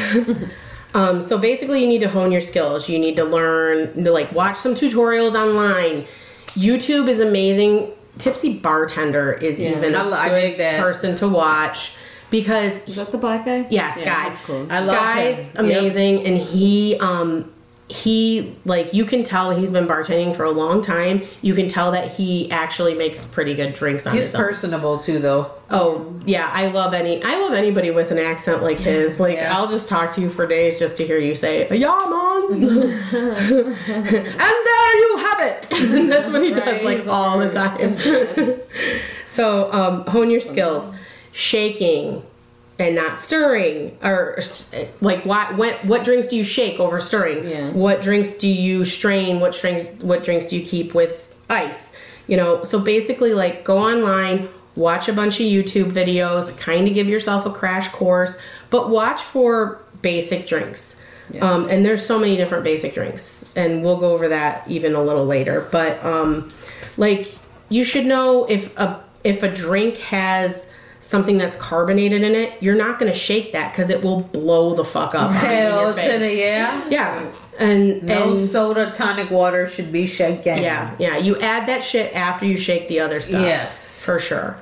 um, 0.94 1.23
so 1.23 1.38
basically, 1.38 1.80
you 1.82 1.87
need 1.87 2.00
to 2.00 2.09
hone 2.09 2.32
your 2.32 2.40
skills. 2.40 2.88
You 2.88 2.99
need 2.99 3.16
to 3.16 3.25
learn, 3.25 4.02
to 4.04 4.11
like 4.11 4.32
watch 4.32 4.56
some 4.59 4.75
tutorials 4.75 5.35
online. 5.35 6.06
YouTube 6.49 7.09
is 7.09 7.20
amazing. 7.20 7.90
Tipsy 8.18 8.59
Bartender 8.59 9.32
is 9.35 9.61
Yeah. 9.61 9.76
even 9.76 9.94
a 9.94 9.99
I 9.99 10.02
li- 10.06 10.12
I 10.14 10.28
good 10.50 10.61
that. 10.61 10.80
person 10.80 11.14
to 11.16 11.28
watch 11.28 11.92
because 12.30 12.87
Is 12.88 12.97
that 12.97 13.12
the 13.12 13.18
black 13.18 13.44
guy? 13.44 13.66
yeah, 13.70 13.90
Sky. 13.92 14.04
that's 14.04 14.38
cool. 14.38 14.66
I 14.70 14.80
love 14.80 14.97
Sky's 14.97 15.52
him. 15.52 15.64
amazing, 15.64 16.26
and 16.26 16.37
he 16.38 16.97
um 17.00 17.50
he 17.90 18.54
like 18.64 18.92
you 18.94 19.04
can 19.04 19.25
tell 19.25 19.50
he's 19.50 19.70
been 19.70 19.87
bartending 19.87 20.35
for 20.37 20.44
a 20.44 20.50
long 20.50 20.82
time. 20.82 21.23
You 21.42 21.54
can 21.54 21.68
tell 21.68 21.90
that 21.92 22.12
he 22.12 22.50
actually 22.50 22.94
makes 22.94 23.25
pretty 23.26 23.54
good 23.54 23.75
drinks 23.75 24.06
on 24.06 24.14
He's 24.14 24.26
his 24.26 24.35
own. 24.35 24.40
personable 24.42 24.99
too, 24.99 25.18
though. 25.18 25.50
Oh 25.70 26.14
yeah, 26.25 26.49
I 26.52 26.68
love 26.68 26.94
any. 26.94 27.23
I 27.23 27.38
love 27.40 27.52
anybody 27.52 27.90
with 27.90 28.11
an 28.12 28.18
accent 28.18 28.62
like 28.62 28.78
his. 28.78 29.18
Like 29.18 29.37
Yeah. 29.38 29.56
I'll 29.56 29.68
just 29.68 29.88
talk 29.88 30.14
to 30.14 30.20
you 30.20 30.30
for 30.30 30.47
days 30.47 30.78
just 30.78 30.97
to 30.99 31.06
hear 31.06 31.18
you 31.18 31.35
say 31.35 31.66
"Yeah, 31.76 31.88
mom," 31.88 32.52
and 32.62 32.62
there 32.62 32.88
you 34.99 35.16
have 35.18 35.40
it. 35.40 35.68
That's 36.11 36.30
what 36.30 36.42
he 36.42 36.52
does 36.52 36.82
like 36.82 37.06
all 37.06 37.38
the 37.38 37.50
time. 37.50 38.61
so 39.26 39.73
um, 39.73 40.04
hone 40.06 40.30
your 40.30 40.40
skills, 40.40 40.92
shaking 41.32 42.23
and 42.80 42.94
not 42.94 43.20
stirring, 43.20 43.96
or 44.02 44.38
like 45.00 45.25
what 45.26 45.56
what 45.56 45.84
what 45.84 46.02
drinks 46.02 46.28
do 46.28 46.37
you 46.37 46.44
shake 46.44 46.80
over 46.80 47.00
stirring? 47.00 47.46
Yeah. 47.46 47.70
What 47.70 48.00
drinks 48.00 48.37
do 48.37 48.49
you 48.49 48.84
strain? 48.84 49.38
What 49.40 49.52
drinks 49.52 49.87
what 50.02 50.25
drinks 50.25 50.46
do 50.46 50.58
you 50.58 50.64
keep 50.64 50.94
with 50.94 51.37
ice? 51.49 51.92
You 52.26 52.37
know, 52.37 52.64
so 52.64 52.80
basically 52.80 53.34
like 53.34 53.64
go 53.64 53.78
online, 53.78 54.49
watch 54.76 55.08
a 55.08 55.12
bunch 55.12 55.40
of 55.40 55.46
YouTube 55.46 55.92
videos, 55.92 56.56
kind 56.56 56.88
of 56.88 56.94
give 56.94 57.08
yourself 57.08 57.44
a 57.44 57.50
crash 57.50 57.88
course, 57.88 58.38
but 58.70 58.88
watch 58.88 59.20
for 59.20 59.83
basic 60.00 60.46
drinks. 60.46 60.96
Um, 61.40 61.68
and 61.68 61.85
there's 61.85 62.05
so 62.05 62.18
many 62.18 62.37
different 62.37 62.64
basic 62.64 62.92
drinks, 62.92 63.44
and 63.55 63.85
we'll 63.85 63.98
go 63.98 64.12
over 64.12 64.28
that 64.28 64.68
even 64.68 64.96
a 64.96 65.02
little 65.02 65.26
later. 65.26 65.68
But 65.70 66.02
um, 66.05 66.50
like 66.96 67.33
you 67.68 67.85
should 67.85 68.07
know 68.07 68.46
if 68.46 68.76
a 68.78 69.00
if 69.22 69.42
a 69.42 69.48
drink 69.52 69.98
has 69.98 70.66
something 71.00 71.38
that's 71.38 71.56
carbonated 71.56 72.22
in 72.22 72.34
it, 72.34 72.62
you're 72.62 72.74
not 72.76 72.98
gonna 72.98 73.14
shake 73.14 73.52
that 73.52 73.72
because 73.72 73.90
it 73.90 74.02
will 74.02 74.20
blow 74.20 74.74
the 74.74 74.84
fuck 74.84 75.14
up. 75.14 75.30
in 75.30 75.36
Hell 75.36 75.82
your 75.82 75.92
to 75.94 76.18
the 76.18 76.34
yeah. 76.34 76.86
yeah, 76.90 77.26
and 77.58 78.02
No 78.02 78.32
and 78.34 78.38
soda, 78.46 78.90
tonic 78.92 79.30
water 79.30 79.66
should 79.66 79.90
be 79.92 80.06
shaken. 80.06 80.58
yeah, 80.62 80.94
yeah. 80.98 81.16
You 81.16 81.38
add 81.40 81.66
that 81.68 81.82
shit 81.82 82.14
after 82.14 82.44
you 82.46 82.56
shake 82.56 82.88
the 82.88 83.00
other 83.00 83.20
stuff. 83.20 83.42
Yes. 83.42 84.04
for 84.04 84.18
sure. 84.18 84.56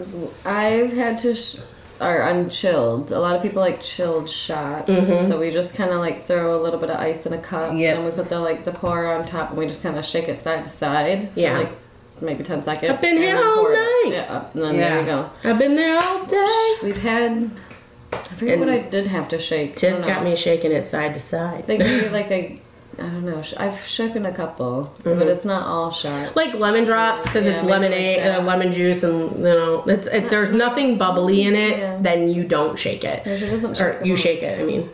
I've 0.45 0.93
had 0.93 1.19
to, 1.21 1.35
sh- 1.35 1.57
or 2.01 2.21
unchilled. 2.23 3.11
A 3.11 3.19
lot 3.19 3.35
of 3.35 3.43
people 3.43 3.61
like 3.61 3.81
chilled 3.81 4.31
shots, 4.31 4.89
Mm-hmm. 4.89 5.29
so 5.29 5.41
we 5.41 5.51
just 5.51 5.75
kind 5.75 5.91
of 5.91 5.99
like 5.99 6.25
throw 6.25 6.61
a 6.61 6.63
little 6.63 6.79
bit 6.79 6.91
of 6.91 6.99
ice 7.01 7.27
in 7.27 7.33
a 7.33 7.39
cup, 7.39 7.73
Yep. 7.75 7.97
and 7.97 8.05
we 8.05 8.13
put 8.13 8.29
the 8.29 8.39
like 8.39 8.65
the 8.65 8.71
pour 8.73 9.07
on 9.09 9.25
top, 9.25 9.51
and 9.51 9.59
we 9.59 9.67
just 9.67 9.83
kind 9.83 9.99
of 9.99 10.05
shake 10.05 10.29
it 10.29 10.37
side 10.37 10.65
to 10.65 10.71
side. 10.71 11.31
for, 11.35 11.41
Yeah. 11.41 11.59
like 11.59 11.73
maybe 12.21 12.45
ten 12.45 12.63
seconds. 12.63 12.91
I've 12.93 13.01
been 13.01 13.17
here 13.17 13.37
all 13.37 13.55
pour 13.57 13.73
it 13.73 13.77
night. 13.77 14.13
Yeah, 14.13 14.45
and 14.55 14.63
then 14.63 14.75
Yeah. 14.75 14.89
there 14.89 14.99
we 15.01 15.05
go. 15.07 15.31
I've 15.45 15.59
been 15.59 15.77
there 15.77 15.99
all 16.03 16.25
day. 16.27 16.75
We've 16.83 17.03
had. 17.03 17.51
I 18.13 18.17
forget 18.17 18.59
what 18.59 18.69
I 18.69 18.79
did 18.79 19.07
have 19.09 19.29
to 19.31 19.39
shake. 19.39 19.73
I 19.73 19.75
Tiff's 19.75 20.05
don't 20.05 20.15
got 20.15 20.25
me 20.25 20.35
shaking 20.37 20.73
it 20.73 20.87
side 20.87 21.15
to 21.15 21.21
side. 21.21 21.65
They 21.67 21.79
give 21.79 22.05
you 22.05 22.09
like 22.21 22.31
a. 22.31 22.61
I 22.99 23.03
don't 23.03 23.25
know. 23.27 23.41
I've 23.59 23.79
shaken 23.87 24.27
a 24.27 24.33
couple, 24.33 24.93
Mm-hmm. 25.05 25.19
but 25.21 25.29
it's 25.29 25.45
not 25.45 25.67
all 25.69 25.93
shot. 25.93 26.35
like 26.35 26.55
lemon 26.55 26.85
drops 26.85 27.23
because 27.23 27.45
Yeah, 27.47 27.53
it's 27.53 27.63
lemonade, 27.63 28.27
like 28.27 28.39
uh, 28.39 28.43
lemon 28.43 28.73
juice, 28.73 29.05
and 29.05 29.31
you 29.37 29.43
know, 29.45 29.85
it's 29.87 30.09
if 30.09 30.29
there's 30.31 30.53
nothing 30.53 30.99
bubbly 30.99 31.43
in 31.43 31.55
it, 31.55 31.79
Yeah. 31.79 31.99
then 32.01 32.29
you 32.29 32.43
don't 32.43 32.77
shake 32.77 33.05
it, 33.05 33.23
Yeah, 33.25 33.37
she 33.37 33.47
doesn't 33.47 33.81
or 33.81 34.01
you 34.05 34.17
shake 34.17 34.43
it. 34.43 34.61
I 34.61 34.65
mean, 34.65 34.91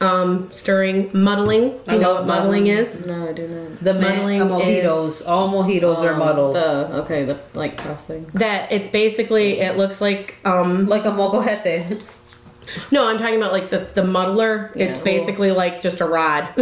um, 0.00 0.50
stirring, 0.52 1.10
muddling. 1.14 1.62
You 1.62 1.80
I 1.86 1.96
know 1.96 2.12
love 2.14 2.16
what 2.18 2.26
muddling 2.26 2.64
muddling. 2.64 2.78
is? 2.78 3.06
No, 3.06 3.28
I 3.28 3.32
do 3.32 3.48
not. 3.48 3.80
The 3.80 3.94
Muddling 3.94 4.40
muddling 4.40 4.60
mojitos. 4.82 5.26
All 5.26 5.48
mojitos 5.50 5.98
are 5.98 6.12
Um, 6.12 6.18
muddled. 6.18 6.56
The 6.56 6.94
okay, 7.02 7.24
the 7.24 7.38
like 7.54 7.76
pressing. 7.78 8.26
That 8.34 8.70
it's 8.72 8.88
basically 8.88 9.60
it 9.60 9.76
looks 9.76 10.00
like 10.00 10.36
um 10.44 10.86
like 10.86 11.04
a 11.04 11.10
molcajete. 11.10 12.02
no 12.90 13.06
I'm 13.08 13.16
talking 13.18 13.36
about 13.36 13.52
like 13.52 13.70
the 13.70 13.88
the 13.94 14.04
muddler. 14.04 14.72
it's 14.74 14.96
cool. 14.96 15.04
basically 15.04 15.50
like 15.52 15.80
just 15.80 16.00
a 16.00 16.06
rod, 16.06 16.48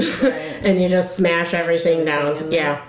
and 0.63 0.81
you 0.81 0.89
just 0.89 1.17
smash 1.17 1.55
everything 1.55 2.05
down. 2.05 2.37
in 2.37 2.53
Yeah. 2.53 2.83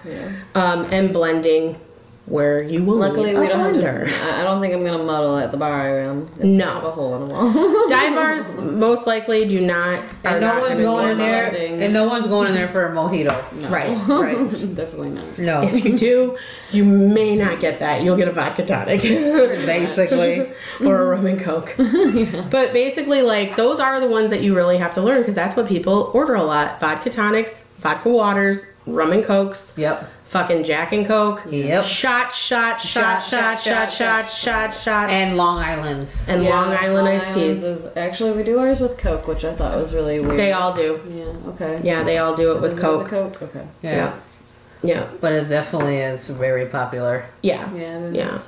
Um, 0.53 0.86
and 0.91 1.12
blending 1.13 1.79
where 2.27 2.63
you 2.63 2.83
will. 2.83 2.95
Luckily, 2.97 3.31
need 3.31 3.35
a 3.38 3.39
we 3.41 3.47
don't 3.47 3.59
have 3.59 4.05
to. 4.07 4.13
I 4.33 4.41
I 4.41 4.43
don't 4.43 4.59
think 4.61 4.73
I'm 4.73 4.83
gonna 4.83 5.03
muddle 5.03 5.38
at 5.38 5.51
the 5.51 5.57
bar 5.57 5.81
I 5.81 5.99
am. 6.07 6.27
It's 6.39 6.45
No. 6.55 6.65
kind 6.65 6.77
of 6.79 6.83
a 6.85 6.91
hole 6.91 7.15
in 7.21 7.27
the 7.27 7.33
wall. 7.33 7.88
Dive 7.89 8.15
bars 8.15 8.53
most 8.55 9.05
likely 9.05 9.47
do 9.47 9.61
not. 9.61 9.99
And 10.23 10.41
no 10.41 10.47
not 10.47 10.61
one's 10.61 10.79
gonna 10.79 10.83
going 10.83 11.09
in 11.11 11.17
there. 11.19 11.49
blending. 11.51 11.81
And 11.83 11.93
no 11.93 12.05
one's 12.05 12.25
going 12.27 12.47
in 12.47 12.55
there 12.55 12.67
for 12.67 12.88
a 12.88 12.91
mojito. 12.95 13.69
Right, 13.69 13.89
right. 14.07 14.75
Definitely 14.75 15.09
not. 15.09 15.38
No. 15.38 15.61
If 15.63 15.85
you 15.85 15.97
do, 15.97 16.38
you 16.71 16.83
may 16.83 17.35
not 17.35 17.59
get 17.59 17.77
that. 17.79 18.01
You'll 18.01 18.17
get 18.17 18.27
a 18.27 18.31
vodka 18.31 18.65
tonic. 18.65 19.01
Basically. 19.01 20.49
or 20.83 21.01
a 21.01 21.05
rum 21.07 21.25
and 21.27 21.39
coke. 21.39 21.73
But 21.77 22.73
basically, 22.73 23.21
like, 23.21 23.55
those 23.55 23.79
are 23.79 23.99
the 23.99 24.07
ones 24.07 24.29
that 24.31 24.41
you 24.41 24.55
really 24.55 24.77
have 24.77 24.93
to 24.95 25.01
learn 25.01 25.19
because 25.21 25.35
that's 25.35 25.55
what 25.55 25.67
people 25.67 26.09
order 26.13 26.35
a 26.35 26.43
lot 26.43 26.79
vodka 26.79 27.09
tonics, 27.09 27.63
vodka 27.79 28.09
waters, 28.09 28.65
rum 28.88 29.11
and 29.11 29.23
cokes, 29.23 29.73
Yep. 29.77 30.11
Fucking 30.25 30.63
Jack 30.63 30.91
and 30.91 31.05
Coke. 31.05 31.43
Yep. 31.49 31.83
Shot, 31.85 32.33
shot, 32.33 32.81
shot, 32.81 33.23
shot, 33.23 33.61
shot, 33.61 33.91
shot, 33.91 34.29
shot, 34.29 34.73
shot. 34.73 35.09
And 35.09 35.38
Long 35.38 35.59
Islands. 35.59 36.27
And 36.27 36.43
Long 36.43 36.71
Island 36.73 37.05
Long 37.05 37.15
iced 37.15 37.33
teas. 37.33 37.63
Island's 37.63 37.85
is- 37.85 37.97
actually, 37.97 38.31
we 38.33 38.43
do 38.43 38.59
ours 38.59 38.81
with 38.81 38.97
Coke, 38.97 39.27
which 39.27 39.45
I 39.45 39.53
thought 39.53 39.75
was 39.77 39.93
really 39.93 40.19
weird. 40.19 40.39
They 40.39 40.51
all 40.51 40.73
do. 40.73 40.99
Yeah. 41.09 41.49
Okay. 41.51 41.79
Yeah, 41.83 42.03
they 42.03 42.17
all 42.17 42.35
do 42.35 42.51
it 42.53 42.61
with 42.61 42.73
Is 42.73 42.79
it 42.79 42.81
Coke. 42.81 43.07
Coke. 43.07 43.41
Okay. 43.43 43.65
Yeah. 43.81 43.95
Yeah. 43.95 44.13
Yeah. 44.83 45.07
But 45.21 45.31
it 45.31 45.47
definitely 45.49 45.97
is 45.97 46.29
very 46.29 46.65
popular. 46.65 47.25
Yeah. 47.41 47.73
Yeah. 47.73 48.09
Yeah. 48.11 48.39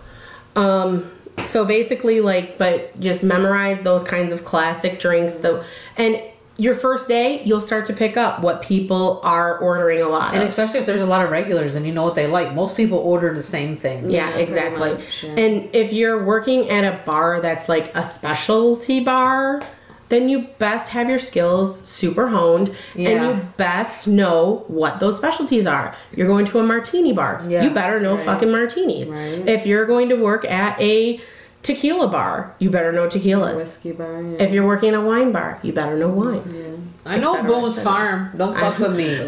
Um 0.55 1.11
so 1.43 1.65
basically 1.65 2.19
like 2.19 2.57
but 2.57 2.99
just 2.99 3.23
memorize 3.23 3.81
those 3.81 4.03
kinds 4.03 4.33
of 4.33 4.43
classic 4.43 4.99
drinks 4.99 5.35
though 5.35 5.63
and 5.95 6.19
your 6.57 6.73
first 6.73 7.07
day 7.07 7.41
you'll 7.43 7.61
start 7.61 7.85
to 7.85 7.93
pick 7.93 8.17
up 8.17 8.41
what 8.41 8.61
people 8.61 9.19
are 9.23 9.59
ordering 9.59 10.01
a 10.01 10.07
lot 10.07 10.33
And 10.33 10.41
of. 10.41 10.49
especially 10.49 10.79
if 10.79 10.85
there's 10.85 11.01
a 11.01 11.05
lot 11.05 11.23
of 11.23 11.29
regulars 11.31 11.75
and 11.75 11.85
you 11.85 11.93
know 11.93 12.03
what 12.03 12.15
they 12.15 12.25
like. 12.27 12.53
Most 12.53 12.75
people 12.75 12.97
order 12.97 13.33
the 13.33 13.43
same 13.43 13.75
thing. 13.75 14.09
yeah, 14.09 14.29
Yeah, 14.31 14.37
exactly. 14.37 14.89
much, 14.93 15.23
yeah. 15.23 15.31
And 15.35 15.69
if 15.75 15.93
you're 15.93 16.23
working 16.23 16.69
at 16.69 16.83
a 16.83 16.97
bar 17.05 17.41
that's 17.41 17.69
like 17.69 17.95
a 17.95 18.03
specialty 18.03 18.99
bar, 19.01 19.61
then 20.09 20.29
you 20.29 20.47
best 20.57 20.89
have 20.89 21.09
your 21.09 21.19
skills 21.19 21.81
super 21.81 22.27
honed 22.29 22.73
Yeah. 22.95 23.09
and 23.09 23.25
you 23.37 23.43
best 23.57 24.07
know 24.07 24.63
what 24.67 24.99
those 25.01 25.17
specialties 25.17 25.67
are. 25.67 25.93
You're 26.15 26.27
going 26.27 26.45
to 26.45 26.59
a 26.59 26.63
martini 26.63 27.11
bar. 27.13 27.43
Yeah. 27.47 27.63
You 27.65 27.69
better 27.71 27.99
know 27.99 28.15
Right. 28.15 28.25
fucking 28.25 28.49
martinis. 28.49 29.09
Right. 29.09 29.47
If 29.47 29.65
you're 29.67 29.85
going 29.85 30.07
to 30.09 30.15
work 30.15 30.43
at 30.49 30.79
a 30.81 31.19
tequila 31.67 32.07
bar, 32.07 32.55
you 32.59 32.69
better 32.69 32.93
know 32.93 33.07
tequilas. 33.07 33.57
Whiskey 33.57 33.91
bar. 33.91 34.21
Yeah. 34.21 34.43
If 34.43 34.53
you're 34.53 34.65
working 34.65 34.95
a 34.95 35.01
wine 35.01 35.33
bar, 35.33 35.59
you 35.61 35.73
better 35.73 35.97
know 35.97 36.09
wines. 36.09 36.57
I 37.05 37.17
know 37.17 37.35
cetera, 37.35 37.49
Boone's. 37.49 37.81
Farm. 37.81 38.31
Don't 38.35 38.57
fuck 38.57 38.79
with 38.79 38.95
me. 38.95 39.19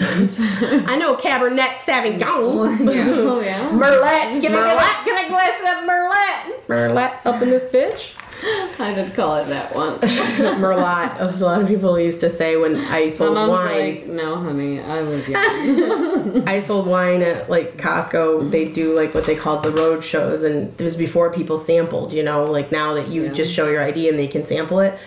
I 0.85 0.95
know 0.95 1.15
Cabernet 1.15 1.75
Sauvignon, 1.85 2.21
oh 2.23 3.39
yeah. 3.41 3.69
Merlot. 3.71 4.41
Get 4.41 4.51
a, 4.51 4.55
Merlot. 4.55 5.05
get 5.05 5.25
a 5.25 5.29
glass 5.29 5.59
of 5.59 5.65
that 5.65 5.85
Merlot. 5.87 6.67
Merlot 6.67 7.25
up 7.25 7.41
in 7.41 7.49
this 7.49 7.71
bitch. 7.71 8.15
I 8.79 8.93
did 8.95 9.13
call 9.13 9.35
it 9.37 9.47
that 9.47 9.75
once. 9.75 9.97
Merlot. 10.01 11.17
As 11.19 11.41
a 11.41 11.45
lot 11.45 11.61
of 11.61 11.67
people 11.67 11.99
used 11.99 12.21
to 12.21 12.29
say 12.29 12.55
when 12.55 12.77
I 12.77 13.01
My 13.01 13.07
sold 13.09 13.33
mom's 13.33 13.49
wine. 13.51 13.95
like, 13.95 14.07
no, 14.07 14.37
honey, 14.37 14.79
I 14.79 15.01
was 15.01 15.27
young. 15.27 16.47
I 16.47 16.59
sold 16.59 16.87
wine 16.87 17.21
at 17.21 17.49
like 17.49 17.77
Costco. 17.77 18.49
They 18.49 18.71
do 18.71 18.95
like 18.95 19.13
what 19.13 19.25
they 19.25 19.35
called 19.35 19.63
the 19.63 19.71
road 19.71 20.03
shows, 20.03 20.43
and 20.43 20.73
it 20.79 20.83
was 20.83 20.95
before 20.95 21.31
people 21.33 21.57
sampled. 21.57 22.13
You 22.13 22.23
know, 22.23 22.45
like 22.45 22.71
now 22.71 22.93
that 22.95 23.09
you 23.09 23.23
Yeah. 23.25 23.33
just 23.33 23.53
show 23.53 23.67
your 23.69 23.81
ID 23.81 24.07
and 24.07 24.17
they 24.17 24.27
can 24.27 24.45
sample 24.45 24.79
it, 24.79 24.97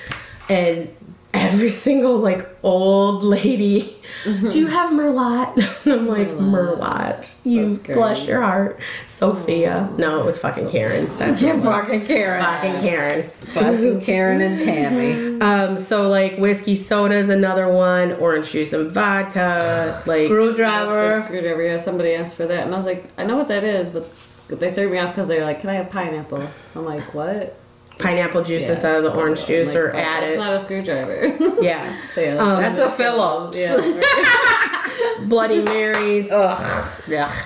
and 0.50 0.94
every 1.34 1.68
single 1.70 2.18
like 2.18 2.48
old 2.62 3.24
lady, 3.24 3.96
do 4.24 4.58
you 4.58 4.66
have 4.66 4.90
Merlot? 4.92 5.56
And 5.84 5.92
I'm 5.94 6.06
like 6.06 6.28
Merlot. 6.28 7.34
You 7.44 7.74
That's 7.74 7.94
bless 7.94 8.26
your 8.26 8.40
heart, 8.42 8.78
Sophia. 9.08 9.88
No, 9.98 10.20
it 10.20 10.24
was 10.24 10.38
fucking 10.38 10.70
Karen. 10.70 11.08
That's 11.18 11.42
You're 11.42 11.54
it. 11.56 11.56
was. 11.56 11.64
fucking 11.64 12.06
Karen. 12.06 12.42
Fucking 12.42 12.80
Karen. 12.80 13.28
Fucking 13.30 14.00
Karen 14.02 14.40
and 14.40 14.60
Tammy. 14.60 15.32
Um, 15.42 15.76
so 15.76 16.08
like 16.08 16.36
whiskey 16.38 16.76
soda 16.76 17.16
is 17.16 17.28
another 17.28 17.66
one, 17.68 18.12
orange 18.12 18.52
juice 18.52 18.72
and 18.72 18.92
vodka, 18.92 20.00
like 20.06 20.26
Screwdriver. 20.26 21.22
Screwdriver. 21.24 21.62
Yeah, 21.64 21.78
somebody 21.78 22.14
asked 22.14 22.36
for 22.36 22.46
that, 22.46 22.64
and 22.64 22.72
I 22.72 22.76
was 22.76 22.86
like, 22.86 23.06
I 23.18 23.24
know 23.24 23.36
what 23.38 23.48
that 23.48 23.64
is, 23.64 23.90
but 23.90 24.08
they 24.48 24.70
threw 24.70 24.88
me 24.88 24.98
off 24.98 25.08
because 25.10 25.26
they 25.26 25.38
were 25.40 25.44
like, 25.44 25.60
can 25.60 25.70
I 25.70 25.74
have 25.74 25.90
pineapple? 25.90 26.46
I'm 26.76 26.84
like, 26.84 27.12
what? 27.12 27.56
Pineapple 27.98 28.42
juice 28.42 28.62
Yeah. 28.64 28.72
instead 28.72 28.96
of 28.96 29.04
the 29.04 29.18
orange 29.18 29.46
juice 29.46 29.68
like, 29.68 29.76
or 29.76 29.92
"Oh, 29.94 29.98
add 29.98 30.24
It's 30.24 30.34
it. 30.34 30.38
not 30.38 30.52
a 30.54 30.58
screwdriver. 30.58 31.36
Yeah. 31.62 31.94
But 32.14 32.20
yeah, 32.24 32.36
Um, 32.38 32.60
That's 32.62 32.78
a 32.78 32.88
Phillips. 32.90 33.56
Yeah. 33.58 35.22
Bloody 35.28 35.62
Marys. 35.62 36.30
Ugh. 36.32 36.92
Ugh. 37.16 37.44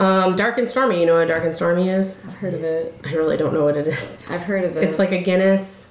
Um, 0.00 0.36
dark 0.36 0.58
and 0.58 0.68
stormy. 0.68 1.00
You 1.00 1.06
know 1.06 1.14
what 1.16 1.28
dark 1.28 1.44
and 1.44 1.54
stormy 1.56 1.88
is? 1.88 2.20
I've 2.26 2.34
heard 2.34 2.54
of 2.54 2.64
it. 2.64 2.94
I 3.06 3.14
really 3.14 3.36
don't 3.36 3.52
know 3.54 3.64
what 3.64 3.76
it 3.76 3.86
is. 3.86 4.16
I've 4.28 4.42
heard 4.42 4.64
of 4.64 4.76
it. 4.76 4.84
It's 4.84 4.98
like 4.98 5.12
a 5.12 5.18
Guinness, 5.22 5.86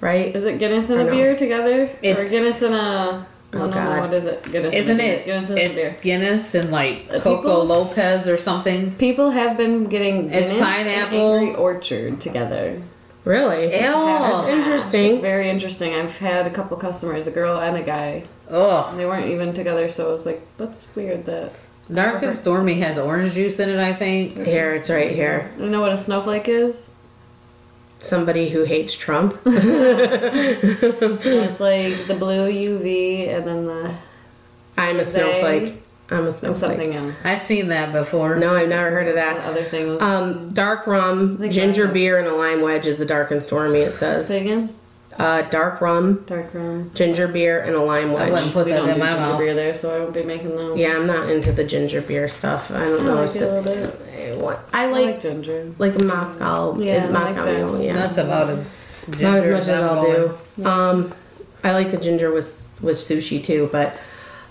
right? 0.00 0.34
Is 0.34 0.44
it 0.44 0.58
Guinness 0.58 0.90
and 0.90 1.00
a 1.00 1.10
beer 1.10 1.34
together? 1.36 1.84
or 1.84 1.90
It's- 2.02 2.30
Guinness 2.30 2.62
and 2.62 2.74
a. 2.74 3.26
Oh, 3.54 3.60
Oh, 3.60 3.64
no, 3.64 3.70
God. 3.72 4.00
what 4.02 4.12
is 4.12 4.26
it? 4.26 4.42
Guinness. 4.52 4.74
Isn't 4.74 5.00
and 5.00 5.08
it? 5.10 5.24
Guinness 5.24 5.48
and 5.48 5.58
a 5.58 5.68
beer. 5.74 5.86
It's 5.88 6.00
Guinness 6.02 6.54
and 6.54 6.70
like 6.70 7.06
Uh, 7.10 7.18
Coco 7.18 7.36
people- 7.40 7.64
Lopez 7.64 8.28
or 8.28 8.36
something. 8.36 8.90
People 8.96 9.30
have 9.30 9.56
been 9.56 9.86
getting 9.86 10.30
It's 10.30 10.50
pineapple. 10.50 11.32
and 11.36 11.46
Angry 11.48 11.54
Orchard 11.54 12.20
together. 12.20 12.76
Really? 13.28 13.66
Ew. 13.66 13.70
That's 13.70 14.48
interesting. 14.48 15.12
It's 15.12 15.20
very 15.20 15.50
interesting. 15.50 15.92
I've 15.92 16.16
had 16.16 16.46
a 16.46 16.50
couple 16.50 16.78
customers, 16.78 17.26
a 17.26 17.30
girl 17.30 17.60
and 17.60 17.76
a 17.76 17.82
guy. 17.82 18.24
Ugh. 18.48 18.96
They 18.96 19.04
weren't 19.04 19.26
even 19.26 19.52
together, 19.52 19.90
so 19.90 20.08
I 20.08 20.12
was 20.14 20.24
like, 20.24 20.40
that's 20.56 20.96
weird 20.96 21.26
that. 21.26 21.52
Dark 21.92 22.22
and 22.22 22.34
Stormy 22.34 22.80
has 22.80 22.98
orange 22.98 23.34
juice 23.34 23.58
in 23.58 23.68
it, 23.68 23.78
I 23.78 23.92
think. 23.92 24.38
Here, 24.38 24.70
it's 24.70 24.88
right 24.88 25.14
here. 25.14 25.52
You 25.58 25.68
know 25.68 25.82
what 25.82 25.92
a 25.92 25.98
snowflake 25.98 26.48
is? 26.48 26.88
Somebody 27.98 28.48
who 28.48 28.64
hates 28.64 28.94
Trump. 28.94 29.38
it's 29.44 30.70
like 31.60 32.06
the 32.06 32.16
blue 32.18 32.50
UV 32.50 33.28
and 33.28 33.46
then 33.46 33.66
the 33.66 33.94
I'm 34.78 35.00
a 35.00 35.04
snowflake. 35.04 35.82
I'm 36.10 36.26
a 36.26 36.32
snowflake. 36.32 36.58
something 36.78 36.94
else. 36.94 37.14
I've 37.24 37.40
seen 37.40 37.68
that 37.68 37.92
before. 37.92 38.36
No, 38.36 38.54
I've 38.56 38.68
never 38.68 38.90
heard 38.90 39.08
of 39.08 39.14
The 39.14 39.20
that. 39.20 39.44
other 39.44 39.62
thing 39.62 39.88
was. 39.88 40.00
Um, 40.02 40.50
dark 40.52 40.86
rum, 40.86 41.38
ginger 41.50 41.82
that's- 41.82 41.92
beer, 41.94 42.18
and 42.18 42.26
a 42.26 42.34
lime 42.34 42.62
wedge 42.62 42.86
is 42.86 43.00
a 43.00 43.06
dark 43.06 43.30
and 43.30 43.42
stormy. 43.42 43.80
It 43.80 43.92
says 43.94 44.28
say 44.28 44.40
again? 44.40 44.70
uh, 45.18 45.42
dark 45.42 45.80
rum, 45.80 46.24
Dark 46.26 46.54
rum. 46.54 46.90
ginger 46.94 47.26
beer, 47.28 47.58
and 47.60 47.74
a 47.76 47.82
lime 47.82 48.12
wedge. 48.12 48.28
I 48.28 48.30
wouldn't 48.30 48.44
wedge. 48.46 48.52
put 48.54 48.66
we 48.66 48.72
that 48.72 48.78
don't 48.78 48.88
in 48.90 48.94
do 48.94 49.00
my 49.00 49.06
ginger 49.08 49.20
mouth. 49.20 49.38
beer 49.40 49.54
there, 49.54 49.74
so 49.74 49.94
I 49.94 49.98
won't 49.98 50.14
be 50.14 50.22
making 50.22 50.56
them. 50.56 50.76
Yeah, 50.76 50.92
I'm 50.96 51.06
not 51.06 51.28
into 51.28 51.52
the 51.52 51.64
ginger 51.64 52.00
beer 52.00 52.28
stuff. 52.28 52.70
I 52.70 52.84
don't 52.84 53.00
I 53.00 53.04
know. 53.04 53.14
like 53.16 53.24
It's 53.26 53.36
it 53.36 53.42
a 53.42 53.60
little 53.60 53.74
bit. 53.74 54.00
I 54.16 54.36
want- 54.36 54.58
I 54.72 54.84
I 54.84 54.86
like 54.86 55.04
like 55.06 55.20
ginger. 55.20 55.72
like 55.78 55.94
a 55.98 56.04
Moscow. 56.04 56.78
Yeah, 56.78 56.94
is 56.94 57.02
I 57.02 57.04
like 57.06 57.12
Moscow 57.36 57.72
that. 57.72 57.82
Yeah. 57.84 57.92
That's 57.94 58.16
about 58.18 58.48
as 58.48 59.02
Not 59.08 59.38
as 59.38 59.44
much 59.44 59.60
as 59.62 59.68
I'm 59.68 59.84
I'll 59.84 60.02
going. 60.02 60.30
do. 60.56 60.64
Um, 60.66 61.12
I 61.64 61.72
like 61.72 61.90
the 61.90 61.96
ginger 61.98 62.30
with 62.32 62.78
with 62.80 62.96
sushi 62.98 63.42
too, 63.42 63.68
but 63.72 63.94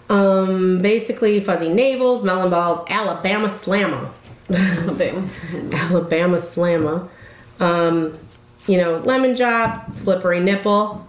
um, 0.10 0.80
basically 0.80 1.40
fuzzy 1.42 1.70
navels, 1.70 2.24
melon 2.24 2.50
balls, 2.50 2.86
Alabama 2.90 3.50
slammer, 3.50 4.10
Famous. 4.48 5.42
Alabama 5.74 6.40
slammer. 6.40 7.08
Um, 7.60 8.18
you 8.68 8.78
know, 8.78 8.98
lemon 9.00 9.36
job, 9.36 9.94
slippery 9.94 10.40
nipple. 10.40 11.06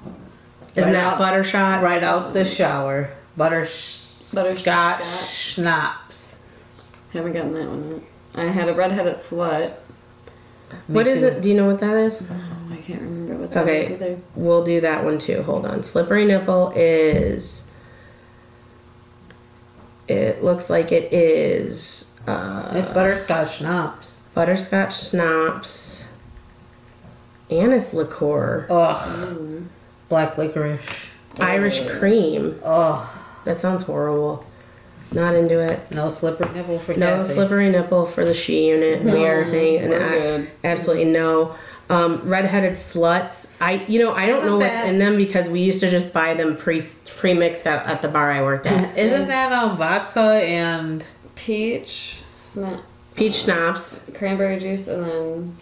Isn't 0.74 0.84
Right 0.84 0.92
that 0.92 1.12
out- 1.14 1.18
butter 1.18 1.44
shots? 1.44 1.82
Right 1.82 2.02
out 2.02 2.32
the 2.32 2.44
shower. 2.44 3.10
Butter, 3.36 3.66
sh- 3.66 4.30
Butterscotch 4.34 4.98
Butterscotch. 4.98 5.04
schnapps. 5.30 6.36
Haven't 7.12 7.32
gotten 7.32 7.54
that 7.54 7.68
one 7.68 7.90
yet. 7.92 8.00
I 8.34 8.44
had 8.50 8.68
a 8.68 8.74
redheaded 8.74 9.14
slut. 9.14 9.72
What 10.86 11.06
Me 11.06 11.12
is 11.12 11.22
it? 11.22 11.40
Do 11.40 11.48
you 11.48 11.54
know 11.54 11.66
what 11.66 11.78
that 11.78 11.96
is? 11.96 12.26
Oh, 12.30 12.34
I 12.72 12.76
can't 12.76 13.00
remember 13.00 13.36
what 13.42 13.52
that 13.52 13.62
Okay. 13.62 13.86
is 13.86 13.90
either. 13.92 14.18
We'll 14.34 14.64
do 14.64 14.80
that 14.82 15.02
one 15.04 15.18
too. 15.18 15.42
Hold 15.42 15.64
on. 15.66 15.82
Slippery 15.82 16.24
nipple 16.26 16.72
is. 16.76 17.67
It 20.08 20.42
looks 20.42 20.70
like 20.70 20.90
it 20.90 21.12
is 21.12 22.10
uh, 22.26 22.72
It's 22.74 22.88
butterscotch 22.88 23.58
schnapps. 23.58 24.20
butterscotch 24.34 25.10
schnapps, 25.10 26.06
anise 27.50 27.92
liqueur, 27.94 28.66
Ugh. 28.70 29.62
Black 30.08 30.38
licorice. 30.38 30.80
Irish 31.38 31.86
cream. 31.88 32.58
Ugh. 32.64 33.06
That 33.44 33.60
sounds 33.60 33.82
horrible. 33.82 34.44
Not 35.12 35.34
into 35.34 35.58
it. 35.60 35.80
No 35.90 36.10
slippery 36.10 36.50
nipple 36.54 36.78
for 36.78 36.94
No 36.94 37.16
Cassie. 37.18 37.34
slippery 37.34 37.70
nipple 37.70 38.04
for 38.06 38.24
the 38.24 38.34
she 38.34 38.68
unit. 38.68 39.02
we 39.04 39.26
are 39.26 39.44
saying 39.46 39.84
an 39.84 39.90
we're 39.90 40.36
a- 40.44 40.46
absolutely 40.66 41.06
no. 41.06 41.54
Um, 41.90 42.20
redheaded 42.28 42.74
sluts. 42.74 43.48
I 43.60 43.84
you 43.88 43.98
know 43.98 44.12
I 44.12 44.26
don't 44.26 44.36
Isn't 44.36 44.48
know 44.48 44.56
what's 44.58 44.74
that- 44.74 44.88
in 44.88 44.98
them 44.98 45.16
because 45.16 45.48
we 45.48 45.60
used 45.60 45.80
to 45.80 45.90
just 45.90 46.12
buy 46.12 46.34
them 46.34 46.54
pre 46.56 46.82
pre 47.16 47.32
mixed 47.32 47.66
at, 47.66 47.86
at 47.86 48.02
the 48.02 48.08
bar 48.08 48.30
I 48.30 48.42
worked 48.42 48.66
at. 48.66 48.96
Isn't 48.98 49.28
that 49.28 49.52
um 49.52 49.76
vodka 49.78 50.20
and 50.20 51.04
Peach, 51.34 52.22
snap, 52.30 52.80
Peach 53.14 53.34
schnapps, 53.44 54.00
cranberry 54.12 54.58
juice, 54.58 54.86
and 54.88 55.04
then 55.04 55.56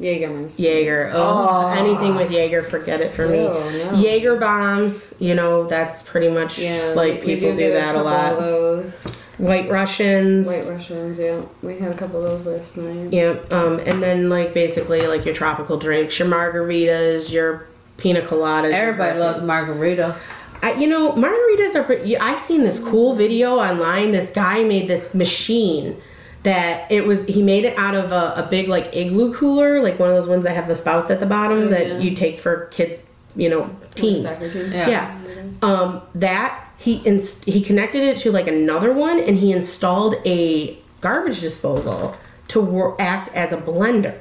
Jägermeister. 0.00 0.58
Jaeger. 0.60 1.10
Oh, 1.12 1.68
anything 1.68 2.14
with 2.16 2.30
Jaeger, 2.30 2.62
forget 2.62 3.00
it 3.00 3.12
for 3.12 3.28
me. 3.28 3.40
Oh, 3.40 3.70
no. 3.70 4.00
Jaeger 4.00 4.36
bombs. 4.36 5.14
You 5.20 5.34
know 5.34 5.66
that's 5.68 6.02
pretty 6.02 6.28
much 6.28 6.58
Yeah, 6.58 6.92
like 6.96 7.20
we 7.24 7.34
people 7.34 7.52
do, 7.52 7.56
get 7.58 7.72
that 7.74 7.90
a 7.94 7.98
couple 7.98 8.04
lot. 8.04 8.32
Of 8.32 8.38
those 8.38 9.06
White 9.38 9.70
Russians. 9.70 10.46
white 10.46 10.66
Russians, 10.66 11.18
yeah. 11.18 11.40
We 11.62 11.78
had 11.78 11.92
a 11.92 11.96
couple 11.96 12.24
of 12.24 12.30
those 12.30 12.46
last 12.46 12.76
night. 12.76 13.12
Yeah, 13.12 13.36
Um, 13.50 13.78
and 13.86 14.02
then 14.02 14.28
like 14.28 14.52
basically 14.52 15.06
like 15.06 15.24
your 15.24 15.34
tropical 15.34 15.78
drinks, 15.78 16.18
your 16.18 16.28
margaritas, 16.28 17.32
your 17.32 17.64
pina 17.96 18.20
coladas. 18.22 18.72
everybody 18.72 19.18
loves 19.18 19.40
margarita. 19.42 20.16
I, 20.60 20.72
you 20.74 20.88
know, 20.88 21.12
margaritas 21.12 21.76
are 21.76 21.84
pretty. 21.84 22.18
I've 22.18 22.40
seen 22.40 22.64
this 22.64 22.80
cool 22.82 23.14
video 23.14 23.58
online. 23.58 24.10
This 24.10 24.30
guy 24.30 24.64
made 24.64 24.88
this 24.88 25.14
machine 25.14 26.00
that 26.42 26.90
it 26.90 27.06
was. 27.06 27.24
He 27.26 27.42
made 27.42 27.64
it 27.64 27.78
out 27.78 27.94
of 27.94 28.10
a, 28.10 28.44
a 28.44 28.48
big 28.50 28.66
like 28.68 28.94
igloo 28.94 29.32
cooler, 29.34 29.80
like 29.80 30.00
one 30.00 30.08
of 30.10 30.16
those 30.16 30.26
ones 30.28 30.42
that 30.44 30.54
have 30.56 30.66
the 30.66 30.74
spouts 30.74 31.12
at 31.12 31.20
the 31.20 31.26
bottom 31.26 31.58
Oh, 31.58 31.68
that 31.68 31.86
yeah. 31.86 31.98
you 31.98 32.14
take 32.16 32.40
for 32.40 32.66
kids. 32.72 32.98
You 33.36 33.50
know, 33.50 33.70
teens. 33.94 34.24
Yeah. 34.72 34.88
Yeah. 34.88 35.18
Um, 35.62 36.02
that 36.16 36.67
he 36.78 37.02
inst- 37.06 37.44
he 37.44 37.60
connected 37.60 38.02
it 38.02 38.16
to 38.18 38.32
like 38.32 38.46
another 38.48 38.92
one, 38.92 39.18
and 39.20 39.38
he 39.38 39.52
installed 39.52 40.14
a 40.24 40.78
garbage 41.00 41.40
disposal 41.40 42.16
to 42.48 42.60
wor- 42.60 42.96
act 43.00 43.28
as 43.34 43.52
a 43.52 43.56
blender. 43.56 44.14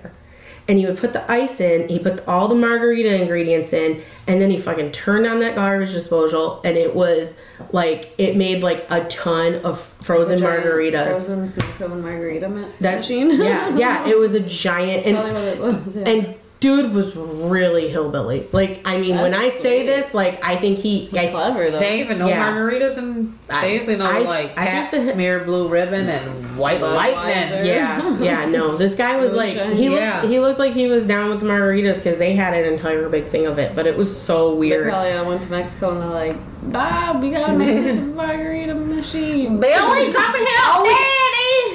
And 0.69 0.77
he 0.77 0.85
would 0.85 0.97
put 0.97 1.13
the 1.13 1.29
ice 1.31 1.61
in. 1.61 1.87
He 1.87 1.97
put 1.97 2.27
all 2.27 2.49
the 2.49 2.55
margarita 2.55 3.21
ingredients 3.21 3.71
in, 3.71 4.01
and 4.27 4.41
then 4.41 4.49
he 4.51 4.59
fucking 4.59 4.91
turned 4.91 5.25
on 5.25 5.39
that 5.39 5.55
garbage 5.55 5.93
disposal, 5.93 6.59
and 6.65 6.75
it 6.75 6.93
was 6.93 7.35
like 7.71 8.13
it 8.17 8.35
made 8.35 8.61
like 8.63 8.85
a 8.89 9.05
ton 9.05 9.55
of 9.63 9.79
frozen 9.79 10.39
margaritas. 10.39 11.05
Frozen 11.13 11.47
snow 11.47 11.65
cone 11.77 12.01
margarita 12.01 12.49
ma- 12.49 12.67
That 12.81 12.97
machine. 12.97 13.31
yeah, 13.41 13.77
yeah, 13.77 14.07
it 14.09 14.17
was 14.19 14.33
a 14.33 14.41
giant. 14.41 15.05
That's 15.05 15.07
and 15.07 15.59
was. 15.85 15.95
Yeah. 15.95 16.03
and 16.09 16.35
dude 16.59 16.91
was 16.93 17.15
really 17.15 17.87
hillbilly. 17.87 18.47
Like, 18.51 18.81
I 18.83 18.97
mean, 18.97 19.15
when 19.17 19.33
I 19.35 19.43
That's 19.49 19.59
say 19.59 19.79
sweet. 19.83 19.85
this, 19.85 20.13
like, 20.13 20.43
I 20.43 20.55
think 20.55 20.79
he, 20.79 21.07
I, 21.17 21.27
clever 21.27 21.69
though. 21.69 21.77
They 21.79 21.99
even 21.99 22.17
know 22.17 22.27
Yeah. 22.27 22.51
margaritas 22.51 22.97
and 22.97 23.37
I- 23.49 23.61
they 23.67 23.75
usually 23.75 23.95
know 23.95 24.05
I- 24.09 24.19
like 24.19 24.51
I 24.57 24.65
Pabst 24.65 24.91
think 24.95 25.05
the- 25.05 25.13
smear 25.13 25.39
blue 25.41 25.67
ribbon 25.67 26.09
and 26.09 26.57
white 26.57 26.81
Budweiser. 26.81 26.95
lightning. 26.95 27.65
yeah, 27.67 28.17
yeah, 28.19 28.45
no, 28.49 28.75
this 28.75 28.95
guy 28.95 29.17
was 29.19 29.33
like, 29.33 29.53
Moonshine. 29.55 29.75
he 29.75 29.93
Yeah. 29.95 30.21
looked, 30.21 30.31
he 30.33 30.39
looked 30.39 30.59
like 30.59 30.73
he 30.73 30.87
was 30.87 31.05
down 31.05 31.29
with 31.29 31.41
the 31.41 31.45
margaritas 31.45 31.97
because 31.97 32.17
they 32.17 32.33
had 32.33 32.55
an 32.55 32.65
entire 32.73 33.07
big 33.07 33.25
thing 33.27 33.45
of 33.45 33.59
it, 33.59 33.75
but 33.75 33.85
it 33.85 33.95
was 33.95 34.09
so 34.19 34.51
They 34.51 34.57
weird. 34.57 34.89
probably 34.89 35.11
uh, 35.11 35.23
went 35.25 35.43
to 35.43 35.51
Mexico 35.51 35.91
and 35.91 36.01
they're 36.01 36.09
like, 36.09 36.35
Bob, 36.71 37.21
we 37.21 37.29
gotta 37.29 37.53
make 37.53 37.83
this 37.83 37.99
margarita 37.99 38.73
machine. 38.73 39.59
Billy, 39.59 40.11
come 40.11 40.35
and 40.35 40.47
help 40.47 40.85
Daddy. 40.85 40.95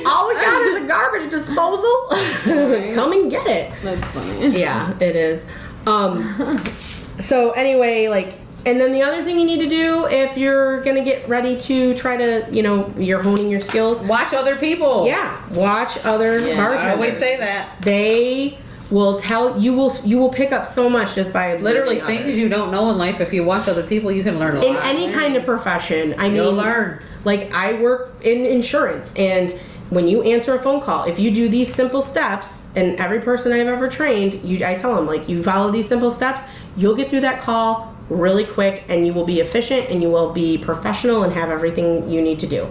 All 0.06 0.28
we 0.28 0.34
got 0.34 0.62
is 0.62 0.82
a 0.82 0.86
garbage 0.88 1.30
disposal. 1.30 2.06
Come 2.94 3.12
and 3.12 3.30
get 3.30 3.46
it. 3.46 3.72
That's 3.82 4.10
funny. 4.12 4.58
Yeah, 4.60 4.96
it 5.00 5.16
is. 5.16 5.44
Um, 5.86 6.58
so 7.18 7.52
anyway, 7.52 8.08
like, 8.08 8.34
and 8.64 8.80
then 8.80 8.92
the 8.92 9.02
other 9.02 9.22
thing 9.24 9.40
you 9.40 9.46
need 9.46 9.60
to 9.60 9.68
do 9.68 10.06
if 10.06 10.36
you're 10.36 10.80
gonna 10.82 11.04
get 11.04 11.28
ready 11.28 11.60
to 11.62 11.94
try 11.94 12.16
to, 12.16 12.46
you 12.52 12.62
know, 12.62 12.92
you're 12.96 13.22
honing 13.22 13.50
your 13.50 13.60
skills. 13.60 13.98
Watch 14.00 14.32
other 14.32 14.54
people. 14.56 15.06
Yeah, 15.06 15.42
watch 15.50 15.98
other 16.04 16.38
Yeah, 16.38 16.56
bartenders. 16.56 16.82
I 16.82 16.92
always 16.92 17.16
say 17.16 17.36
that. 17.38 17.80
they 17.82 18.58
will 18.90 19.18
tell 19.18 19.58
you 19.58 19.72
will 19.72 19.90
you 20.04 20.18
will 20.18 20.28
pick 20.28 20.52
up 20.52 20.66
so 20.66 20.88
much 20.88 21.14
just 21.14 21.32
by 21.32 21.46
observing 21.46 21.64
Literally, 21.64 22.00
others. 22.02 22.16
things 22.18 22.38
you 22.38 22.48
don't 22.48 22.70
know 22.70 22.90
in 22.90 22.98
life. 22.98 23.20
If 23.20 23.32
you 23.32 23.42
watch 23.42 23.66
other 23.66 23.82
people, 23.82 24.12
you 24.12 24.22
can 24.22 24.38
learn 24.38 24.56
a 24.56 24.60
in 24.62 24.74
lot. 24.74 24.84
any 24.84 25.10
kind 25.12 25.34
of 25.34 25.44
profession. 25.44 26.14
I 26.18 26.26
You'll 26.26 26.52
mean, 26.52 26.56
learn. 26.62 27.02
Like 27.24 27.50
I 27.52 27.80
work 27.80 28.14
in 28.22 28.44
insurance, 28.46 29.12
and 29.16 29.52
when 29.92 30.08
you 30.08 30.22
answer 30.22 30.54
a 30.54 30.62
phone 30.62 30.80
call, 30.80 31.04
if 31.04 31.18
you 31.18 31.30
do 31.30 31.48
these 31.48 31.72
simple 31.72 32.00
steps, 32.00 32.72
and 32.74 32.98
every 32.98 33.20
person 33.20 33.52
I've 33.52 33.66
ever 33.66 33.88
trained, 33.88 34.42
you 34.42 34.64
I 34.64 34.74
tell 34.74 34.94
them 34.94 35.06
like 35.06 35.28
you 35.28 35.42
follow 35.42 35.70
these 35.70 35.86
simple 35.86 36.10
steps, 36.10 36.42
you'll 36.76 36.96
get 36.96 37.10
through 37.10 37.20
that 37.20 37.40
call 37.40 37.94
really 38.08 38.44
quick, 38.44 38.84
and 38.88 39.06
you 39.06 39.12
will 39.12 39.26
be 39.26 39.40
efficient, 39.40 39.90
and 39.90 40.02
you 40.02 40.10
will 40.10 40.32
be 40.32 40.56
professional, 40.58 41.24
and 41.24 41.32
have 41.32 41.50
everything 41.50 42.10
you 42.10 42.22
need 42.22 42.40
to 42.40 42.46
do. 42.46 42.66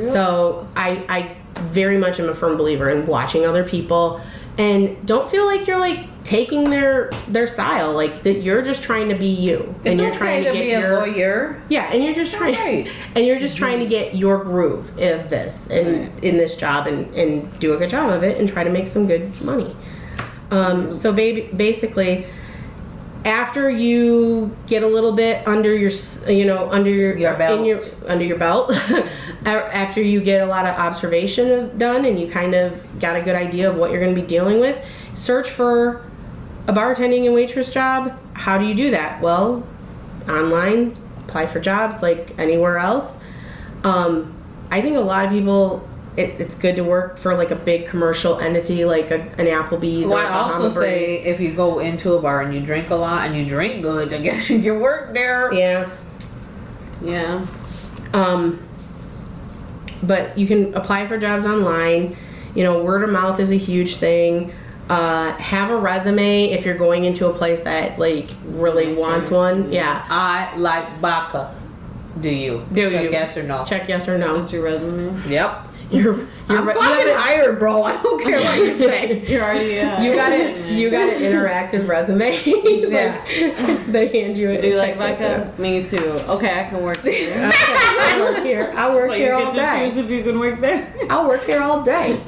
So 0.00 0.68
I 0.76 1.02
I 1.08 1.36
very 1.70 1.96
much 1.96 2.20
am 2.20 2.28
a 2.28 2.34
firm 2.34 2.56
believer 2.58 2.90
in 2.90 3.06
watching 3.06 3.46
other 3.46 3.64
people. 3.64 4.20
And 4.58 5.06
don't 5.06 5.30
feel 5.30 5.46
like 5.46 5.66
you're 5.66 5.78
like 5.78 6.00
taking 6.26 6.68
their 6.70 7.10
their 7.28 7.46
style, 7.46 7.92
like 7.94 8.22
that 8.24 8.42
you're 8.42 8.60
just 8.60 8.82
trying 8.82 9.08
to 9.08 9.14
be 9.14 9.28
you, 9.28 9.74
It's 9.84 9.92
and 9.92 9.98
you're 9.98 10.08
okay 10.10 10.18
trying 10.18 10.44
to, 10.44 10.52
to, 10.52 10.58
get 10.58 10.62
be 10.64 10.70
your 10.70 10.98
a 10.98 11.06
voyeur. 11.06 11.60
yeah, 11.70 11.90
and 11.92 12.02
you're 12.04 12.14
just 12.14 12.34
trying, 12.34 12.54
Right. 12.54 12.90
and 13.14 13.24
you're 13.24 13.38
just 13.38 13.56
trying 13.56 13.78
to 13.78 13.86
get 13.86 14.14
your 14.16 14.42
groove 14.42 14.90
of 14.98 15.30
this 15.30 15.68
and 15.70 16.12
in 16.24 16.36
this 16.36 16.56
job 16.56 16.86
and 16.88 17.14
and 17.14 17.58
do 17.60 17.72
a 17.74 17.76
good 17.78 17.90
job 17.90 18.10
of 18.10 18.22
it 18.24 18.38
and 18.38 18.48
try 18.48 18.64
to 18.64 18.70
make 18.70 18.86
some 18.88 19.06
good 19.06 19.40
money. 19.42 19.74
Um, 20.50 20.92
so 20.92 21.12
baby, 21.12 21.48
basically, 21.56 22.26
after 23.24 23.68
you 23.70 24.54
get 24.68 24.82
a 24.82 24.86
little 24.86 25.12
bit 25.12 25.46
under 25.48 25.74
your, 25.74 25.90
you 26.28 26.44
know, 26.44 26.70
under 26.70 26.90
your, 26.90 27.16
Your 27.16 27.34
belt. 27.34 27.58
in 27.58 27.64
your 27.64 27.80
under 28.06 28.24
your 28.24 28.38
belt, 28.38 28.72
after 29.44 30.00
you 30.02 30.20
get 30.20 30.42
a 30.42 30.46
lot 30.46 30.66
of 30.66 30.76
observation 30.76 31.76
done 31.78 32.04
and 32.04 32.18
you 32.20 32.28
kind 32.28 32.54
of 32.54 33.00
got 33.00 33.16
a 33.16 33.22
good 33.22 33.34
idea 33.36 33.68
of 33.70 33.76
what 33.76 33.90
you're 33.90 34.00
going 34.00 34.14
to 34.14 34.20
be 34.20 34.26
dealing 34.26 34.60
with, 34.60 34.78
search 35.14 35.50
for 35.50 36.04
a 36.68 36.72
bartending 36.72 37.26
and 37.26 37.34
waitress 37.34 37.72
job. 37.72 38.18
How 38.34 38.58
do 38.58 38.66
you 38.66 38.74
do 38.74 38.90
that? 38.90 39.20
Well, 39.20 39.66
online, 40.28 40.96
apply 41.20 41.46
for 41.46 41.60
jobs 41.60 42.02
like 42.02 42.38
anywhere 42.38 42.78
else. 42.78 43.18
Um, 43.84 44.34
I 44.70 44.82
think 44.82 44.96
a 44.96 45.00
lot 45.00 45.24
of 45.24 45.30
people, 45.30 45.88
it, 46.16 46.40
it's 46.40 46.56
good 46.56 46.76
to 46.76 46.84
work 46.84 47.18
for 47.18 47.34
like 47.34 47.50
a 47.50 47.56
big 47.56 47.86
commercial 47.86 48.38
entity 48.38 48.84
like 48.84 49.10
a, 49.10 49.20
an 49.38 49.46
Applebee's 49.46 50.08
Well, 50.08 50.18
or 50.18 50.24
a 50.24 50.26
I 50.26 50.32
also 50.32 50.68
say 50.68 51.22
if 51.22 51.40
you 51.40 51.54
go 51.54 51.78
into 51.78 52.14
a 52.14 52.20
bar 52.20 52.42
and 52.42 52.54
you 52.54 52.60
drink 52.60 52.90
a 52.90 52.96
lot 52.96 53.26
and 53.26 53.36
you 53.36 53.44
drink 53.44 53.82
good, 53.82 54.12
I 54.12 54.18
guess 54.22 54.50
you 54.50 54.60
can 54.60 54.80
work 54.80 55.14
there. 55.14 55.52
Yeah. 55.52 55.90
Yeah. 57.02 57.46
Um, 58.12 58.66
but 60.02 60.36
you 60.36 60.46
can 60.46 60.74
apply 60.74 61.06
for 61.06 61.18
jobs 61.18 61.46
online. 61.46 62.16
You 62.54 62.64
know, 62.64 62.82
word 62.82 63.02
of 63.02 63.10
mouth 63.10 63.38
is 63.38 63.50
a 63.50 63.56
huge 63.56 63.96
thing. 63.96 64.52
Uh, 64.88 65.32
have 65.38 65.70
a 65.70 65.76
resume 65.76 66.44
if 66.50 66.64
you're 66.64 66.78
going 66.78 67.04
into 67.04 67.26
a 67.26 67.32
place 67.32 67.60
that 67.62 67.98
like 67.98 68.28
really 68.44 68.86
Nice, 68.86 68.98
wants 68.98 69.30
yeah. 69.30 69.36
one. 69.36 69.72
Yeah. 69.72 70.06
I 70.08 70.56
like 70.56 71.00
baka. 71.00 71.52
Do 72.20 72.30
you? 72.30 72.64
Do 72.72 72.88
Check 72.90 73.02
you? 73.02 73.10
Yes 73.10 73.36
or 73.36 73.42
no? 73.42 73.64
Check 73.64 73.88
yes 73.88 74.08
or 74.08 74.16
no. 74.16 74.38
What's 74.38 74.52
your 74.52 74.62
resume? 74.62 75.28
Yep. 75.28 75.65
You're, 75.90 76.16
you're 76.16 76.26
I'm 76.48 76.66
re- 76.66 76.74
you 76.74 76.80
fucking 76.80 77.06
have 77.06 77.16
a- 77.16 77.20
hired, 77.20 77.58
bro. 77.58 77.82
I 77.84 78.02
don't 78.02 78.22
care 78.22 78.40
what 78.40 78.58
you 78.58 78.76
say. 78.76 79.24
You're 79.26 79.42
already. 79.42 79.78
Uh, 79.80 80.02
You 80.06 80.14
got 80.14 80.32
it. 80.32 80.66
You 80.72 80.90
got 80.90 81.08
an 81.08 81.20
interactive 81.22 81.86
resume. 81.88 82.42
Yeah. 82.86 83.14
Like, 83.66 83.86
they 83.86 84.08
hand 84.08 84.36
you 84.36 84.50
a 84.50 84.60
Do 84.60 84.68
you 84.68 84.76
like 84.76 84.96
check 84.98 85.18
vodka? 85.18 85.62
Me 85.62 85.84
too. 85.84 85.98
Okay, 86.28 86.60
I 86.60 86.64
can 86.68 86.82
work 86.82 86.98
there. 87.02 87.48
Okay, 87.48 87.74
I'll 87.76 88.20
work 88.24 88.42
here. 88.44 88.72
I'll 88.76 88.94
work 88.94 89.10
So 89.10 89.16
here 89.16 89.34
all 89.34 89.52
get 89.52 89.52
to 89.52 89.56
day. 89.60 89.88
choose 89.90 89.98
if 90.04 90.10
you 90.10 90.22
can 90.24 90.38
work 90.38 90.60
there. 90.60 90.92
I'll 91.10 91.26
work 91.28 91.44
here 91.44 91.60
all 91.62 91.82
day. 91.82 92.20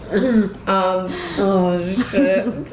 Um, 0.66 1.12
oh 1.38 1.78
shit. 2.10 2.72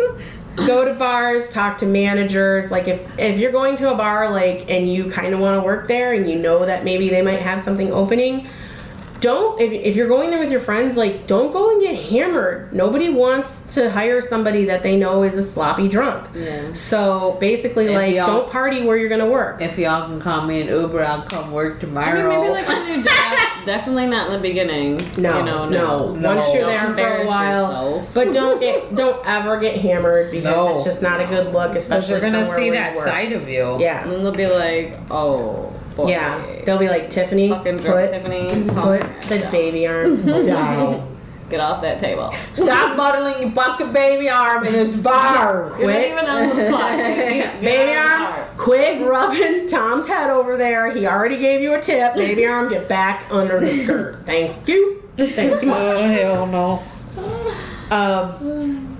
go 0.55 0.85
to 0.85 0.93
bars, 0.93 1.49
talk 1.49 1.77
to 1.79 1.85
managers. 1.85 2.71
Like 2.71 2.87
if 2.87 3.09
if 3.19 3.39
you're 3.39 3.51
going 3.51 3.75
to 3.77 3.91
a 3.91 3.95
bar, 3.95 4.29
like 4.31 4.69
and 4.69 4.91
you 4.91 5.09
kind 5.09 5.33
of 5.33 5.39
want 5.39 5.59
to 5.59 5.65
work 5.65 5.87
there, 5.87 6.13
and 6.13 6.29
you 6.29 6.37
know 6.37 6.65
that 6.65 6.83
maybe 6.83 7.09
they 7.09 7.21
might 7.21 7.39
have 7.41 7.61
something 7.61 7.91
opening. 7.91 8.47
Don't 9.25 9.59
if, 9.59 9.71
if 9.71 9.95
you're 9.95 10.07
going 10.07 10.29
there 10.29 10.39
with 10.39 10.51
your 10.51 10.59
friends, 10.61 10.95
like 10.97 11.25
don't 11.25 11.51
go 11.51 11.71
and 11.71 11.81
get 11.81 11.95
hammered. 12.11 12.71
Nobody 12.73 13.09
wants 13.09 13.73
to 13.73 13.89
hire 13.89 14.21
somebody 14.21 14.65
that 14.65 14.83
they 14.83 14.95
know 14.97 15.23
is 15.23 15.35
a 15.35 15.41
sloppy 15.43 15.87
drunk. 15.87 16.29
Yeah. 16.35 16.73
So 16.73 17.35
basically, 17.39 17.85
If 17.87 17.95
like 17.95 18.15
don't 18.15 18.47
party 18.49 18.83
where 18.83 18.97
you're 18.97 19.09
gonna 19.09 19.29
work. 19.29 19.61
If 19.61 19.79
y'all 19.79 20.05
can 20.07 20.19
call 20.19 20.45
me 20.45 20.61
an 20.61 20.67
Uber, 20.67 21.03
I'll 21.03 21.23
come 21.23 21.51
work 21.51 21.77
I 21.77 21.79
tomorrow. 21.81 22.29
mean, 22.29 22.39
maybe 22.41 22.53
like 22.53 22.67
when 22.67 22.87
you're 22.87 23.03
def- 23.03 23.51
definitely 23.65 24.05
not 24.05 24.27
in 24.27 24.33
the 24.33 24.39
beginning. 24.47 24.97
No, 25.17 25.39
you 25.39 25.45
know, 25.45 25.69
no. 25.69 26.13
no. 26.13 26.35
Once 26.35 26.53
you're 26.53 26.61
Don't 26.69 26.95
there 26.95 27.17
for 27.17 27.23
a 27.23 27.25
while, 27.25 27.63
yourself. 27.95 28.13
but 28.13 28.31
don't 28.31 28.59
get, 28.59 28.93
don't 29.01 29.25
ever 29.25 29.59
get 29.59 29.75
hammered 29.81 30.29
because 30.29 30.43
No. 30.55 30.75
it's 30.75 30.83
just 30.83 31.01
not 31.01 31.19
a 31.19 31.25
good 31.25 31.51
look, 31.51 31.69
Because 31.71 31.83
especially 31.83 32.19
they're 32.19 32.31
gonna 32.31 32.45
see 32.47 32.69
that 32.69 32.93
work. 32.93 33.03
side 33.03 33.31
of 33.31 33.49
you. 33.49 33.77
Yeah, 33.79 34.03
And 34.03 34.11
then 34.11 34.21
they'll 34.21 34.31
be 34.33 34.45
like, 34.45 34.93
oh, 35.09 35.73
boy. 35.95 36.09
yeah. 36.09 36.61
They'll 36.65 36.77
be 36.77 36.87
like 36.89 37.09
Tiffany, 37.09 37.49
Fucking 37.49 37.79
put 37.79 38.09
Tiffany. 38.09 38.65
put 38.69 39.01
the 39.29 39.39
down. 39.39 39.51
baby 39.51 39.87
arm 39.87 40.25
down. 40.45 41.11
Get 41.47 41.59
off 41.59 41.81
that 41.83 41.99
table. 41.99 42.31
Stop 42.53 42.97
muddling 42.97 43.39
your 43.39 43.51
bucket 43.51 43.93
baby 43.93 44.27
arm 44.29 44.65
in 44.65 44.73
this 44.73 44.95
bar. 44.95 45.69
Quit. 45.75 46.11
even 46.11 46.25
on 46.25 46.57
the 46.57 46.67
clock. 46.69 47.61
Baby 47.61 47.95
arm, 47.95 48.43
quit 48.57 49.05
rubbing 49.05 49.67
Tom's 49.67 50.07
head 50.07 50.31
over 50.31 50.57
there. 50.57 50.91
He 50.91 51.05
already 51.05 51.37
gave 51.37 51.61
you 51.61 51.75
a 51.75 51.81
tip. 51.81 52.15
Baby 52.15 52.45
arm, 52.47 52.69
get 52.69 52.89
back 52.89 53.25
under 53.31 53.59
the 53.59 53.67
skirt. 53.67 54.25
Thank 54.25 54.67
you. 54.67 55.03
Thank 55.17 55.61
you 55.61 55.67
much. 55.67 55.97
Oh 55.97 56.07
hell 56.09 56.47
no. 56.47 56.81
Um, 57.91 58.97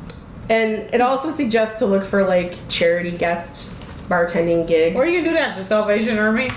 and 0.49 0.73
it 0.93 1.01
also 1.01 1.31
suggests 1.31 1.79
to 1.79 1.87
look 1.87 2.05
for 2.05 2.23
like 2.23 2.55
charity 2.69 3.11
guest 3.11 3.73
bartending 4.07 4.67
gigs. 4.67 4.99
Or 4.99 5.05
you 5.05 5.23
do 5.23 5.31
that? 5.33 5.55
The 5.55 5.63
Salvation 5.63 6.17
Army? 6.17 6.49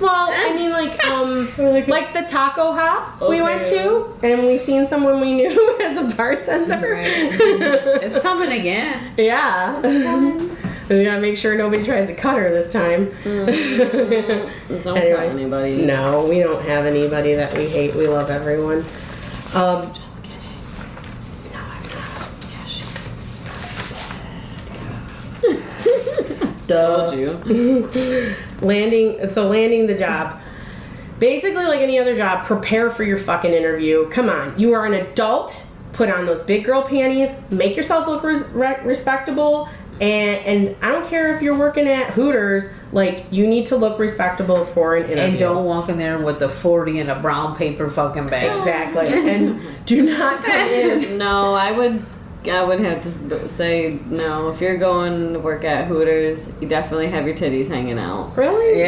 Well, 0.00 0.28
I 0.30 0.54
mean, 0.54 0.70
like, 0.72 1.04
um, 1.08 1.48
like 1.88 2.12
the 2.12 2.22
taco 2.28 2.72
hop 2.72 3.20
we 3.28 3.40
went 3.42 3.64
to, 3.66 4.16
and 4.22 4.46
we 4.46 4.56
seen 4.58 4.86
someone 4.86 5.20
we 5.20 5.34
knew 5.34 5.78
as 5.82 5.98
a 5.98 6.16
bartender. 6.16 6.94
It's 8.04 8.18
coming 8.18 8.52
again. 8.58 9.12
yeah. 9.16 9.80
we 10.88 11.04
gotta 11.04 11.20
make 11.20 11.36
sure 11.38 11.54
nobody 11.56 11.82
tries 11.84 12.06
to 12.08 12.14
cut 12.14 12.36
her 12.38 12.50
this 12.50 12.70
time. 12.70 13.06
Don't 13.24 13.48
Anyway. 13.48 15.14
cut 15.14 15.28
anybody. 15.28 15.82
no, 15.86 16.26
we 16.28 16.40
don't 16.40 16.62
have 16.66 16.84
anybody 16.86 17.34
that 17.34 17.52
we 17.56 17.66
hate. 17.68 17.94
We 17.94 18.06
love 18.08 18.30
everyone. 18.30 18.84
Um, 19.54 19.92
Just 19.94 20.22
kidding. 20.22 20.40
no, 21.52 21.58
I'm 21.58 21.82
not. 21.82 22.28
Yeah, 22.50 22.64
she 22.66 22.84
Duh. 26.74 27.10
told 27.10 27.18
you. 27.18 28.34
landing 28.60 29.30
so 29.30 29.48
landing 29.48 29.86
the 29.86 29.96
job 29.98 30.40
basically 31.18 31.64
like 31.64 31.80
any 31.80 31.98
other 31.98 32.16
job 32.16 32.44
prepare 32.44 32.90
for 32.90 33.04
your 33.04 33.16
fucking 33.16 33.52
interview 33.52 34.08
come 34.10 34.28
on 34.28 34.58
you 34.58 34.72
are 34.74 34.84
an 34.86 34.94
adult 34.94 35.64
put 35.92 36.08
on 36.10 36.26
those 36.26 36.42
big 36.42 36.64
girl 36.64 36.82
panties 36.82 37.30
make 37.50 37.76
yourself 37.76 38.06
look 38.06 38.22
res- 38.22 38.46
re- 38.48 38.80
respectable 38.84 39.68
and 40.00 40.44
and 40.44 40.76
i 40.82 40.90
don't 40.90 41.08
care 41.08 41.36
if 41.36 41.40
you're 41.42 41.56
working 41.56 41.86
at 41.86 42.10
hooters 42.10 42.64
like 42.90 43.24
you 43.30 43.46
need 43.46 43.64
to 43.66 43.76
look 43.76 43.96
respectable 43.98 44.64
for 44.64 44.96
an 44.96 45.04
interview 45.04 45.22
And 45.22 45.38
don't 45.38 45.64
walk 45.64 45.88
in 45.88 45.96
there 45.98 46.18
with 46.18 46.42
a 46.42 46.48
40 46.48 46.98
in 47.00 47.10
a 47.10 47.18
brown 47.20 47.54
paper 47.56 47.88
fucking 47.88 48.28
bag. 48.28 48.58
exactly 48.58 49.06
and 49.08 49.60
do 49.86 50.02
not 50.02 50.42
come 50.42 50.68
in 50.68 51.16
No, 51.18 51.54
I 51.54 51.70
would. 51.70 52.04
I 52.48 52.62
would 52.62 52.80
have 52.80 53.02
to 53.02 53.48
say 53.48 53.98
no. 54.06 54.48
If 54.50 54.60
you're 54.60 54.76
going 54.76 55.32
to 55.32 55.38
work 55.40 55.64
at 55.64 55.86
Hooters, 55.86 56.54
you 56.60 56.68
definitely 56.68 57.06
have 57.08 57.26
your 57.26 57.34
titties 57.36 57.68
hanging 57.68 57.98
out. 57.98 58.36
really 58.36 58.78
Yeah. 58.80 58.84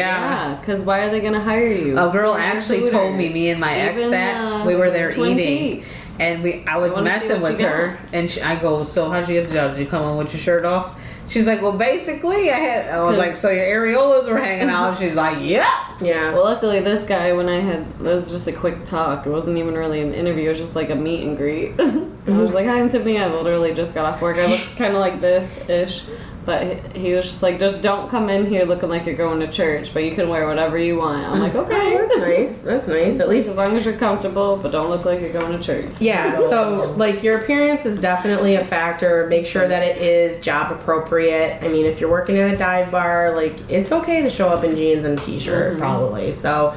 Yeah, 0.53 0.59
because 0.59 0.81
why 0.83 1.01
are 1.01 1.09
they 1.11 1.19
gonna 1.21 1.39
hire 1.41 1.65
you? 1.67 1.97
A 1.97 2.09
girl 2.11 2.31
You're 2.33 2.39
actually 2.41 2.89
told 2.89 3.15
me, 3.15 3.33
me 3.33 3.49
and 3.49 3.59
my 3.59 3.73
ex, 3.73 3.97
Even, 3.99 4.11
that 4.11 4.35
uh, 4.35 4.65
we 4.65 4.75
were 4.75 4.89
there 4.91 5.13
Twin 5.13 5.39
eating, 5.39 5.77
Peaks. 5.81 6.15
and 6.19 6.43
we 6.43 6.63
I 6.67 6.77
was 6.77 6.93
I 6.93 7.01
messing 7.01 7.41
with 7.41 7.59
her, 7.59 7.97
got. 8.01 8.13
and 8.13 8.29
she, 8.29 8.41
I 8.41 8.55
go, 8.59 8.83
so 8.83 9.09
how'd 9.09 9.27
you 9.27 9.39
get 9.41 9.47
the 9.49 9.53
job? 9.55 9.71
Did 9.75 9.81
you 9.81 9.87
come 9.87 10.03
on 10.03 10.17
with 10.17 10.31
your 10.33 10.41
shirt 10.41 10.63
off? 10.65 10.99
She's 11.27 11.45
like, 11.45 11.61
well, 11.61 11.73
basically, 11.73 12.51
I 12.51 12.57
had. 12.57 12.89
I 12.89 13.03
was 13.03 13.17
like, 13.17 13.35
so 13.35 13.49
your 13.49 13.65
areolas 13.65 14.29
were 14.29 14.37
hanging 14.37 14.69
out? 14.69 14.97
She's 14.97 15.13
like, 15.13 15.37
yeah. 15.41 15.95
Yeah. 15.99 16.33
Well, 16.33 16.45
luckily, 16.45 16.79
this 16.79 17.03
guy, 17.03 17.33
when 17.33 17.49
I 17.49 17.59
had, 17.59 17.81
it 17.81 17.99
was 17.99 18.31
just 18.31 18.47
a 18.47 18.53
quick 18.53 18.85
talk. 18.85 19.25
It 19.25 19.29
wasn't 19.29 19.57
even 19.57 19.75
really 19.75 20.01
an 20.01 20.13
interview. 20.13 20.45
It 20.45 20.49
was 20.49 20.57
just 20.59 20.75
like 20.75 20.89
a 20.89 20.95
meet 20.95 21.27
and 21.27 21.35
greet. 21.35 21.73
I 21.79 21.83
was 21.83 21.93
mm-hmm. 21.93 22.53
like, 22.53 22.65
"Hi, 22.65 22.79
I'm 22.79 22.89
Tiffany. 22.89 23.17
I 23.19 23.27
literally 23.27 23.73
just 23.73 23.93
got 23.93 24.05
off 24.05 24.21
work. 24.21 24.37
I 24.37 24.45
looked 24.45 24.77
kind 24.77 24.93
of 24.93 24.99
like 24.99 25.19
this 25.19 25.57
ish." 25.69 26.05
But 26.47 26.95
he- 26.95 27.13
was 27.13 27.25
just 27.27 27.43
like, 27.43 27.59
"Just 27.59 27.81
don't 27.81 28.09
come 28.09 28.29
in 28.29 28.45
here 28.45 28.63
looking 28.63 28.87
like 28.87 29.05
you're 29.05 29.15
going 29.15 29.41
to 29.41 29.47
church, 29.51 29.93
but 29.93 30.05
you 30.05 30.11
can 30.15 30.29
wear 30.29 30.47
whatever 30.47 30.77
you 30.77 30.95
want." 30.97 31.25
I'm 31.27 31.39
like, 31.41 31.53
"Okay." 31.63 31.97
That's 31.97 32.17
nice. 32.19 32.57
That's 32.59 32.87
nice. 32.87 33.19
At 33.19 33.27
least 33.27 33.49
as 33.49 33.57
long 33.57 33.75
as 33.75 33.83
you're 33.85 33.97
comfortable, 33.97 34.55
but 34.55 34.71
don't 34.71 34.89
look 34.89 35.03
like 35.03 35.19
you're 35.19 35.33
going 35.33 35.57
to 35.57 35.61
church. 35.61 35.91
Yeah, 35.99 36.37
so 36.37 36.93
like 36.95 37.21
your 37.21 37.39
appearance 37.39 37.85
is 37.85 37.99
definitely 37.99 38.55
a 38.55 38.63
factor. 38.63 39.27
Make 39.29 39.45
sure 39.45 39.67
that 39.67 39.83
it 39.83 39.97
is 39.97 40.39
job 40.39 40.71
appropriate. 40.71 41.61
I 41.61 41.67
mean, 41.67 41.85
if 41.85 41.99
you're 41.99 42.09
working 42.09 42.37
at 42.39 42.53
a 42.53 42.57
dive 42.57 42.91
bar, 42.91 43.35
like 43.35 43.59
it's 43.69 43.91
okay 43.91 44.21
to 44.21 44.29
show 44.29 44.47
up 44.47 44.63
in 44.63 44.77
jeans 44.77 45.03
and 45.03 45.19
a 45.19 45.21
t-shirt 45.21 45.77
probably. 45.77 46.31
So 46.31 46.73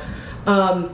um 0.47 0.91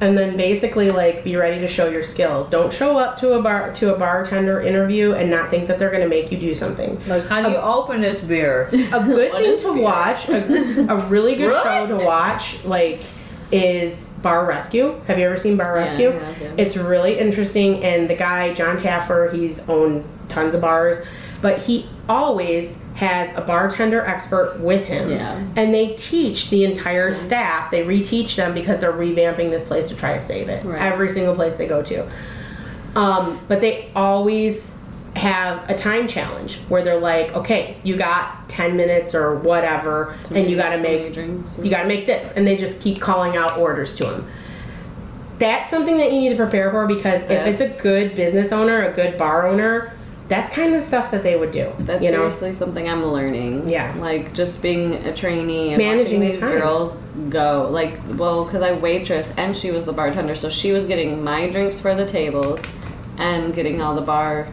and 0.00 0.16
then 0.16 0.36
basically 0.36 0.90
like 0.90 1.22
be 1.24 1.36
ready 1.36 1.60
to 1.60 1.66
show 1.68 1.88
your 1.88 2.02
skills. 2.02 2.48
Don't 2.48 2.72
show 2.72 2.98
up 2.98 3.18
to 3.20 3.34
a 3.34 3.42
bar 3.42 3.72
to 3.74 3.94
a 3.94 3.98
bartender 3.98 4.60
interview 4.62 5.12
and 5.12 5.30
not 5.30 5.50
think 5.50 5.66
that 5.68 5.78
they're 5.78 5.90
going 5.90 6.02
to 6.02 6.08
make 6.08 6.32
you 6.32 6.38
do 6.38 6.54
something. 6.54 6.98
Like, 7.06 7.26
how 7.26 7.42
do 7.42 7.50
you 7.50 7.56
open 7.56 8.00
this 8.00 8.20
beer? 8.20 8.62
A 8.68 8.70
good 9.04 9.32
thing 9.32 9.58
to 9.58 9.74
beer? 9.74 9.82
watch, 9.82 10.28
a, 10.28 10.86
a 10.90 11.06
really 11.06 11.34
good 11.36 11.52
show 11.62 11.86
to 11.98 12.04
watch, 12.04 12.64
like, 12.64 13.00
is 13.52 14.06
Bar 14.22 14.46
Rescue. 14.46 14.98
Have 15.06 15.18
you 15.18 15.26
ever 15.26 15.36
seen 15.36 15.56
Bar 15.56 15.76
Yeah, 15.76 15.82
I 15.82 15.84
Rescue? 15.84 16.10
yeah. 16.10 16.52
It's 16.56 16.76
really 16.76 17.18
interesting, 17.18 17.82
and 17.84 18.08
the 18.08 18.14
guy 18.14 18.54
John 18.54 18.76
Taffer, 18.78 19.32
he's 19.32 19.60
owned 19.68 20.04
tons 20.28 20.54
of 20.54 20.60
bars, 20.60 21.04
but 21.42 21.58
he 21.58 21.86
always 22.08 22.78
has 23.00 23.34
a 23.34 23.40
bartender 23.40 24.04
expert 24.04 24.60
with 24.60 24.84
him. 24.84 25.08
Yeah. 25.10 25.42
And 25.56 25.72
they 25.72 25.94
teach 25.94 26.50
the 26.50 26.64
entire 26.64 27.12
staff. 27.14 27.70
They 27.70 27.82
reteach 27.82 28.36
them 28.36 28.52
because 28.52 28.78
they're 28.78 28.92
revamping 28.92 29.48
this 29.48 29.66
place 29.66 29.88
to 29.88 29.96
try 29.96 30.12
to 30.12 30.20
save 30.20 30.50
it. 30.50 30.62
Right. 30.64 30.82
Every 30.82 31.08
single 31.08 31.34
place 31.34 31.54
they 31.54 31.66
go 31.66 31.82
to. 31.82 32.06
Um, 32.94 33.40
but 33.48 33.62
they 33.62 33.90
always 33.96 34.74
have 35.16 35.68
a 35.70 35.74
time 35.74 36.08
challenge 36.08 36.56
where 36.68 36.84
they're 36.84 37.00
like, 37.00 37.34
okay, 37.34 37.78
you 37.84 37.96
got 37.96 38.46
10 38.50 38.76
minutes 38.76 39.14
or 39.14 39.36
whatever, 39.36 40.14
and 40.34 40.50
you 40.50 40.56
got 40.56 40.76
to 40.76 40.82
make 40.82 41.10
drinks. 41.14 41.58
you 41.58 41.70
got 41.70 41.82
to 41.82 41.88
make 41.88 42.04
this, 42.04 42.30
and 42.36 42.46
they 42.46 42.58
just 42.58 42.82
keep 42.82 43.00
calling 43.00 43.34
out 43.34 43.56
orders 43.56 43.94
to 43.96 44.04
them. 44.04 44.30
That's 45.38 45.70
something 45.70 45.96
that 45.96 46.12
you 46.12 46.20
need 46.20 46.28
to 46.28 46.36
prepare 46.36 46.70
for 46.70 46.86
because 46.86 47.22
if 47.22 47.46
it's 47.46 47.80
a 47.80 47.82
good 47.82 48.14
business 48.14 48.52
owner, 48.52 48.82
a 48.82 48.92
good 48.92 49.16
bar 49.16 49.48
owner, 49.48 49.94
that's 50.30 50.54
kind 50.54 50.72
of 50.72 50.80
the 50.80 50.86
stuff 50.86 51.10
that 51.10 51.24
they 51.24 51.36
would 51.36 51.50
do. 51.50 51.72
That's 51.80 52.04
you 52.04 52.12
know, 52.12 52.18
seriously 52.30 52.52
something 52.52 52.88
I'm 52.88 53.04
learning. 53.04 53.68
Yeah. 53.68 53.92
Like 53.98 54.32
just 54.32 54.62
being 54.62 54.94
a 54.94 55.12
trainee 55.12 55.72
and 55.72 55.78
Managing 55.82 56.20
watching 56.20 56.20
these 56.20 56.40
time. 56.40 56.52
girls 56.52 56.94
go. 57.28 57.68
Like, 57.68 57.98
well, 58.14 58.44
because 58.44 58.62
I 58.62 58.72
waitress 58.74 59.34
and 59.36 59.56
she 59.56 59.72
was 59.72 59.84
the 59.84 59.92
bartender, 59.92 60.36
so 60.36 60.48
she 60.48 60.70
was 60.70 60.86
getting 60.86 61.24
my 61.24 61.50
drinks 61.50 61.80
for 61.80 61.96
the 61.96 62.06
tables 62.06 62.62
and 63.18 63.52
getting 63.52 63.82
all 63.82 63.96
the 63.96 64.00
bar 64.02 64.46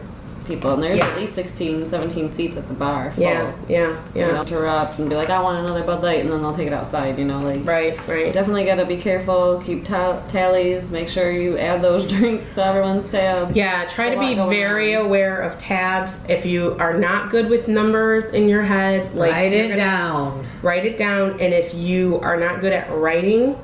people. 0.48 0.72
And 0.74 0.82
there's 0.82 0.96
Yeah. 0.98 1.06
at 1.06 1.16
least 1.16 1.34
16, 1.34 1.86
17 1.86 2.32
seats 2.32 2.56
at 2.56 2.66
the 2.66 2.74
bar. 2.74 3.12
Full. 3.12 3.22
yeah, 3.22 3.52
yeah, 3.68 3.78
You 4.14 4.22
know, 4.22 4.32
yeah. 4.32 4.40
interrupt 4.40 4.98
and 4.98 5.08
be 5.08 5.14
like, 5.14 5.30
I 5.30 5.40
want 5.40 5.58
another 5.58 5.82
Bud 5.82 6.02
Light, 6.02 6.20
and 6.20 6.30
then 6.32 6.40
they'll 6.42 6.54
take 6.54 6.66
it 6.66 6.72
outside. 6.72 7.18
You 7.18 7.26
know, 7.26 7.38
like. 7.40 7.64
Right, 7.64 7.96
right. 8.08 8.32
Definitely 8.32 8.64
gotta 8.64 8.86
be 8.86 8.96
careful. 8.96 9.62
Keep 9.64 9.84
ta- 9.84 10.20
tallies. 10.28 10.90
Make 10.90 11.08
sure 11.08 11.30
you 11.30 11.56
add 11.58 11.82
those 11.82 12.06
drinks 12.12 12.54
to 12.56 12.64
everyone's 12.64 13.08
tab. 13.08 13.54
Yeah, 13.54 13.84
try 13.86 14.10
to 14.12 14.18
be 14.18 14.34
very 14.34 14.96
on. 14.96 15.06
aware 15.06 15.40
of 15.42 15.58
tabs. 15.58 16.22
If 16.28 16.44
you 16.46 16.74
are 16.80 16.94
not 16.94 17.30
good 17.30 17.48
with 17.50 17.68
numbers 17.68 18.30
in 18.30 18.48
your 18.48 18.62
head, 18.62 19.14
like 19.14 19.32
Write 19.32 19.52
it 19.52 19.68
gonna- 19.68 19.76
down. 19.76 20.44
Write 20.62 20.84
it 20.86 20.96
down, 20.96 21.32
and 21.40 21.52
if 21.54 21.74
you 21.74 22.18
are 22.22 22.36
not 22.36 22.60
good 22.60 22.72
at 22.72 22.90
writing, 22.90 23.56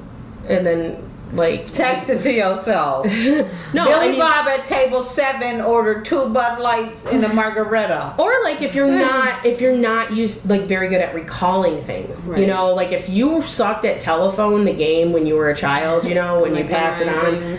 and 0.49 0.65
then 0.67 0.97
like 1.35 1.73
Text 1.73 2.09
it 2.09 2.21
to 2.23 2.33
yourself. 2.33 3.07
no, 3.07 3.45
Billy 3.73 3.93
I 3.93 4.11
mean, 4.11 4.21
Bob 4.21 4.47
at 4.49 4.67
table 4.67 5.03
seven 5.03 5.61
ordered 5.61 6.05
two 6.05 6.29
Bud 6.29 6.61
Lights 6.61 7.05
and 7.07 7.25
a 7.25 7.33
margarita. 7.33 8.15
or 8.19 8.33
like 8.45 8.63
if 8.63 8.75
you're 8.75 8.87
not 8.99 9.45
if 9.45 9.61
you're 9.61 9.77
not 9.77 10.13
used 10.13 10.49
like 10.49 10.63
very 10.63 10.89
good 10.89 11.01
at 11.01 11.15
recalling 11.15 11.81
things 11.81 12.27
you 12.29 12.47
know? 12.47 12.75
Like 12.75 12.93
if 12.93 13.09
you 13.09 13.43
sucked 13.43 13.85
at 13.85 14.01
telephone 14.01 14.65
the 14.65 14.73
game 14.73 15.13
when 15.13 15.27
you 15.27 15.35
were 15.35 15.51
a 15.51 15.57
child 15.57 16.05
you 16.05 16.15
know 16.15 16.41
when 16.41 16.55
you 16.55 16.65
pass 16.65 17.01
it 17.01 17.09
on 17.09 17.59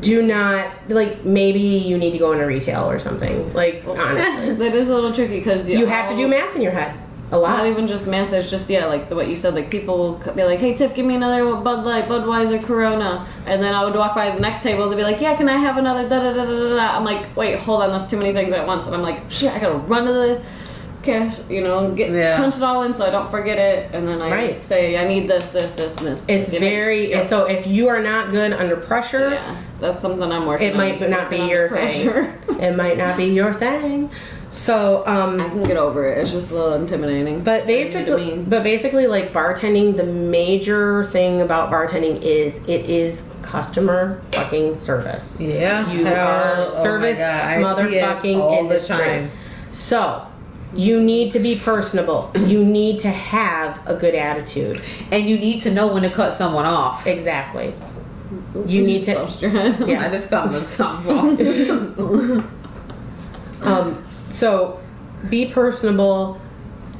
do 0.00 0.22
not 0.22 0.72
like 0.88 1.24
maybe 1.24 1.60
you 1.60 1.98
need 1.98 2.12
to 2.12 2.18
go 2.18 2.32
into 2.32 2.44
retail 2.44 2.90
or 2.90 2.98
something. 2.98 3.52
Like 3.52 3.82
honestly. 3.86 4.54
That 4.54 4.74
is 4.74 4.88
a 4.88 4.94
little 4.94 5.12
tricky 5.12 5.38
because 5.38 5.68
you 5.68 5.86
have 5.86 6.10
to 6.10 6.16
do 6.16 6.26
math 6.26 6.56
in 6.56 6.62
your 6.62 6.72
head 6.72 6.98
a 7.34 7.40
Not 7.40 7.58
lot 7.58 7.66
even 7.66 7.88
just 7.88 8.06
math. 8.06 8.30
Just 8.48 8.70
yeah, 8.70 8.86
like 8.86 9.10
what 9.10 9.26
you 9.26 9.34
said. 9.34 9.54
Like 9.54 9.70
people 9.70 9.98
will 9.98 10.34
be 10.34 10.44
like, 10.44 10.60
"Hey 10.60 10.74
Tiff, 10.74 10.94
give 10.94 11.04
me 11.04 11.16
another 11.16 11.56
Bud 11.56 11.84
Light, 11.84 12.06
Budweiser, 12.06 12.62
Corona," 12.62 13.26
and 13.46 13.60
then 13.62 13.74
I 13.74 13.84
would 13.84 13.94
walk 13.94 14.14
by 14.14 14.30
the 14.30 14.40
next 14.40 14.62
table. 14.62 14.88
They'd 14.88 14.96
be 14.96 15.02
like, 15.02 15.20
"Yeah, 15.20 15.36
can 15.36 15.48
I 15.48 15.56
have 15.56 15.76
another?" 15.76 16.08
Da 16.08 16.20
da 16.20 16.32
da 16.32 16.44
da. 16.44 16.76
da. 16.76 16.96
I'm 16.96 17.04
like, 17.04 17.36
"Wait, 17.36 17.58
hold 17.58 17.82
on, 17.82 17.90
that's 17.90 18.08
too 18.08 18.18
many 18.18 18.32
things 18.32 18.52
at 18.52 18.66
once." 18.66 18.86
And 18.86 18.94
I'm 18.94 19.02
like, 19.02 19.20
"Shit, 19.30 19.52
I 19.52 19.58
gotta 19.58 19.78
run 19.78 20.06
to 20.06 20.12
the 20.12 20.42
cash, 21.04 21.34
you 21.48 21.60
know, 21.60 21.90
get 21.90 22.10
Yeah. 22.10 22.36
punch 22.36 22.56
it 22.56 22.62
all 22.62 22.82
in 22.82 22.94
so 22.94 23.04
I 23.06 23.10
don't 23.10 23.30
forget 23.30 23.58
it." 23.58 23.90
And 23.92 24.06
then 24.08 24.20
I 24.22 24.30
Right. 24.30 24.62
say, 24.62 24.96
"I 24.96 25.06
need 25.06 25.28
this, 25.28 25.52
this, 25.52 25.72
this, 25.74 25.96
and 25.98 26.06
this." 26.16 26.24
it's 26.28 26.50
Give 26.50 26.60
very 26.60 27.10
Yep. 27.10 27.24
so 27.28 27.44
if 27.44 27.66
you 27.66 27.88
are 27.88 28.00
not 28.00 28.30
good 28.30 28.52
under 28.52 28.76
pressure 28.76 29.30
Yeah, 29.32 29.54
that's 29.80 30.00
something 30.00 30.30
I'm 30.32 30.46
working. 30.46 30.68
it 30.68 30.72
on, 30.72 30.78
might 30.78 31.08
not 31.08 31.30
be 31.30 31.38
your 31.38 31.68
the 31.68 31.76
thing 31.76 32.26
it 32.60 32.76
might 32.76 32.96
not 32.98 33.16
be 33.16 33.26
your 33.26 33.52
thing 33.52 34.08
so 34.50 35.02
um 35.06 35.40
I 35.40 35.48
can 35.48 35.62
get 35.64 35.76
over 35.76 36.06
it. 36.06 36.18
It's 36.18 36.30
just 36.30 36.50
a 36.52 36.54
little 36.54 36.74
intimidating. 36.74 37.40
But 37.40 37.56
It's 37.58 37.66
basically, 37.66 38.36
but 38.48 38.62
basically, 38.62 39.06
like 39.08 39.32
bartending, 39.32 39.96
the 39.96 40.04
major 40.04 41.04
thing 41.04 41.40
about 41.40 41.70
bartending 41.72 42.22
is 42.22 42.60
it 42.68 42.88
is 42.88 43.22
customer 43.42 44.20
fucking 44.32 44.74
service. 44.76 45.40
Yeah. 45.40 45.90
You 45.90 46.04
Hell, 46.06 46.26
are 46.28 46.54
oh 46.60 46.62
service 46.82 47.18
God, 47.18 47.28
I 47.30 47.56
see 47.74 47.96
it 47.98 48.04
motherfucking 48.04 48.40
all 48.40 48.50
the 48.52 48.58
industry. 48.58 48.96
time. 48.96 49.30
So 49.72 50.22
you 50.74 51.00
need 51.02 51.30
to 51.32 51.38
be 51.38 51.56
personable. 51.58 52.30
you 52.36 52.64
need 52.64 52.98
to 53.00 53.08
have 53.10 53.80
a 53.88 53.94
good 53.94 54.14
attitude. 54.14 54.80
And 55.10 55.26
you 55.28 55.38
need 55.38 55.62
to 55.62 55.72
know 55.72 55.86
when 55.86 56.02
to 56.02 56.10
cut 56.10 56.32
someone 56.32 56.64
off. 56.66 57.06
Exactly. 57.06 57.74
You 58.66 58.82
need 58.82 59.04
to. 59.04 59.14
Bust 59.14 59.42
your. 59.42 59.50
Yeah. 59.86 60.06
I 60.06 60.10
just 60.10 60.30
cut 60.30 60.50
myself 60.50 61.06
off. 61.08 62.44
Um, 63.62 64.04
so 64.28 64.78
be 65.30 65.46
personable. 65.46 66.38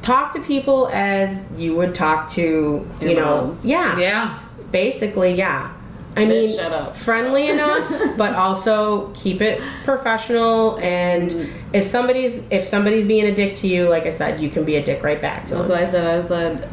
Talk 0.01 0.33
to 0.33 0.41
people 0.41 0.87
as 0.91 1.45
you 1.55 1.75
would 1.75 1.93
talk 1.93 2.29
to, 2.31 2.41
you 2.41 2.87
Your 3.01 3.15
know, 3.15 3.47
mom. 3.47 3.59
yeah, 3.63 3.99
yeah. 3.99 4.39
basically, 4.71 5.33
yeah. 5.33 5.71
I 6.17 6.23
Bitch, 6.25 6.29
mean, 6.29 6.55
shut 6.57 6.71
up. 6.71 6.95
friendly 6.95 7.49
enough, 7.55 8.17
but 8.17 8.33
also 8.35 9.09
keep 9.13 9.41
it 9.41 9.61
professional. 9.83 10.77
And 10.79 11.49
if 11.73 11.83
somebody's 11.83 12.41
if 12.49 12.63
somebody's 12.65 13.05
being 13.05 13.25
a 13.25 13.35
dick 13.35 13.55
to 13.57 13.67
you, 13.67 13.89
like 13.89 14.05
I 14.05 14.11
said, 14.11 14.39
you 14.39 14.49
can 14.49 14.63
be 14.63 14.75
a 14.77 14.83
dick 14.83 15.03
right 15.03 15.21
back 15.21 15.45
to 15.47 15.55
That's 15.55 15.67
them. 15.67 15.77
That's 15.77 15.93
what 15.93 15.99
I 16.03 16.21
said. 16.23 16.57
I 16.57 16.59
said, 16.59 16.69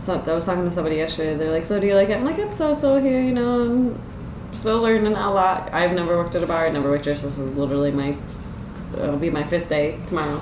so- 0.00 0.32
I 0.32 0.34
was 0.34 0.44
talking 0.44 0.64
to 0.64 0.70
somebody 0.72 0.96
yesterday. 0.96 1.36
They're 1.36 1.52
like, 1.52 1.64
"So 1.64 1.78
do 1.80 1.86
you 1.86 1.94
like 1.94 2.08
it?" 2.08 2.16
I'm 2.16 2.24
like, 2.24 2.38
"It's 2.38 2.56
so-so 2.58 3.00
here, 3.00 3.20
you 3.20 3.32
know. 3.32 3.62
I'm 3.62 4.56
still 4.56 4.82
learning 4.82 5.14
a 5.14 5.32
lot. 5.32 5.72
I've 5.72 5.92
never 5.92 6.16
worked 6.16 6.34
at 6.34 6.42
a 6.42 6.46
bar. 6.46 6.66
I've 6.66 6.72
never 6.72 6.90
waitressed. 6.96 7.22
This 7.22 7.38
is 7.38 7.52
literally 7.56 7.90
my, 7.90 8.14
it'll 8.94 9.16
be 9.16 9.30
my 9.30 9.44
fifth 9.44 9.68
day 9.68 9.98
tomorrow. 10.08 10.40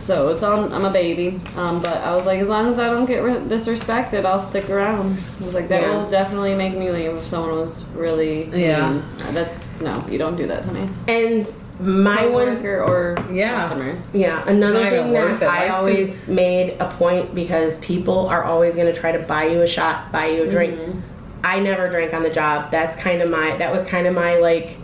So 0.00 0.30
it's 0.30 0.42
on. 0.42 0.72
I'm 0.72 0.84
a 0.84 0.90
baby. 0.92 1.38
Um, 1.56 1.80
but 1.82 1.98
I 1.98 2.14
was 2.14 2.26
like, 2.26 2.40
as 2.40 2.48
long 2.48 2.66
as 2.68 2.78
I 2.78 2.86
don't 2.90 3.06
get 3.06 3.20
re- 3.20 3.34
disrespected, 3.34 4.24
I'll 4.24 4.40
stick 4.40 4.68
around. 4.70 5.18
I 5.40 5.44
was 5.44 5.54
like, 5.54 5.68
that 5.68 5.82
Yeah. 5.82 5.96
will 6.02 6.10
definitely 6.10 6.54
make 6.54 6.76
me 6.76 6.90
leave 6.90 7.10
if 7.12 7.20
someone 7.20 7.58
was 7.58 7.84
really. 7.94 8.44
Yeah. 8.52 8.90
mean. 8.92 9.02
That's 9.32 9.80
no. 9.80 10.04
You 10.10 10.18
don't 10.18 10.36
do 10.36 10.46
that 10.48 10.64
to 10.64 10.72
me. 10.72 10.88
And 11.06 11.52
my 11.80 12.26
one 12.26 12.56
Coworker 12.56 12.82
or 12.82 13.18
Yeah. 13.32 13.58
customer. 13.58 13.94
Yeah, 14.12 14.42
another 14.46 14.82
Not 14.84 14.90
thing 14.90 15.12
that. 15.12 15.42
I 15.42 15.46
Life's 15.46 15.74
always 15.74 16.28
made 16.28 16.76
a 16.80 16.88
point 16.90 17.34
because 17.34 17.78
people 17.78 18.28
are 18.28 18.44
always 18.44 18.74
going 18.76 18.92
to 18.92 18.98
try 18.98 19.12
to 19.12 19.18
buy 19.18 19.44
you 19.46 19.62
a 19.62 19.66
shot, 19.66 20.12
buy 20.12 20.26
you 20.26 20.42
a 20.42 20.46
drink. 20.50 20.74
Mm-hmm. 20.78 20.98
I 21.42 21.58
never 21.60 21.88
drank 21.88 22.12
on 22.12 22.22
the 22.22 22.28
job. 22.28 22.70
That's 22.70 22.96
kind 22.96 23.22
of 23.22 23.30
my 23.30 23.56
that 23.56 23.72
was 23.72 23.82
kind 23.84 24.06
of 24.06 24.14
my 24.14 24.36
like 24.36 24.66
I 24.66 24.79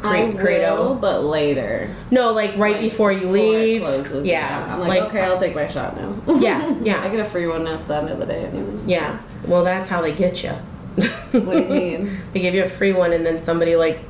cre- 0.00 0.38
credo. 0.38 0.94
but 0.94 1.22
later. 1.24 1.88
No, 2.10 2.32
like 2.32 2.56
right 2.56 2.72
Like, 2.74 2.80
before 2.80 3.12
you 3.12 3.28
leave. 3.28 3.82
closes, 3.82 4.26
yeah, 4.26 4.66
I'm 4.72 4.80
like, 4.80 4.88
like, 4.88 5.02
okay, 5.10 5.20
I'll 5.24 5.38
take 5.38 5.54
my 5.54 5.66
shot 5.68 5.96
now. 5.96 6.14
yeah, 6.38 6.74
yeah. 6.82 7.02
I 7.02 7.08
get 7.08 7.20
a 7.20 7.24
free 7.24 7.46
one 7.46 7.66
at 7.66 7.86
the 7.88 7.96
end 7.96 8.08
of 8.10 8.18
the 8.18 8.26
day 8.26 8.44
anyway. 8.44 8.80
yeah. 8.86 9.20
Well, 9.46 9.64
that's 9.64 9.88
how 9.88 10.00
they 10.02 10.12
get 10.12 10.42
you. 10.42 10.50
What 10.50 11.32
do 11.32 11.40
you 11.40 11.64
mean? 11.68 12.16
they 12.32 12.40
give 12.40 12.54
you 12.54 12.64
a 12.64 12.68
free 12.68 12.92
one, 12.92 13.12
and 13.12 13.24
then 13.24 13.42
somebody 13.42 13.76
like 13.76 14.00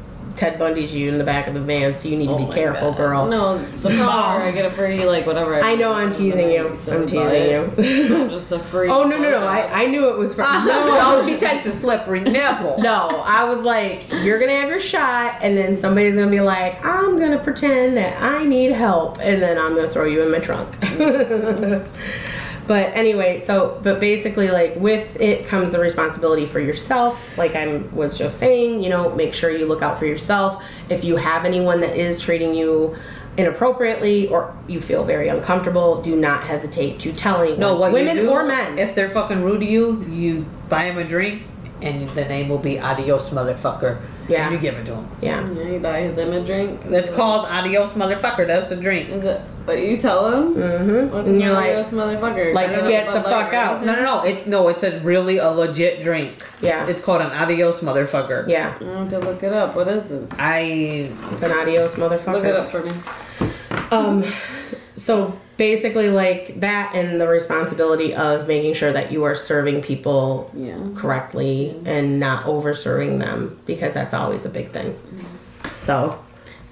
Ted 0.40 0.58
Bundy's 0.58 0.94
you 0.94 1.10
in 1.10 1.18
the 1.18 1.24
back 1.24 1.48
of 1.48 1.52
the 1.52 1.60
van, 1.60 1.94
so 1.94 2.08
you 2.08 2.16
need 2.16 2.28
to 2.28 2.32
Oh 2.32 2.46
be 2.46 2.50
careful, 2.54 2.92
God. 2.92 2.96
girl. 2.96 3.26
No, 3.26 3.58
the 3.58 3.90
car 3.90 4.40
I 4.40 4.50
get 4.52 4.64
a 4.64 4.70
free 4.70 5.04
like 5.04 5.26
whatever. 5.26 5.60
I 5.60 5.74
know 5.74 5.92
I'm 5.92 6.10
teasing 6.10 6.50
you. 6.50 6.68
I'm 6.68 7.06
teasing 7.06 7.50
you. 7.50 7.64
I'm 7.76 8.30
Just 8.30 8.50
a 8.50 8.58
free. 8.58 8.88
oh 8.88 9.04
no, 9.06 9.18
no, 9.18 9.30
no! 9.32 9.46
I, 9.46 9.82
I 9.82 9.86
knew 9.86 10.08
it 10.08 10.16
was 10.16 10.34
from. 10.34 10.64
no, 10.66 11.22
she 11.26 11.36
takes 11.36 11.66
a 11.66 11.70
slippery 11.70 12.20
nipple. 12.20 12.78
No, 12.78 13.22
I 13.22 13.44
was 13.44 13.58
like, 13.58 14.10
you're 14.22 14.38
gonna 14.38 14.56
have 14.56 14.70
your 14.70 14.80
shot, 14.80 15.36
and 15.42 15.58
then 15.58 15.76
somebody's 15.76 16.14
gonna 16.14 16.30
be 16.30 16.40
like, 16.40 16.82
I'm 16.82 17.18
gonna 17.18 17.38
pretend 17.38 17.98
that 17.98 18.22
I 18.22 18.46
need 18.46 18.72
help, 18.72 19.18
and 19.20 19.42
then 19.42 19.58
I'm 19.58 19.74
gonna 19.74 19.90
throw 19.90 20.06
you 20.06 20.22
in 20.22 20.30
my 20.32 20.38
trunk. 20.38 20.74
But 22.70 22.94
anyway, 22.94 23.40
so 23.40 23.80
but 23.82 23.98
basically, 23.98 24.48
like 24.48 24.76
with 24.76 25.20
it 25.20 25.44
comes 25.44 25.72
the 25.72 25.80
responsibility 25.80 26.46
for 26.46 26.60
yourself. 26.60 27.36
Like 27.36 27.56
I 27.56 27.78
was 27.92 28.16
just 28.16 28.38
saying, 28.38 28.80
you 28.80 28.88
know, 28.88 29.12
make 29.16 29.34
sure 29.34 29.50
you 29.50 29.66
look 29.66 29.82
out 29.82 29.98
for 29.98 30.06
yourself. 30.06 30.64
If 30.88 31.02
you 31.02 31.16
have 31.16 31.44
anyone 31.44 31.80
that 31.80 31.96
is 31.96 32.20
treating 32.20 32.54
you 32.54 32.96
inappropriately 33.36 34.28
or 34.28 34.56
you 34.68 34.80
feel 34.80 35.02
very 35.02 35.26
uncomfortable, 35.26 36.00
do 36.00 36.14
not 36.14 36.44
hesitate 36.44 37.00
to 37.00 37.12
tell 37.12 37.40
anyone. 37.40 37.58
No, 37.58 37.74
what 37.74 37.90
women 37.90 38.18
you 38.18 38.22
do, 38.22 38.30
or 38.30 38.44
men. 38.44 38.78
If 38.78 38.94
they're 38.94 39.08
fucking 39.08 39.42
rude 39.42 39.62
to 39.62 39.66
you, 39.66 40.04
you 40.04 40.46
buy 40.68 40.84
them 40.84 40.98
a 40.98 41.02
drink, 41.04 41.42
and 41.82 42.08
the 42.10 42.24
name 42.24 42.48
will 42.48 42.58
be 42.58 42.78
Adios, 42.78 43.30
motherfucker. 43.30 44.00
Yeah. 44.30 44.50
You 44.50 44.58
give 44.58 44.74
it 44.76 44.84
to 44.86 44.92
them. 44.92 45.08
yeah. 45.20 45.46
Yeah, 45.52 45.62
you 45.64 45.78
buy 45.80 46.08
them 46.08 46.32
a 46.32 46.44
drink. 46.44 46.82
That's 46.84 47.10
called 47.10 47.46
Adios, 47.46 47.92
motherfucker. 47.92 48.46
That's 48.46 48.68
the 48.70 48.76
drink. 48.76 49.08
Is 49.10 49.24
it? 49.24 49.40
But 49.66 49.80
you 49.82 49.98
tell 49.98 50.30
them. 50.30 50.54
Mm-hmm. 50.54 51.14
What's 51.14 51.28
And 51.28 51.36
an 51.36 51.40
you're 51.42 51.52
like, 51.52 51.70
adios 51.70 51.90
motherfucker? 51.92 52.54
like, 52.54 52.70
I 52.70 52.88
get 52.88 53.12
the 53.12 53.22
fuck 53.22 53.52
out. 53.52 53.84
No, 53.84 53.94
no, 53.94 54.02
no. 54.02 54.22
It's 54.24 54.46
no. 54.46 54.68
It's 54.68 54.82
a 54.82 54.98
really 55.00 55.38
a 55.38 55.50
legit 55.50 56.02
drink. 56.02 56.44
Yeah. 56.60 56.86
It's 56.86 57.00
called 57.04 57.20
an 57.20 57.30
Adios, 57.32 57.80
motherfucker. 57.80 58.48
yeah. 58.48 58.74
I 58.80 58.84
have 58.84 59.08
to 59.10 59.18
look 59.18 59.42
it 59.42 59.52
up. 59.52 59.76
What 59.76 59.88
is 59.88 60.10
it? 60.10 60.30
I 60.38 61.10
It's 61.32 61.42
an 61.42 61.52
adios 61.52 61.96
motherfucker. 61.96 62.32
Look 62.32 62.44
it 62.44 62.56
up 62.56 62.70
for 62.70 62.82
me. 62.82 62.92
Um, 63.90 64.24
so 64.96 65.38
basically, 65.60 66.08
like 66.08 66.58
that, 66.60 66.90
and 66.94 67.20
the 67.20 67.28
responsibility 67.28 68.14
of 68.14 68.48
making 68.48 68.72
sure 68.72 68.90
that 68.94 69.12
you 69.12 69.24
are 69.24 69.34
serving 69.34 69.82
people 69.82 70.50
Yeah. 70.54 70.78
correctly 70.96 71.76
and 71.84 72.18
not 72.18 72.46
over 72.46 72.72
serving 72.74 73.18
them 73.18 73.58
because 73.66 73.92
that's 73.92 74.14
always 74.14 74.46
a 74.46 74.48
big 74.48 74.70
thing. 74.70 74.96
So, 75.74 76.18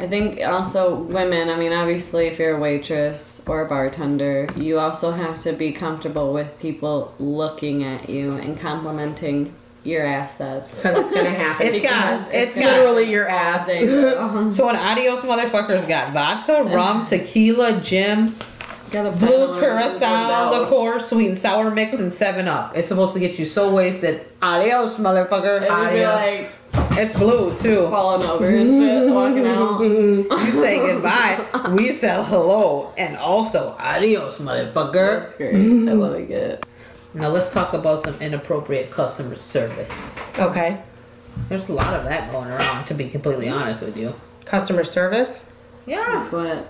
I 0.01 0.07
think 0.07 0.41
also 0.43 0.95
women, 0.95 1.51
I 1.51 1.57
mean, 1.59 1.71
obviously, 1.75 2.29
if 2.29 2.39
you're 2.39 2.57
a 2.57 2.59
waitress 2.59 3.43
or 3.47 3.61
a 3.61 3.69
bartender, 3.69 4.47
you 4.57 4.79
also 4.79 5.11
have 5.11 5.39
to 5.41 5.53
be 5.53 5.71
comfortable 5.71 6.33
with 6.33 6.59
people 6.59 7.13
looking 7.19 7.85
at 7.85 8.09
you 8.09 8.33
and 8.43 8.59
complimenting 8.59 9.53
your 9.85 10.07
assets. 10.07 10.83
because 10.83 11.05
it's 11.05 11.13
gonna 11.13 11.29
happen. 11.29 11.67
It's 11.75 11.81
got- 11.83 12.35
it's 12.35 12.57
got- 12.57 12.65
literally 12.65 13.11
your 13.11 13.29
ass. 13.29 13.67
There 13.67 13.83
you 13.83 13.87
go. 13.87 14.49
so 14.57 14.71
an 14.71 14.77
Adios, 14.77 15.21
motherfucker's 15.21 15.85
got 15.85 16.15
vodka, 16.15 16.63
rum, 16.75 17.05
tequila, 17.05 17.79
gin, 17.83 18.33
Got 18.91 19.07
a 19.07 19.17
blue 19.17 19.59
curacao, 19.61 20.61
liqueur, 20.63 20.99
sweet 20.99 21.27
and 21.29 21.37
sour 21.39 21.71
mix, 21.71 21.95
and 21.95 22.13
Seven 22.13 22.49
Up. 22.49 22.75
It's 22.77 22.89
supposed 22.89 23.13
to 23.15 23.21
get 23.21 23.39
you 23.39 23.45
so 23.45 23.73
wasted. 23.75 24.25
Adios, 24.41 24.95
motherfucker. 24.95 25.59
And 25.59 25.65
you'd 25.67 25.99
be 25.99 26.05
Adios. 26.05 26.51
like 26.83 26.99
It's 26.99 27.13
blue 27.13 27.55
too. 27.59 27.89
falling 27.91 28.27
over 28.27 28.47
and 28.49 28.75
shit, 28.77 29.09
walking 29.11 29.47
out. 29.47 29.79
You 30.47 30.53
say 30.53 30.79
goodbye, 30.79 31.71
we 31.73 31.93
say 31.93 32.09
hello, 32.25 32.93
and 32.97 33.17
also 33.19 33.77
adios, 33.79 34.39
motherfucker. 34.39 35.21
That's 35.27 35.35
great. 35.35 35.57
I 35.57 35.93
like 35.93 36.31
it. 36.31 36.67
Now 37.15 37.29
let's 37.29 37.51
talk 37.53 37.75
about 37.75 38.01
some 38.01 38.15
inappropriate 38.21 38.91
customer 38.91 39.35
service. 39.35 40.15
Okay. 40.39 40.81
There's 41.49 41.69
a 41.69 41.73
lot 41.73 41.93
of 41.95 42.05
that 42.05 42.33
going 42.33 42.49
around, 42.51 42.87
to 42.87 42.95
be 42.95 43.09
completely 43.09 43.49
honest 43.49 43.83
with 43.83 43.97
you. 43.97 44.15
Customer 44.45 44.85
service. 44.85 45.45
Yeah. 45.87 46.27
But 46.31 46.67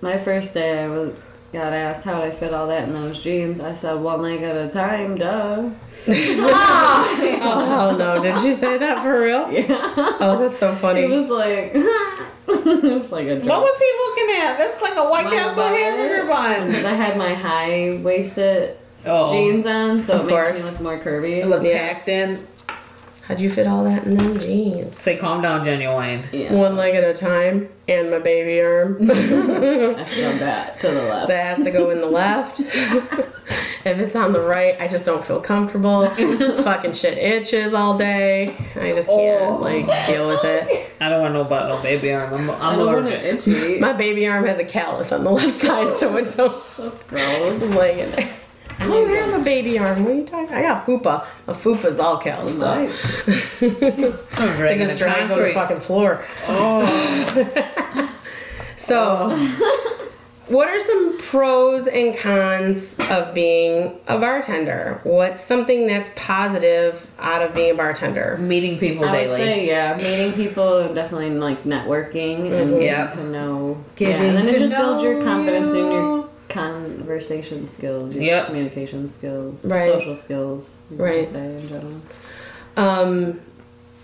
my 0.00 0.18
first 0.18 0.54
day, 0.54 0.84
I 0.84 0.88
was 0.88 1.14
got 1.52 1.72
asked 1.72 2.04
how 2.04 2.20
would 2.20 2.28
I 2.28 2.30
fit 2.32 2.52
all 2.54 2.66
that 2.68 2.84
in 2.88 2.92
those 2.94 3.22
jeans. 3.22 3.60
I 3.60 3.74
said 3.74 3.94
one 3.94 4.22
leg 4.22 4.42
at 4.42 4.56
a 4.56 4.68
time, 4.68 5.16
duh. 5.16 5.70
Oh 6.08 7.64
hell 7.66 7.96
no! 7.96 8.22
Did 8.22 8.36
she 8.38 8.52
say 8.54 8.78
that 8.78 9.02
for 9.02 9.20
real? 9.20 9.50
Yeah. 9.52 9.92
Oh, 10.20 10.36
that's 10.38 10.58
so 10.60 10.74
funny. 10.76 11.02
It 11.02 11.10
was 11.10 11.28
like 11.28 11.72
it's 12.48 13.12
like 13.12 13.26
a 13.26 13.36
joke. 13.40 13.48
What 13.48 13.60
was 13.62 13.78
he 13.78 13.92
looking 13.98 14.42
at? 14.42 14.58
That's 14.58 14.80
like 14.82 14.96
a 14.96 15.08
White 15.08 15.24
My 15.26 15.30
Castle 15.36 15.62
bun. 15.64 15.74
hamburger 15.74 16.26
bun. 16.28 16.84
I 16.86 16.94
had 16.94 17.16
my 17.16 17.34
high 17.34 17.98
waisted 18.02 18.76
Oh. 19.04 19.32
jeans 19.32 19.66
on, 19.66 20.02
so 20.04 20.14
Of 20.14 20.20
it 20.20 20.24
makes 20.24 20.32
course. 20.32 20.58
me 20.58 20.62
look 20.64 20.80
more 20.80 20.98
curvy. 20.98 21.38
It 21.38 21.46
looked 21.46 21.64
Yeah. 21.64 21.92
packed 21.92 22.08
in. 22.08 22.44
How'd 23.28 23.40
you 23.40 23.50
fit 23.50 23.66
all 23.66 23.82
that 23.84 24.04
in 24.06 24.16
them 24.16 24.38
jeans? 24.38 24.96
Say, 24.98 25.16
calm 25.16 25.42
down, 25.42 25.64
genuine. 25.64 26.22
yeah. 26.30 26.52
One 26.52 26.76
leg 26.76 26.94
at 26.94 27.02
a 27.02 27.12
time, 27.12 27.68
and 27.88 28.08
my 28.10 28.20
baby 28.20 28.60
arm. 28.60 28.98
I 29.02 30.04
shoved 30.04 30.38
that 30.40 30.78
to 30.82 30.88
the 30.88 31.02
left. 31.02 31.28
that 31.28 31.56
has 31.56 31.64
to 31.64 31.72
go 31.72 31.90
in 31.90 32.00
the 32.00 32.06
left. 32.06 32.60
if 32.60 33.84
it's 33.98 34.14
on 34.14 34.32
the 34.32 34.40
right, 34.40 34.80
I 34.80 34.86
just 34.86 35.04
don't 35.04 35.24
feel 35.24 35.40
comfortable. 35.40 36.06
Fucking 36.62 36.92
shit 36.92 37.18
itches 37.18 37.74
all 37.74 37.98
day. 37.98 38.56
I 38.76 38.92
just 38.92 39.08
can't 39.08 39.42
Oh. 39.42 39.56
like 39.56 39.86
deal 40.06 40.28
with 40.28 40.44
it. 40.44 40.92
I 41.00 41.08
don't 41.08 41.20
want 41.20 41.30
to 41.30 41.38
know 41.40 41.44
about 41.44 41.68
no 41.68 41.82
baby 41.82 42.12
arm. 42.12 42.32
I'm, 42.32 42.48
I 42.50 42.54
I'm 42.70 42.78
don't 42.78 42.86
want 42.86 43.06
allergic. 43.06 43.24
it 43.24 43.48
itchy. 43.48 43.78
My 43.80 43.92
baby 43.92 44.28
arm 44.28 44.44
has 44.46 44.60
a 44.60 44.64
callus 44.64 45.10
on 45.10 45.24
the 45.24 45.30
left 45.32 45.52
side, 45.60 45.98
so 45.98 46.16
it 46.16 46.32
don't. 46.36 46.54
That's 46.76 47.02
gross. 47.02 47.60
I'm 47.62 47.70
laying 47.72 47.98
in 47.98 48.10
there. 48.12 48.35
I 48.86 49.14
don't 49.14 49.30
have 49.32 49.40
a 49.40 49.44
baby 49.44 49.78
arm. 49.78 50.04
What 50.04 50.12
are 50.12 50.16
you 50.16 50.24
talking? 50.24 50.54
I 50.54 50.62
got 50.62 50.86
fupa. 50.86 51.24
A 51.46 51.52
fupa's 51.54 51.98
all 51.98 52.18
calloused 52.18 52.60
up. 52.60 52.78
Right. 52.78 52.90
I'm 54.38 54.48
It 54.50 54.56
dragging 54.56 54.78
just 54.78 54.92
the 54.92 54.98
drags 54.98 55.22
on 55.22 55.28
the 55.28 55.34
concrete. 55.34 55.54
fucking 55.54 55.80
floor. 55.80 56.24
Oh. 56.48 58.12
So, 58.78 59.30
oh. 59.32 60.10
what 60.48 60.68
are 60.68 60.80
some 60.80 61.18
pros 61.18 61.88
and 61.88 62.16
cons 62.16 62.94
of 63.10 63.34
being 63.34 63.98
a 64.06 64.16
bartender? 64.18 65.00
What's 65.02 65.42
something 65.42 65.88
that's 65.88 66.08
positive 66.14 67.10
out 67.18 67.42
of 67.42 67.52
being 67.52 67.72
a 67.72 67.74
bartender? 67.74 68.36
Meeting 68.38 68.78
people 68.78 69.04
I 69.06 69.12
daily. 69.12 69.28
would 69.30 69.36
say 69.38 69.66
yeah, 69.66 69.96
meeting 69.96 70.34
people 70.34 70.78
and 70.78 70.94
definitely 70.94 71.30
like 71.30 71.64
networking 71.64 72.44
and 72.52 72.70
mm-hmm. 72.70 72.78
getting 72.78 72.82
Yep. 72.82 73.12
to 73.14 73.24
know. 73.24 73.84
Getting 73.96 74.14
yeah, 74.14 74.22
and 74.28 74.36
then 74.36 74.46
to 74.46 74.54
it 74.54 74.58
just 74.60 74.72
builds 74.74 75.02
your 75.02 75.14
know 75.18 75.24
confidence 75.24 75.72
in 75.72 75.78
you. 75.78 75.92
your 75.92 76.28
conversation 76.48 77.68
skills, 77.68 78.14
your 78.14 78.24
Yep. 78.24 78.46
communication 78.46 79.08
skills, 79.10 79.64
Right. 79.64 79.92
social 79.92 80.14
skills, 80.14 80.76
you 80.90 80.96
Right. 80.96 81.26
Say 81.26 81.38
in 81.38 81.68
general. 81.68 81.92
Um, 82.76 83.40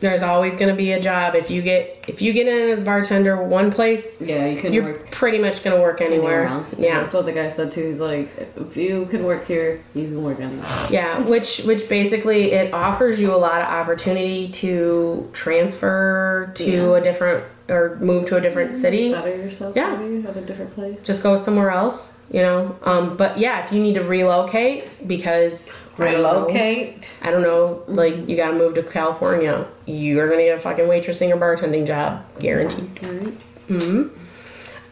there's 0.00 0.22
always 0.24 0.56
going 0.56 0.68
to 0.68 0.74
be 0.76 0.90
a 0.90 0.98
job 1.00 1.36
if 1.36 1.48
you 1.48 1.62
get 1.62 1.88
if 2.08 2.20
you 2.20 2.32
get 2.32 2.48
in 2.48 2.70
as 2.70 2.80
a 2.80 2.82
bartender 2.82 3.36
one 3.40 3.70
place, 3.70 4.20
Yeah, 4.20 4.46
you 4.46 4.56
can 4.60 4.72
you're 4.72 4.82
work 4.82 5.10
pretty 5.12 5.38
much 5.38 5.62
going 5.62 5.76
to 5.76 5.80
work 5.80 6.00
anywhere. 6.00 6.46
else. 6.46 6.74
Yeah. 6.76 7.00
that's 7.02 7.14
what 7.14 7.24
the 7.26 7.30
guy 7.30 7.48
said 7.48 7.70
too. 7.70 7.84
He's 7.86 8.00
like, 8.00 8.28
if 8.60 8.76
you 8.76 9.06
can 9.08 9.22
work 9.22 9.46
here, 9.46 9.78
you 9.94 10.06
can 10.06 10.24
work 10.24 10.40
anywhere. 10.40 10.66
Yeah, 10.90 11.20
which 11.20 11.58
which 11.60 11.88
basically 11.88 12.50
it 12.50 12.74
offers 12.74 13.20
you 13.20 13.32
a 13.32 13.36
lot 13.38 13.60
of 13.60 13.68
opportunity 13.68 14.48
to 14.54 15.30
transfer 15.32 16.50
to 16.56 16.64
Yeah. 16.70 16.96
a 16.96 17.00
different 17.00 17.44
or 17.72 17.96
move 18.00 18.26
to 18.28 18.36
a 18.36 18.40
different 18.40 18.76
city. 18.76 19.12
Better 19.12 19.30
yourself. 19.36 19.74
Yeah. 19.74 19.96
maybe 19.96 20.26
at 20.26 20.36
a 20.36 20.40
different 20.42 20.72
place. 20.74 20.98
Just 21.02 21.22
go 21.22 21.34
somewhere 21.36 21.70
else, 21.70 22.12
you 22.30 22.40
know. 22.42 22.76
Um, 22.82 23.16
but 23.16 23.38
yeah, 23.38 23.64
if 23.64 23.72
you 23.72 23.82
need 23.82 23.94
to 23.94 24.02
relocate 24.04 25.06
because 25.08 25.74
I 25.98 26.12
don't 26.12 26.22
know, 26.22 26.32
Relocate. 26.46 27.12
I 27.22 27.30
don't 27.30 27.42
know, 27.42 27.82
like 27.86 28.28
you 28.28 28.36
got 28.36 28.48
to 28.48 28.54
move 28.54 28.74
to 28.76 28.82
California, 28.82 29.66
you're 29.86 30.28
gonna 30.28 30.42
get 30.44 30.56
a 30.56 30.60
fucking 30.60 30.84
waitressing 30.86 31.30
or 31.34 31.36
bartending 31.38 31.86
job, 31.86 32.24
guaranteed. 32.38 33.02
Right. 33.02 33.34
Hmm. 33.68 34.02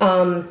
Um, 0.01 0.49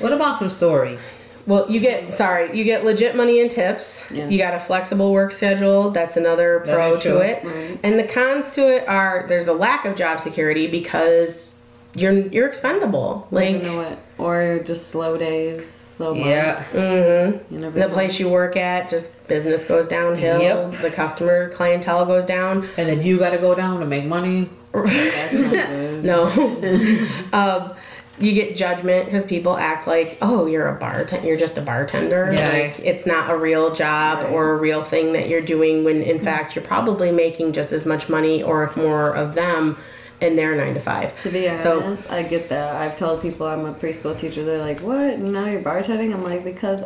What 0.00 0.12
about 0.12 0.38
some 0.38 0.48
stories? 0.48 1.00
Well, 1.46 1.70
you 1.70 1.80
get 1.80 2.12
sorry, 2.12 2.56
you 2.56 2.64
get 2.64 2.84
legit 2.84 3.16
money 3.16 3.40
and 3.40 3.50
tips. 3.50 4.10
Yes. 4.10 4.30
You 4.30 4.38
got 4.38 4.54
a 4.54 4.58
flexible 4.58 5.12
work 5.12 5.32
schedule. 5.32 5.90
That's 5.90 6.16
another 6.16 6.62
That 6.66 6.74
pro 6.74 6.94
is 6.94 7.02
to 7.02 7.08
true. 7.10 7.18
it. 7.20 7.44
Right. 7.44 7.78
And 7.82 7.98
the 7.98 8.04
cons 8.04 8.54
to 8.54 8.68
it 8.76 8.88
are 8.88 9.24
there's 9.28 9.48
a 9.48 9.52
lack 9.54 9.84
of 9.84 9.96
job 9.96 10.20
security 10.20 10.66
because 10.66 11.52
you're 11.94 12.12
you're 12.12 12.46
expendable. 12.46 13.26
you 13.32 13.36
Like 13.36 13.62
know 13.62 13.76
what? 13.78 13.98
Or 14.18 14.60
just 14.64 14.88
slow 14.88 15.16
days, 15.16 15.68
slow 15.68 16.12
Yeah. 16.14 16.52
months. 16.52 16.76
mhm. 16.76 17.40
You 17.50 17.70
the 17.70 17.88
place 17.88 18.20
you 18.20 18.28
work 18.28 18.56
at, 18.56 18.88
just 18.88 19.26
business 19.26 19.64
goes 19.64 19.88
downhill. 19.88 20.40
Yep. 20.40 20.82
The 20.82 20.90
customer 20.90 21.48
clientele 21.48 22.04
goes 22.06 22.24
down. 22.26 22.68
And 22.76 22.88
then 22.88 23.02
you 23.02 23.18
got 23.18 23.30
to 23.30 23.38
go 23.38 23.54
down 23.54 23.80
to 23.80 23.86
make 23.86 24.04
money. 24.04 24.50
That's 24.72 25.32
not 25.32 25.52
good. 25.52 26.04
No. 26.04 26.26
um, 27.32 27.72
you 28.20 28.32
get 28.34 28.54
judgment 28.54 29.06
because 29.06 29.24
people 29.24 29.56
act 29.56 29.86
like, 29.86 30.18
oh, 30.20 30.46
you're 30.46 30.68
a 30.68 30.78
bartender. 30.78 31.26
You're 31.26 31.38
just 31.38 31.56
a 31.56 31.62
bartender. 31.62 32.32
Yeah. 32.32 32.50
Like 32.50 32.78
it's 32.80 33.06
not 33.06 33.30
a 33.30 33.36
real 33.36 33.74
job 33.74 34.24
Right. 34.24 34.32
or 34.32 34.52
a 34.52 34.56
real 34.56 34.82
thing 34.82 35.14
that 35.14 35.28
you're 35.28 35.40
doing. 35.40 35.84
When 35.84 36.02
in 36.02 36.16
mm-hmm. 36.16 36.24
fact 36.24 36.54
you're 36.54 36.64
probably 36.64 37.10
making 37.10 37.52
just 37.52 37.72
as 37.72 37.86
much 37.86 38.08
money 38.08 38.42
or 38.42 38.62
if 38.64 38.76
more 38.76 39.14
of 39.14 39.34
them 39.34 39.78
in 40.20 40.36
their 40.36 40.54
nine 40.54 40.74
to 40.74 40.80
five. 40.80 41.18
To 41.22 41.30
be 41.30 41.48
honest, 41.48 41.62
So- 41.62 41.96
I 42.10 42.22
get 42.22 42.50
that. 42.50 42.76
I've 42.76 42.98
told 42.98 43.22
people 43.22 43.46
I'm 43.46 43.64
a 43.64 43.72
preschool 43.72 44.18
teacher. 44.18 44.44
They're 44.44 44.58
like, 44.58 44.80
"What? 44.80 45.18
Now 45.18 45.46
you're 45.46 45.62
bartending?" 45.62 46.12
I'm 46.12 46.22
like, 46.22 46.44
"Because 46.44 46.84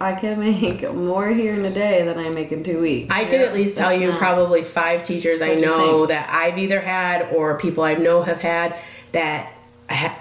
I 0.00 0.14
can 0.14 0.40
make 0.40 0.90
more 0.94 1.28
here 1.28 1.52
in 1.52 1.64
a 1.66 1.70
day 1.70 2.02
than 2.06 2.18
I 2.18 2.30
make 2.30 2.52
in 2.52 2.64
two 2.64 2.80
weeks." 2.80 3.12
I 3.14 3.26
could 3.26 3.42
at 3.42 3.52
least 3.52 3.76
tell 3.76 3.92
you 3.92 4.14
probably 4.14 4.62
five 4.62 5.04
teachers 5.04 5.42
I 5.42 5.56
know 5.56 6.06
that 6.06 6.30
I've 6.32 6.56
either 6.56 6.80
had 6.80 7.30
or 7.34 7.58
people 7.58 7.84
I 7.84 7.94
know 7.94 8.22
have 8.22 8.40
had 8.40 8.76
that 9.12 9.46
ha- 9.46 9.59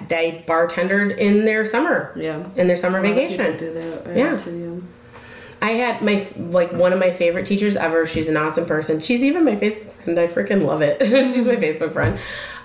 they 0.07 0.43
bartendered 0.47 1.17
in 1.17 1.45
their 1.45 1.65
summer, 1.65 2.11
Yeah. 2.15 2.43
in 2.55 2.67
their 2.67 2.75
summer 2.77 2.99
A 2.99 3.01
lot 3.03 3.11
of 3.11 3.15
people 3.29 3.37
vacation. 3.45 3.57
Do 3.59 3.73
that. 3.73 4.07
right, 4.07 4.17
Yeah. 4.47 4.75
I 5.61 5.71
had 5.71 6.01
my 6.01 6.25
like 6.37 6.71
one 6.71 6.93
of 6.93 6.99
my 6.99 7.11
favorite 7.11 7.45
teachers 7.45 7.75
ever. 7.75 8.07
She's 8.07 8.29
an 8.29 8.37
awesome 8.37 8.65
person. 8.65 9.01
She's 9.01 9.23
even 9.23 9.43
my 9.43 9.55
Facebook 9.57 9.91
friend. 10.03 10.19
I 10.19 10.27
freaking 10.27 10.65
love 10.65 10.81
it. 10.81 11.01
She's 11.33 11.45
my 11.45 11.57
Facebook 11.57 11.91
friend. 11.93 12.17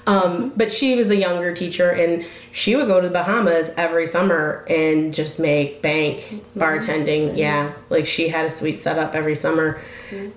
Um, 0.07 0.53
but 0.55 0.71
she 0.71 0.95
was 0.97 1.11
a 1.11 1.17
younger 1.17 1.55
teacher, 1.55 1.89
and 1.91 2.27
she 2.53 2.77
would 2.77 2.87
go 2.87 3.01
to 3.01 3.09
the 3.09 3.13
Bahamas 3.13 3.71
every 3.79 4.07
summer 4.07 4.65
and 4.69 5.15
just 5.15 5.41
make 5.41 5.81
bank 5.81 6.21
bartending. 6.57 7.37
Yeah, 7.39 7.73
like 7.89 8.07
she 8.07 8.29
had 8.29 8.45
a 8.45 8.51
sweet 8.51 8.79
setup 8.79 9.15
every 9.15 9.35
summer, 9.35 9.81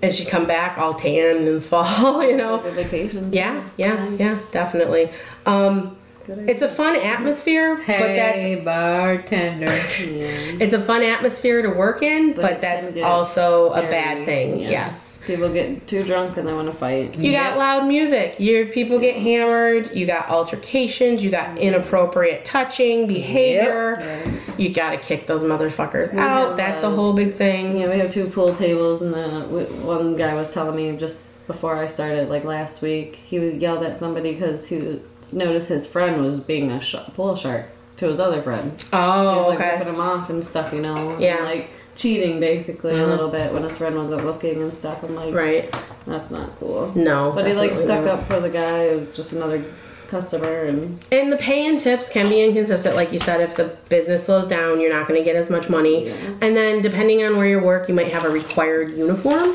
and 0.02 0.12
she'd 0.14 0.28
come 0.28 0.46
back 0.46 0.78
all 0.78 0.94
tan 0.94 1.36
in 1.36 1.44
the 1.44 1.60
fall. 1.70 2.22
You 2.26 2.36
know. 2.36 2.56
Like 2.56 2.72
vacation. 2.72 3.30
Yeah, 3.32 3.62
yeah, 3.76 4.08
yeah, 4.18 4.38
definitely. 4.52 5.10
Um, 5.46 5.96
it's 6.28 6.62
a 6.62 6.68
fun 6.68 6.96
atmosphere, 6.96 7.76
but 7.76 7.86
that's 7.86 8.36
Hey, 8.38 8.60
bartender. 8.60 9.66
Yeah. 9.66 10.56
it's 10.60 10.74
a 10.74 10.80
fun 10.80 11.02
atmosphere 11.02 11.62
to 11.62 11.68
work 11.70 12.02
in, 12.02 12.32
but, 12.34 12.42
But 12.42 12.60
that's 12.60 12.86
can 12.86 12.94
get 12.94 13.04
also 13.04 13.72
a 13.72 13.82
bad 13.82 14.24
thing. 14.24 14.58
Yeah. 14.60 14.70
Yes. 14.70 15.18
People 15.26 15.48
get 15.50 15.86
too 15.86 16.04
drunk 16.04 16.36
and 16.38 16.46
they 16.48 16.52
want 16.52 16.68
to 16.70 16.74
fight. 16.76 17.18
You 17.18 17.32
Yep. 17.32 17.42
got 17.50 17.58
loud 17.58 17.86
music. 17.88 18.36
Your 18.38 18.66
people 18.66 18.98
get 18.98 19.16
hammered. 19.16 19.94
You 19.94 20.06
got 20.06 20.28
altercations. 20.30 21.22
You 21.22 21.30
got 21.30 21.58
inappropriate 21.58 22.44
touching 22.44 23.06
behavior. 23.06 23.96
Right. 23.98 24.58
You 24.58 24.70
got 24.72 24.90
to 24.90 24.96
kick 24.98 25.26
those 25.26 25.42
motherfuckers 25.42 26.12
We 26.12 26.18
out. 26.18 26.48
have, 26.48 26.56
That's 26.56 26.82
a 26.82 26.86
uh, 26.88 26.90
whole 26.94 27.12
big 27.12 27.32
thing. 27.32 27.76
Yeah, 27.78 27.90
we 27.90 27.98
have 27.98 28.10
two 28.10 28.26
pool 28.26 28.54
tables, 28.54 29.02
and 29.02 29.12
then 29.12 29.42
w- 29.42 29.66
one 29.84 30.16
guy 30.16 30.34
was 30.34 30.52
telling 30.52 30.76
me 30.76 30.96
just 30.96 31.34
before 31.48 31.76
I 31.76 31.88
started, 31.88 32.28
like 32.28 32.44
last 32.44 32.80
week, 32.82 33.16
he 33.16 33.38
yelled 33.38 33.82
at 33.82 33.96
somebody 33.96 34.32
because 34.32 34.68
he 34.68 35.00
noticed 35.32 35.68
his 35.68 35.86
friend 35.86 36.22
was 36.22 36.38
being 36.38 36.70
a 36.70 36.78
sh- 36.78 36.94
pool 37.16 37.34
shark 37.34 37.66
to 37.96 38.06
his 38.06 38.20
other 38.20 38.40
friend. 38.42 38.70
Oh, 38.92 39.22
he 39.22 39.26
Oh, 39.28 39.36
was 39.38 39.46
like 39.48 39.58
okay. 39.58 39.72
ripping 39.78 39.94
him 39.94 40.00
off 40.00 40.30
and 40.30 40.44
stuff, 40.44 40.72
you 40.72 40.80
know. 40.80 40.94
and, 41.10 41.20
Yeah. 41.20 41.42
like 41.42 41.70
cheating 41.96 42.38
basically 42.38 42.92
Mhm. 42.92 43.02
a 43.02 43.06
little 43.06 43.28
bit 43.28 43.52
when 43.52 43.64
his 43.64 43.76
friend 43.78 43.96
wasn't 43.96 44.24
looking 44.24 44.62
and 44.62 44.72
stuff. 44.72 45.02
I'm 45.02 45.16
like, 45.16 45.34
Right. 45.34 45.74
that's 46.06 46.30
not 46.30 46.50
cool. 46.60 46.92
No. 46.94 47.32
But 47.34 47.46
he 47.46 47.54
like 47.54 47.74
stuck 47.74 48.04
not. 48.04 48.14
up 48.20 48.28
for 48.28 48.38
the 48.38 48.50
guy. 48.50 48.82
It 48.84 49.00
was 49.00 49.16
just 49.16 49.32
another 49.32 49.60
customer, 50.08 50.64
and 50.64 50.98
And 51.10 51.32
the 51.32 51.36
pay 51.36 51.66
and 51.66 51.78
tips 51.80 52.08
can 52.08 52.28
be 52.28 52.42
inconsistent. 52.42 52.94
Like 52.94 53.12
you 53.12 53.18
said, 53.18 53.40
if 53.40 53.56
the 53.56 53.70
business 53.88 54.24
slows 54.24 54.48
down, 54.48 54.80
you're 54.80 54.92
not 54.92 55.08
going 55.08 55.18
to 55.20 55.24
get 55.24 55.34
as 55.36 55.50
much 55.50 55.68
money. 55.68 56.06
Yeah. 56.06 56.12
And 56.40 56.56
then 56.56 56.80
depending 56.82 57.24
on 57.24 57.36
where 57.36 57.46
you 57.46 57.58
work, 57.58 57.88
you 57.88 57.94
might 57.94 58.12
have 58.12 58.24
a 58.24 58.30
required 58.30 58.96
uniform, 58.96 59.54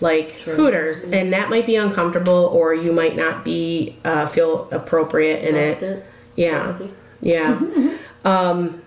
like 0.00 0.38
True. 0.40 0.54
Hooters, 0.56 1.02
and 1.04 1.32
that 1.32 1.50
might 1.50 1.66
be 1.66 1.76
uncomfortable, 1.76 2.50
or 2.52 2.74
you 2.74 2.92
might 2.92 3.16
not 3.16 3.44
be 3.44 3.96
uh, 4.04 4.26
feel 4.26 4.68
appropriate 4.72 5.48
in 5.48 5.54
it. 5.54 5.82
it. 5.82 6.04
Yeah, 6.36 6.62
Trust 6.64 6.80
it. 6.84 6.90
yeah. 7.22 7.96
um, 8.24 8.82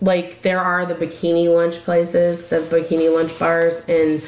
like 0.00 0.42
there 0.42 0.60
are 0.60 0.84
the 0.84 0.94
bikini 0.94 1.52
lunch 1.54 1.76
places, 1.76 2.48
the 2.48 2.56
bikini 2.58 3.12
lunch 3.14 3.38
bars, 3.38 3.82
and 3.88 4.22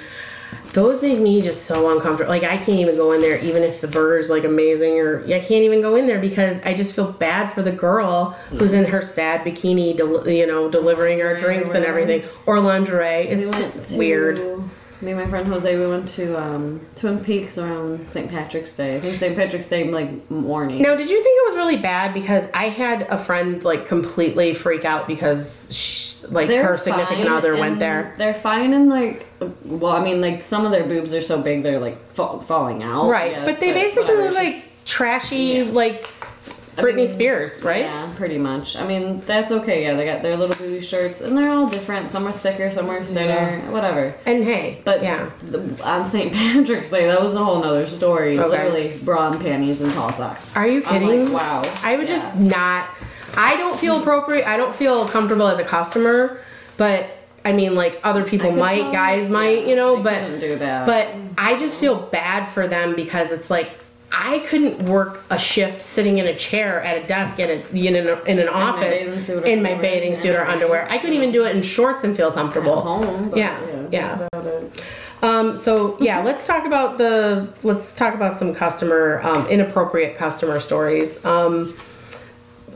those 0.72 1.02
make 1.02 1.18
me 1.20 1.42
just 1.42 1.66
so 1.66 1.94
uncomfortable. 1.94 2.30
Like 2.30 2.44
I 2.44 2.56
can't 2.56 2.80
even 2.80 2.96
go 2.96 3.12
in 3.12 3.20
there, 3.20 3.38
even 3.40 3.62
if 3.62 3.80
the 3.80 3.88
burger's 3.88 4.30
like 4.30 4.44
amazing, 4.44 4.98
or 5.00 5.22
I 5.26 5.40
can't 5.40 5.64
even 5.64 5.82
go 5.82 5.96
in 5.96 6.06
there 6.06 6.20
because 6.20 6.62
I 6.62 6.74
just 6.74 6.94
feel 6.94 7.12
bad 7.12 7.52
for 7.52 7.62
the 7.62 7.72
girl 7.72 8.30
who's 8.50 8.72
in 8.72 8.84
her 8.86 9.02
sad 9.02 9.44
bikini, 9.44 9.96
del- 9.96 10.28
you 10.28 10.46
know, 10.46 10.70
delivering 10.70 11.20
our 11.22 11.36
drinks 11.36 11.70
and 11.70 11.84
everything, 11.84 12.24
or 12.46 12.58
lingerie. 12.60 13.28
It's 13.28 13.50
We 13.50 13.56
just 13.58 13.98
weird. 13.98 14.62
Me 15.04 15.10
and 15.10 15.20
my 15.20 15.26
friend 15.28 15.46
Jose, 15.46 15.78
we 15.78 15.86
went 15.86 16.08
to 16.10 16.40
um, 16.40 16.80
Twin 16.96 17.22
Peaks 17.22 17.58
around 17.58 18.08
St. 18.10 18.30
Patrick's 18.30 18.74
Day. 18.74 18.96
I 18.96 19.00
think 19.00 19.18
St. 19.18 19.36
Patrick's 19.36 19.68
Day 19.68 19.90
like 19.90 20.30
morning. 20.30 20.80
Now, 20.80 20.94
did 20.96 21.10
you 21.10 21.22
think 21.22 21.40
it 21.42 21.48
was 21.50 21.56
really 21.56 21.76
bad 21.76 22.14
because 22.14 22.48
I 22.54 22.70
had 22.70 23.02
a 23.02 23.18
friend 23.18 23.62
like 23.62 23.86
completely 23.86 24.54
freak 24.54 24.86
out 24.86 25.06
because 25.06 25.70
she, 25.74 26.26
like 26.28 26.48
They're 26.48 26.64
her 26.66 26.78
significant 26.78 27.28
fine, 27.28 27.36
other 27.36 27.52
went 27.54 27.72
and 27.72 27.82
there. 27.82 28.14
They're 28.16 28.32
fine 28.32 28.72
and 28.72 28.88
like, 28.88 29.26
well, 29.66 29.92
I 29.92 30.02
mean, 30.02 30.22
like 30.22 30.40
some 30.40 30.64
of 30.64 30.70
their 30.72 30.84
boobs 30.84 31.12
are 31.12 31.20
so 31.20 31.38
big 31.42 31.62
they're 31.62 31.80
like 31.80 31.98
fa- 32.06 32.40
falling 32.40 32.82
out. 32.82 33.06
Right, 33.10 33.44
but 33.44 33.60
they 33.60 33.74
basically 33.74 34.14
whatever, 34.16 34.32
like 34.32 34.54
trashy, 34.86 35.36
Yeah. 35.36 35.64
like 35.64 36.06
Britney 36.76 36.96
mean, 36.96 37.06
Spears, 37.08 37.62
right? 37.62 37.82
Yeah, 37.82 38.12
pretty 38.16 38.38
much. 38.38 38.76
I 38.76 38.86
mean, 38.86 39.22
that's 39.26 39.52
okay. 39.52 39.82
Yeah, 39.82 39.94
they 39.94 40.04
got 40.04 40.22
their 40.22 40.36
little 40.36 40.56
booty 40.56 40.80
shirts, 40.80 41.20
and 41.20 41.36
they're 41.36 41.50
all 41.50 41.68
different. 41.68 42.10
Some 42.10 42.26
are 42.26 42.32
thicker, 42.32 42.70
some 42.70 42.90
are 42.90 43.04
thinner, 43.04 43.60
whatever. 43.70 44.14
And 44.26 44.44
hey, 44.44 44.80
But 44.84 45.02
yeah, 45.02 45.30
the, 45.42 45.60
on 45.84 46.08
St. 46.08 46.32
Patrick's 46.34 46.90
Day, 46.90 47.06
that 47.06 47.22
was 47.22 47.34
a 47.34 47.44
whole 47.44 47.62
nother 47.62 47.88
story. 47.88 48.38
Okay. 48.38 48.48
Literally, 48.48 48.98
bra 48.98 49.30
and 49.30 49.40
panties 49.40 49.80
and 49.80 49.92
tall 49.92 50.12
socks. 50.12 50.56
are 50.56 50.66
you 50.66 50.82
kidding? 50.82 51.32
like, 51.32 51.32
wow. 51.32 51.62
I 51.82 51.96
would 51.96 52.08
Yeah. 52.08 52.16
just 52.16 52.36
not. 52.36 52.88
I 53.36 53.56
don't 53.56 53.78
feel 53.78 53.98
appropriate. 54.00 54.46
I 54.46 54.56
don't 54.56 54.74
feel 54.74 55.08
comfortable 55.08 55.48
as 55.48 55.58
a 55.58 55.64
customer, 55.64 56.38
but 56.76 57.06
I 57.44 57.52
mean, 57.52 57.74
like 57.74 58.00
other 58.04 58.24
people 58.24 58.52
might, 58.52 58.90
guys 58.92 59.28
might, 59.28 59.62
yeah, 59.62 59.68
you 59.68 59.76
know. 59.76 60.02
But 60.02 60.40
do 60.40 60.56
that. 60.56 60.86
but 60.86 61.08
I 61.36 61.58
just 61.58 61.78
feel 61.78 61.96
bad 61.96 62.48
for 62.52 62.66
them 62.66 62.94
because 62.94 63.32
it's 63.32 63.50
like 63.50 63.72
I 64.12 64.38
couldn't 64.40 64.84
work 64.88 65.24
a 65.30 65.38
shift 65.38 65.82
sitting 65.82 66.18
in 66.18 66.26
a 66.26 66.34
chair 66.36 66.80
at 66.82 67.02
a 67.02 67.06
desk 67.06 67.38
in, 67.40 67.50
a, 67.50 67.76
in, 67.76 67.96
an, 67.96 68.18
in 68.26 68.38
an 68.38 68.48
office 68.48 68.98
bathing 68.98 69.20
suit 69.20 69.42
or 69.42 69.46
in 69.46 69.62
my 69.62 69.74
bathing 69.74 70.14
suit 70.14 70.36
or 70.36 70.44
underwear. 70.44 70.86
I 70.88 70.98
couldn't 70.98 71.16
even 71.16 71.32
do 71.32 71.44
it 71.44 71.54
in 71.56 71.62
shorts 71.62 72.04
and 72.04 72.16
feel 72.16 72.28
at 72.28 72.34
comfortable. 72.34 72.80
home. 72.80 73.30
But 73.30 73.38
Yeah, 73.38 73.60
yeah, 73.66 73.88
yeah. 73.90 74.14
that's 74.16 74.28
about 74.32 74.46
it. 74.46 74.84
Um, 75.22 75.56
so 75.56 75.96
yeah, 76.00 76.20
let's 76.22 76.46
talk 76.46 76.66
about 76.66 76.98
the 76.98 77.48
let's 77.62 77.94
talk 77.94 78.14
about 78.14 78.36
some 78.36 78.54
customer 78.54 79.20
um, 79.24 79.46
inappropriate 79.46 80.16
customer 80.16 80.60
stories. 80.60 81.24
Um, 81.24 81.72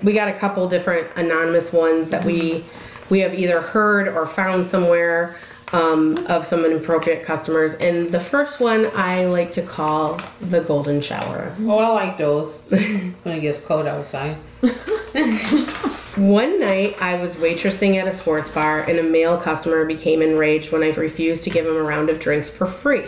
we 0.02 0.12
got 0.14 0.28
a 0.28 0.32
couple 0.32 0.66
different 0.68 1.08
anonymous 1.16 1.72
ones 1.72 2.08
that 2.10 2.24
we 2.24 2.64
we 3.10 3.20
have 3.20 3.34
either 3.34 3.60
heard 3.60 4.08
or 4.08 4.26
found 4.26 4.66
somewhere 4.66 5.36
um, 5.72 6.18
of 6.26 6.46
some 6.46 6.64
inappropriate 6.64 7.24
customers, 7.24 7.74
and 7.74 8.10
the 8.10 8.20
first 8.20 8.60
one 8.60 8.90
I 8.94 9.26
like 9.26 9.52
to 9.52 9.62
call 9.62 10.20
the 10.40 10.60
golden 10.60 11.00
shower. 11.00 11.54
Oh, 11.60 11.78
I 11.78 11.88
like 11.88 12.18
those. 12.18 12.70
when 12.70 13.36
it 13.36 13.40
gets 13.40 13.58
cold 13.58 13.86
outside. 13.86 14.36
One 16.16 16.58
night, 16.58 17.00
I 17.00 17.20
was 17.20 17.36
waitressing 17.36 17.94
at 17.96 18.08
a 18.08 18.12
sports 18.12 18.50
bar, 18.50 18.80
and 18.80 18.98
a 18.98 19.02
male 19.02 19.38
customer 19.38 19.84
became 19.84 20.20
enraged 20.20 20.72
when 20.72 20.82
I 20.82 20.90
refused 20.90 21.44
to 21.44 21.50
give 21.50 21.64
him 21.64 21.76
a 21.76 21.82
round 21.82 22.10
of 22.10 22.18
drinks 22.18 22.50
for 22.50 22.66
free. 22.66 23.04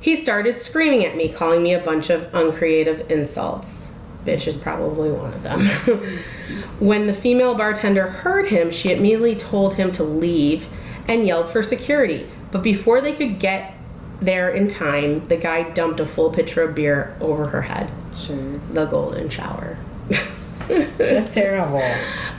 He 0.00 0.16
started 0.16 0.60
screaming 0.60 1.04
at 1.04 1.16
me, 1.16 1.28
calling 1.28 1.62
me 1.62 1.74
a 1.74 1.80
bunch 1.80 2.10
of 2.10 2.32
uncreative 2.32 3.10
insults. 3.10 3.92
Bitch 4.24 4.46
is 4.46 4.56
probably 4.56 5.10
one 5.10 5.34
of 5.34 5.42
them. 5.42 5.60
when 6.78 7.06
the 7.06 7.12
female 7.12 7.54
bartender 7.54 8.08
heard 8.08 8.46
him, 8.46 8.70
she 8.70 8.92
immediately 8.92 9.36
told 9.36 9.74
him 9.74 9.92
to 9.92 10.02
leave 10.02 10.66
and 11.08 11.26
yelled 11.26 11.50
for 11.50 11.62
security. 11.62 12.26
But 12.52 12.62
before 12.62 13.00
they 13.00 13.12
could 13.12 13.38
get 13.38 13.74
there 14.20 14.50
in 14.50 14.68
time, 14.68 15.26
the 15.28 15.36
guy 15.36 15.62
dumped 15.70 16.00
a 16.00 16.06
full 16.06 16.30
pitcher 16.30 16.62
of 16.62 16.74
beer 16.74 17.16
over 17.20 17.48
her 17.48 17.62
head. 17.62 17.90
Sure. 18.18 18.36
The 18.72 18.86
golden 18.86 19.28
shower. 19.28 19.76
That's 20.68 21.32
terrible. 21.32 21.82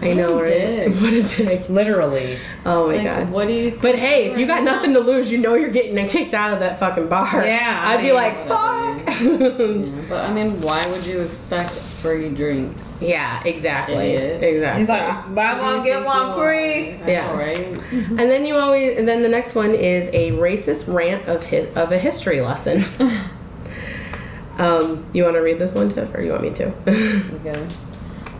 I 0.01 0.11
know, 0.11 0.35
What 0.35 0.43
right? 0.45 0.49
dick. 0.49 0.93
What 1.01 1.13
a 1.13 1.23
dick. 1.23 1.69
Literally. 1.69 2.37
Oh 2.65 2.87
my 2.87 2.95
Like, 2.95 3.03
god. 3.05 3.31
what 3.31 3.47
do 3.47 3.53
you? 3.53 3.77
But 3.81 3.95
hey, 3.95 4.29
if 4.31 4.37
you 4.37 4.45
got 4.47 4.63
nothing 4.63 4.93
to 4.93 4.99
lose, 4.99 5.31
you 5.31 5.37
know 5.37 5.55
you're 5.55 5.69
getting 5.69 5.95
kicked 6.09 6.33
out 6.33 6.51
of 6.53 6.59
that 6.59 6.79
fucking 6.79 7.07
bar. 7.07 7.45
Yeah, 7.45 7.83
I'd 7.85 8.01
be 8.01 8.11
like, 8.11 8.35
fuck. 8.47 8.86
Yeah, 9.21 10.05
but 10.09 10.25
I 10.25 10.33
mean, 10.33 10.61
why 10.61 10.85
would 10.87 11.05
you 11.05 11.21
expect 11.21 11.71
free 11.73 12.29
drinks? 12.29 13.01
yeah, 13.01 13.41
exactly. 13.43 13.95
Idiot. 13.95 14.43
Exactly. 14.43 14.81
He's 14.81 14.89
like, 14.89 15.35
buy 15.35 15.59
one, 15.59 15.83
get 15.83 16.05
one 16.05 16.37
free. 16.37 16.91
Yeah. 17.11 17.29
All 17.29 17.35
right. 17.35 17.57
and 17.91 18.19
then 18.19 18.45
you 18.45 18.55
always, 18.55 18.97
and 18.97 19.07
then 19.07 19.23
the 19.23 19.29
next 19.29 19.55
one 19.55 19.73
is 19.73 20.09
a 20.13 20.31
racist 20.31 20.91
rant 20.93 21.27
of 21.27 21.43
his, 21.43 21.75
of 21.75 21.91
a 21.91 21.97
history 21.97 22.41
lesson. 22.41 22.83
um, 24.57 25.05
you 25.13 25.23
want 25.23 25.35
to 25.35 25.41
read 25.41 25.59
this 25.59 25.73
one, 25.73 25.89
Tiff, 25.89 26.13
or 26.13 26.21
you 26.21 26.31
want 26.31 26.43
me 26.43 26.49
to? 26.51 26.67
I 26.87 27.37
guess. 27.43 27.87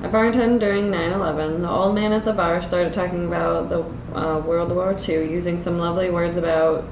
I 0.04 0.08
bartended 0.08 0.60
during 0.60 0.92
9/11. 0.92 1.62
The 1.62 1.70
old 1.70 1.96
man 1.96 2.14
at 2.14 2.24
the 2.24 2.34
bar 2.34 2.62
started 2.62 2.94
talking 2.94 3.26
about 3.26 3.70
the 3.70 3.84
uh, 4.16 4.40
World 4.40 4.72
War 4.72 4.96
II, 5.08 5.32
using 5.32 5.60
some 5.60 5.80
lovely 5.80 6.12
words 6.12 6.38
about 6.38 6.86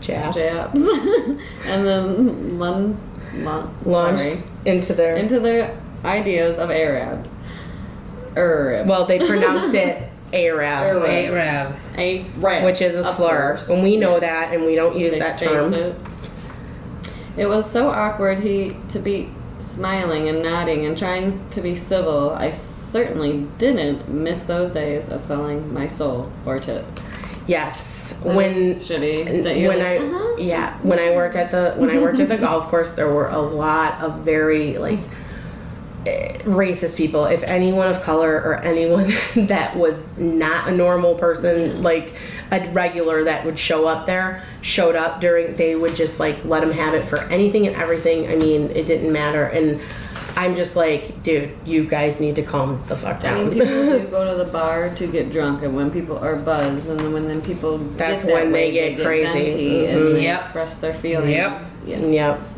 Japs. 0.00 0.36
Japs, 0.36 0.78
and 1.64 1.86
then 1.86 2.58
lun, 2.58 2.98
lun, 3.44 3.74
Launch 3.84 4.20
sorry, 4.20 4.42
into 4.64 4.92
their. 4.94 5.16
into 5.16 5.40
their 5.40 5.76
ideas 6.04 6.58
of 6.58 6.70
Arabs. 6.70 7.34
Arab. 8.36 8.86
well, 8.86 9.06
they 9.06 9.18
pronounced 9.18 9.74
it 9.74 10.02
Arab, 10.32 11.04
Arab. 11.04 11.04
Arab. 11.04 11.76
Arab, 12.42 12.64
which 12.64 12.82
is 12.82 12.94
a 12.96 13.04
slur, 13.04 13.56
course. 13.56 13.68
and 13.68 13.82
we 13.82 13.96
know 13.96 14.18
that, 14.20 14.52
and 14.52 14.64
we 14.64 14.74
don't 14.74 14.96
use 14.96 15.12
They 15.12 15.18
that 15.20 15.38
face 15.38 15.48
term. 15.48 15.72
It. 15.74 15.96
It 17.38 17.46
was 17.46 17.70
so 17.70 17.90
awkward 17.90 18.40
he 18.40 18.76
to 18.90 18.98
be 18.98 19.30
smiling 19.60 20.28
and 20.28 20.42
nodding 20.42 20.84
and 20.86 20.96
trying 20.98 21.48
to 21.50 21.60
be 21.60 21.74
civil. 21.76 22.30
I 22.30 22.50
certainly 22.50 23.46
didn't 23.58 24.08
miss 24.08 24.44
those 24.44 24.72
days 24.72 25.08
of 25.10 25.20
selling 25.20 25.72
my 25.72 25.86
soul 25.86 26.30
for 26.44 26.58
tips. 26.60 27.10
Yes, 27.46 27.86
That 27.86 27.95
when 28.34 28.54
shitty. 28.74 29.42
That 29.44 29.56
you're 29.58 29.68
when 29.68 29.78
like, 29.78 29.86
I 29.86 29.96
"Uh-huh." 29.98 30.36
yeah 30.38 30.76
when 30.82 30.98
I 30.98 31.14
worked 31.14 31.36
at 31.36 31.50
the 31.50 31.74
when 31.76 31.90
I 31.90 31.98
worked 31.98 32.20
at 32.20 32.28
the 32.28 32.36
golf 32.46 32.68
course 32.68 32.92
there 32.92 33.08
were 33.08 33.28
a 33.28 33.40
lot 33.40 34.00
of 34.00 34.20
very 34.20 34.78
like 34.78 35.00
eh, 36.06 36.38
racist 36.44 36.96
people 36.96 37.24
if 37.26 37.42
anyone 37.44 37.88
of 37.88 38.02
color 38.02 38.34
or 38.34 38.54
anyone 38.56 39.12
that 39.46 39.76
was 39.76 40.16
not 40.18 40.68
a 40.68 40.72
normal 40.72 41.14
person 41.14 41.82
like 41.82 42.14
a 42.52 42.68
regular 42.70 43.24
that 43.24 43.44
would 43.44 43.58
show 43.58 43.86
up 43.86 44.06
there 44.06 44.42
showed 44.62 44.94
up 44.94 45.20
during 45.20 45.54
they 45.56 45.74
would 45.74 45.96
just 45.96 46.20
like 46.20 46.44
let 46.44 46.60
them 46.60 46.72
have 46.72 46.94
it 46.94 47.02
for 47.02 47.18
anything 47.24 47.66
and 47.66 47.76
everything 47.76 48.28
I 48.28 48.36
mean 48.36 48.70
it 48.70 48.86
didn't 48.86 49.12
matter 49.12 49.44
and 49.44 49.80
I'm 50.38 50.54
just 50.54 50.76
like, 50.76 51.22
dude, 51.22 51.56
you 51.64 51.86
guys 51.86 52.20
need 52.20 52.36
to 52.36 52.42
calm 52.42 52.82
the 52.88 52.96
fuck 52.96 53.24
I 53.24 53.34
mean, 53.34 53.44
down. 53.44 53.52
people 53.52 53.66
do 53.98 54.06
go 54.10 54.30
to 54.36 54.44
the 54.44 54.50
bar 54.50 54.94
to 54.94 55.06
get 55.06 55.32
drunk, 55.32 55.62
and 55.62 55.74
when 55.74 55.90
people 55.90 56.18
are 56.18 56.36
buzzed, 56.36 56.90
and 56.90 57.00
then 57.00 57.12
when 57.12 57.26
then 57.26 57.40
people 57.40 57.78
That's 57.78 58.22
get 58.22 58.26
that 58.28 58.34
when 58.34 58.52
they 58.52 58.70
way, 58.70 58.94
get 58.94 59.02
crazy. 59.04 59.32
venti 59.32 59.70
Mhm. 59.86 59.94
and 59.96 60.08
they 60.10 60.22
Yep. 60.24 60.40
express 60.42 60.78
their 60.80 60.92
feelings. 60.94 61.30
Yep. 61.88 62.06
Yes. 62.12 62.52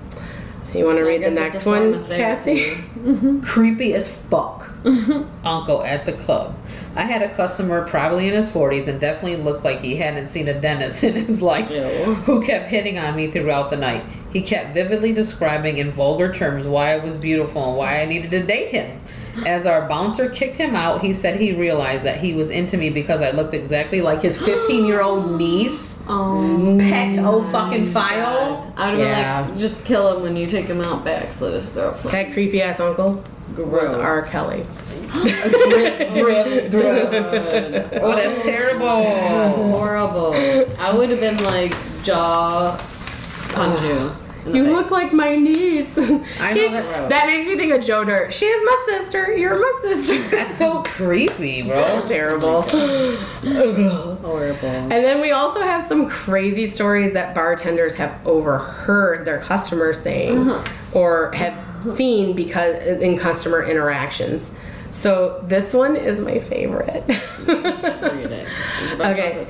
you 0.75 0.85
want 0.85 0.99
to 0.99 1.05
I 1.05 1.07
read 1.07 1.23
the 1.23 1.27
guess 1.31 1.33
it's 1.35 1.41
next 1.41 1.57
a 1.57 1.61
form 1.61 1.91
one, 1.93 1.95
of 2.01 2.07
therapy. 2.09 2.65
Cassie? 2.65 3.41
creepy 3.43 3.95
as 3.95 4.09
fuck. 4.09 4.69
Uncle 5.45 5.83
at 5.85 6.05
the 6.05 6.13
club. 6.13 6.55
I 6.97 7.03
had 7.03 7.23
a 7.23 7.29
customer 7.33 7.87
probably 7.87 8.27
in 8.29 8.35
his 8.35 8.49
40s 8.49 8.89
and 8.89 8.99
definitely 9.01 9.37
looked 9.43 9.65
like 9.65 9.81
he 9.81 9.97
hadn't 9.97 10.31
seen 10.31 10.49
a 10.49 10.55
dentist 10.61 11.05
in 11.05 11.15
his 11.15 11.41
life 11.41 11.71
Ew. 11.71 11.83
who 12.27 12.43
kept 12.43 12.69
hitting 12.71 12.99
on 12.99 13.15
me 13.15 13.29
throughout 13.31 13.71
the 13.71 13.77
night. 13.77 14.03
He 14.33 14.43
kept 14.43 14.75
vividly 14.75 15.13
describing 15.13 15.79
in 15.79 15.91
vulgar 15.91 16.33
terms 16.33 16.67
why 16.67 16.93
I 16.95 16.99
was 16.99 17.17
beautiful 17.17 17.69
and 17.69 17.77
why 17.77 18.01
I 18.01 18.05
needed 18.05 18.31
to 18.33 18.43
date 18.43 18.69
him. 18.71 19.01
As 19.47 19.67
our 19.67 19.89
bouncer 19.89 20.29
kicked 20.29 20.57
him 20.57 20.75
out, 20.75 21.01
he 21.01 21.13
said 21.13 21.41
he 21.41 21.53
realized 21.53 22.03
that 22.05 22.19
he 22.21 22.35
was 22.35 22.51
into 22.51 22.77
me 22.77 22.91
because 22.91 23.23
I 23.23 23.31
looked 23.31 23.55
exactly 23.55 24.01
like 24.01 24.21
his 24.21 24.37
15 24.37 24.85
year 24.85 25.01
old 25.01 25.31
niece. 25.39 26.03
Oh. 26.09 26.77
Pet 26.81 27.19
o 27.21 27.43
fucking 27.43 27.87
file. 27.87 28.73
I 28.77 28.91
would 28.91 28.99
have 28.99 29.09
Yeah. 29.09 29.43
been 29.43 29.51
like, 29.53 29.61
just 29.61 29.85
kill 29.85 30.17
him 30.17 30.23
when 30.23 30.37
you 30.37 30.47
take 30.49 30.67
him 30.67 30.81
out 30.81 31.05
back, 31.05 31.33
slit 31.33 31.55
his 31.55 31.69
throat. 31.71 32.03
That 32.05 32.33
creepy 32.33 32.61
ass 32.63 32.81
uncle 32.81 33.23
was 33.57 33.67
Gross. 33.69 33.91
R. 33.95 34.23
Kelly. 34.23 34.67
drip, 35.13 36.13
drip, 36.15 36.71
drip. 36.71 37.93
Oh, 38.03 38.15
that's 38.17 38.45
terrible. 38.45 38.87
Horrible. 39.73 40.35
I 40.81 40.93
would 40.93 41.11
have 41.11 41.21
been 41.21 41.43
like 41.45 41.73
jaw 42.03 42.77
punch 43.49 43.83
you. 43.83 44.11
You 44.55 44.65
face. 44.65 44.73
look 44.73 44.91
like 44.91 45.13
my 45.13 45.37
niece. 45.37 45.97
I 45.99 46.55
know 46.55 46.71
that- 46.73 47.09
that 47.11 47.27
makes 47.27 47.47
me 47.47 47.57
think 47.57 47.73
of 47.73 47.85
Joe 47.85 48.05
Dirt. 48.05 48.33
She 48.33 48.47
is 48.47 48.65
my 48.65 48.85
sister. 48.87 49.37
You're 49.37 49.59
my 49.59 49.81
sister. 49.83 50.29
That's 50.31 50.57
so 50.57 50.83
creepy, 50.85 51.63
so 51.63 51.69
bro. 51.69 52.07
terrible. 52.07 52.65
Oh 52.71 54.19
horrible. 54.23 54.69
And 54.69 54.93
then 55.05 55.21
we 55.21 55.33
also 55.33 55.61
have 55.61 55.83
some 55.83 56.09
crazy 56.09 56.67
stories 56.67 57.13
that 57.13 57.35
bartenders 57.35 57.95
have 57.97 58.27
overheard 58.27 59.25
their 59.25 59.41
customers 59.41 60.01
saying 60.01 60.49
uh-huh. 60.49 60.73
or 60.93 61.33
have 61.33 61.57
seen 61.97 62.35
because 62.35 62.77
in 63.01 63.19
customer 63.19 63.63
interactions. 63.65 64.53
So 64.91 65.43
this 65.45 65.73
one 65.73 65.97
is 65.97 66.21
my 66.21 66.39
favorite. 66.39 67.05
Okay. 69.01 69.45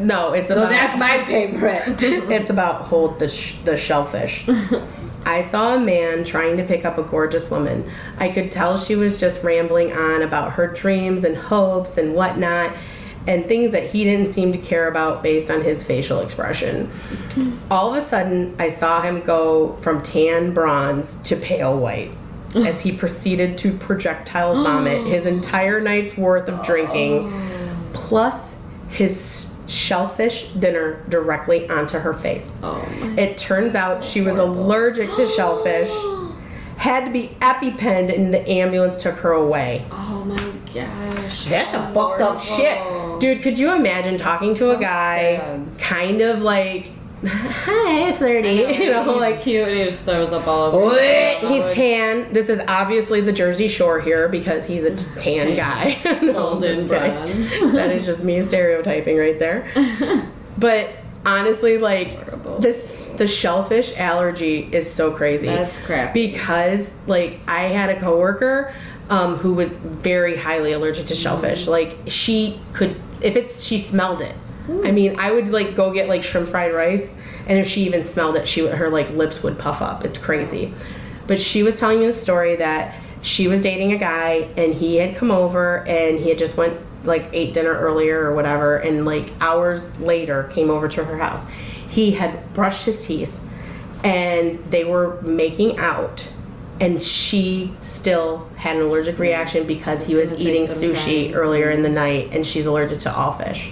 no, 0.00 0.32
it's 0.32 0.50
about 0.50 0.70
that's 0.70 0.98
my 0.98 1.24
favorite. 1.24 1.82
it's 2.02 2.50
about 2.50 2.82
hold 2.82 3.18
the 3.18 3.28
sh- 3.28 3.58
the 3.64 3.76
shellfish. 3.76 4.48
I 5.24 5.40
saw 5.40 5.76
a 5.76 5.80
man 5.80 6.24
trying 6.24 6.56
to 6.56 6.64
pick 6.64 6.84
up 6.84 6.98
a 6.98 7.02
gorgeous 7.02 7.48
woman. 7.48 7.88
I 8.18 8.28
could 8.28 8.50
tell 8.50 8.76
she 8.76 8.96
was 8.96 9.20
just 9.20 9.44
rambling 9.44 9.92
on 9.92 10.22
about 10.22 10.54
her 10.54 10.66
dreams 10.66 11.22
and 11.22 11.36
hopes 11.36 11.96
and 11.96 12.14
whatnot, 12.14 12.74
and 13.28 13.46
things 13.46 13.70
that 13.70 13.90
he 13.90 14.02
didn't 14.02 14.28
seem 14.28 14.50
to 14.52 14.58
care 14.58 14.88
about 14.88 15.22
based 15.22 15.48
on 15.48 15.60
his 15.62 15.84
facial 15.84 16.18
expression. 16.20 16.90
All 17.70 17.94
of 17.94 18.02
a 18.02 18.04
sudden, 18.04 18.56
I 18.58 18.68
saw 18.68 19.00
him 19.00 19.20
go 19.20 19.74
from 19.76 20.02
tan 20.02 20.52
bronze 20.52 21.16
to 21.18 21.36
pale 21.36 21.78
white 21.78 22.10
as 22.66 22.80
he 22.80 22.92
proceeded 22.92 23.56
to 23.58 23.72
projectile 23.72 24.62
vomit 24.62 25.06
his 25.06 25.26
entire 25.26 25.80
night's 25.80 26.16
worth 26.16 26.48
of 26.48 26.64
drinking, 26.64 27.32
oh. 27.32 27.88
plus 27.92 28.54
his 28.88 29.52
shellfish 29.68 30.48
dinner 30.52 31.04
directly 31.08 31.68
onto 31.68 31.98
her 31.98 32.12
face. 32.12 32.60
Oh 32.62 32.86
my. 33.00 33.20
It 33.20 33.38
turns 33.38 33.74
out 33.74 34.04
she 34.04 34.20
was 34.20 34.38
allergic 34.38 35.14
to 35.14 35.26
shellfish, 35.36 35.90
had 36.76 37.06
to 37.06 37.10
be 37.10 37.28
EpiPenned, 37.40 38.14
and 38.14 38.34
the 38.34 38.46
ambulance 38.48 39.02
took 39.02 39.16
her 39.16 39.32
away. 39.32 39.84
Oh 39.90 40.24
my 40.24 40.52
gosh. 40.74 41.46
That's 41.46 41.72
some 41.72 41.94
fucked 41.94 42.20
up 42.20 42.40
shit. 42.40 42.78
Dude, 43.20 43.42
could 43.42 43.58
you 43.58 43.74
imagine 43.74 44.18
talking 44.18 44.54
to 44.56 44.76
a 44.76 44.80
guy, 44.80 45.36
sad. 45.36 45.78
kind 45.78 46.20
of 46.20 46.42
like, 46.42 46.90
hi, 47.26 48.12
flirty, 48.14 48.48
you 48.82 48.90
know, 48.90 49.12
he's 49.12 49.20
like. 49.20 49.42
cute 49.42 49.68
he 49.68 49.84
just 49.84 50.04
throws 50.04 50.32
up 50.32 50.48
all 50.48 50.74
over. 50.74 50.98
He's 51.46 51.72
tan. 51.72 52.32
This 52.32 52.48
is 52.48 52.60
obviously 52.66 53.20
the 53.20 53.32
Jersey 53.32 53.68
Shore 53.68 54.00
here 54.00 54.28
because 54.28 54.66
he's 54.66 54.84
a 54.84 54.96
t- 54.96 55.20
tan 55.20 55.56
guy. 55.56 55.98
No, 56.22 56.58
brown. 56.58 57.28
that 57.72 57.90
is 57.90 58.04
just 58.06 58.24
me 58.24 58.40
stereotyping 58.42 59.16
right 59.16 59.38
there. 59.38 59.68
But 60.58 60.90
honestly, 61.24 61.78
like 61.78 62.14
Horrible. 62.14 62.58
this, 62.58 63.06
the 63.10 63.26
shellfish 63.26 63.96
allergy 63.98 64.68
is 64.72 64.92
so 64.92 65.12
crazy. 65.12 65.46
That's 65.46 65.76
crap. 65.78 66.14
Because 66.14 66.90
like 67.06 67.40
I 67.46 67.64
had 67.64 67.90
a 67.90 68.00
coworker 68.00 68.74
um, 69.10 69.36
who 69.36 69.52
was 69.52 69.68
very 69.68 70.36
highly 70.36 70.72
allergic 70.72 71.06
to 71.06 71.14
shellfish. 71.14 71.66
Like 71.66 71.96
she 72.06 72.60
could, 72.72 73.00
if 73.20 73.36
it's 73.36 73.62
she 73.62 73.78
smelled 73.78 74.22
it. 74.22 74.34
I 74.68 74.90
mean, 74.90 75.18
I 75.18 75.30
would 75.32 75.48
like 75.48 75.74
go 75.74 75.92
get 75.92 76.08
like 76.08 76.22
shrimp 76.22 76.48
fried 76.48 76.72
rice, 76.72 77.14
and 77.46 77.58
if 77.58 77.68
she 77.68 77.82
even 77.82 78.04
smelled 78.04 78.36
it, 78.36 78.46
she 78.46 78.62
would 78.62 78.74
her 78.74 78.90
like 78.90 79.10
lips 79.10 79.42
would 79.42 79.58
puff 79.58 79.82
up. 79.82 80.04
It's 80.04 80.18
crazy. 80.18 80.72
But 81.26 81.40
she 81.40 81.62
was 81.62 81.78
telling 81.78 82.00
me 82.00 82.06
the 82.06 82.12
story 82.12 82.56
that 82.56 82.94
she 83.22 83.48
was 83.48 83.62
dating 83.62 83.92
a 83.92 83.98
guy, 83.98 84.48
and 84.56 84.74
he 84.74 84.96
had 84.96 85.16
come 85.16 85.30
over, 85.30 85.86
and 85.86 86.18
he 86.18 86.28
had 86.28 86.38
just 86.38 86.56
went 86.56 86.78
like 87.04 87.28
ate 87.32 87.52
dinner 87.52 87.76
earlier 87.76 88.20
or 88.20 88.34
whatever, 88.34 88.76
and 88.76 89.04
like 89.04 89.32
hours 89.40 89.98
later 90.00 90.44
came 90.44 90.70
over 90.70 90.88
to 90.88 91.04
her 91.04 91.18
house. 91.18 91.44
He 91.88 92.12
had 92.12 92.54
brushed 92.54 92.84
his 92.84 93.04
teeth, 93.04 93.34
and 94.04 94.58
they 94.70 94.84
were 94.84 95.20
making 95.22 95.78
out 95.78 96.26
and 96.80 97.00
she 97.00 97.72
still 97.80 98.48
had 98.56 98.76
an 98.76 98.82
allergic 98.82 99.18
reaction 99.18 99.66
because 99.66 100.04
he 100.04 100.16
was 100.16 100.32
eating 100.32 100.64
sushi 100.64 101.26
time. 101.26 101.34
earlier 101.34 101.70
in 101.70 101.82
the 101.82 101.88
night 101.88 102.30
and 102.32 102.44
she's 102.44 102.66
allergic 102.66 102.98
to 102.98 103.14
all 103.14 103.34
fish 103.34 103.70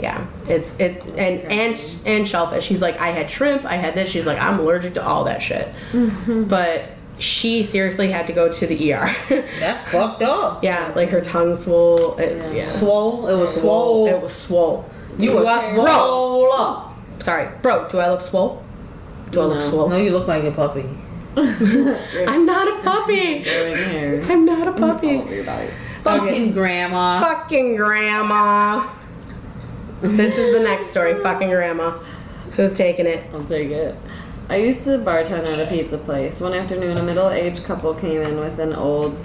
yeah 0.00 0.26
it's 0.48 0.74
it 0.78 1.04
and 1.16 1.40
and 1.50 1.96
and 2.06 2.26
shellfish 2.26 2.66
he's 2.66 2.80
like 2.80 2.98
i 3.00 3.08
had 3.08 3.28
shrimp 3.28 3.64
i 3.64 3.74
had 3.76 3.94
this 3.94 4.08
she's 4.08 4.26
like 4.26 4.38
i'm 4.38 4.58
allergic 4.58 4.94
to 4.94 5.04
all 5.04 5.24
that 5.24 5.40
shit 5.42 5.68
but 6.48 6.84
she 7.18 7.62
seriously 7.62 8.10
had 8.10 8.26
to 8.26 8.32
go 8.32 8.50
to 8.50 8.66
the 8.66 8.92
er 8.94 9.08
That's 9.60 9.82
fucked 9.90 10.22
up. 10.22 10.62
yeah 10.64 10.92
like 10.96 11.10
her 11.10 11.20
tongue 11.20 11.54
swole 11.56 12.16
it, 12.18 12.54
yeah, 12.54 12.64
Swole. 12.64 13.28
It 13.28 13.34
was 13.36 13.52
Swole. 13.54 14.06
swole. 14.06 14.08
it 14.08 14.22
was 14.22 14.32
swole 14.32 14.90
you 15.18 15.32
were 15.34 15.44
swole 15.74 16.52
up. 16.52 16.94
sorry 17.20 17.48
bro 17.62 17.86
do 17.88 17.98
i 17.98 18.08
look 18.10 18.20
swole 18.22 18.64
do 19.30 19.40
i 19.40 19.44
look 19.44 19.58
No. 19.58 19.68
swole 19.70 19.88
No, 19.88 19.96
you 19.98 20.10
look 20.12 20.26
like 20.28 20.44
a 20.44 20.50
puppy. 20.50 20.86
i'm 21.36 22.46
not 22.46 22.66
a 22.68 22.82
puppy 22.82 23.44
i'm 24.30 24.44
not 24.46 24.66
a 24.68 24.72
puppy. 24.72 25.20
Fucking 26.02 26.52
grandma. 26.52 27.20
Fucking 27.20 27.76
grandma. 27.76 28.88
This 30.00 30.36
is 30.36 30.52
the 30.52 30.60
next 30.60 30.86
story. 30.86 31.20
Fucking 31.22 31.50
grandma. 31.50 31.90
Who's 32.52 32.74
taking 32.74 33.06
it? 33.06 33.24
I'll 33.32 33.44
take 33.44 33.70
it. 33.70 33.94
I 34.48 34.56
used 34.56 34.84
to 34.84 34.98
bartend 34.98 35.46
at 35.46 35.60
a 35.60 35.66
pizza 35.70 35.96
place. 35.98 36.40
One 36.40 36.54
afternoon, 36.54 36.96
a 36.96 37.02
middle-aged 37.02 37.62
couple 37.64 37.94
came 37.94 38.20
in 38.20 38.38
with 38.40 38.58
an 38.58 38.72
old, 38.72 39.16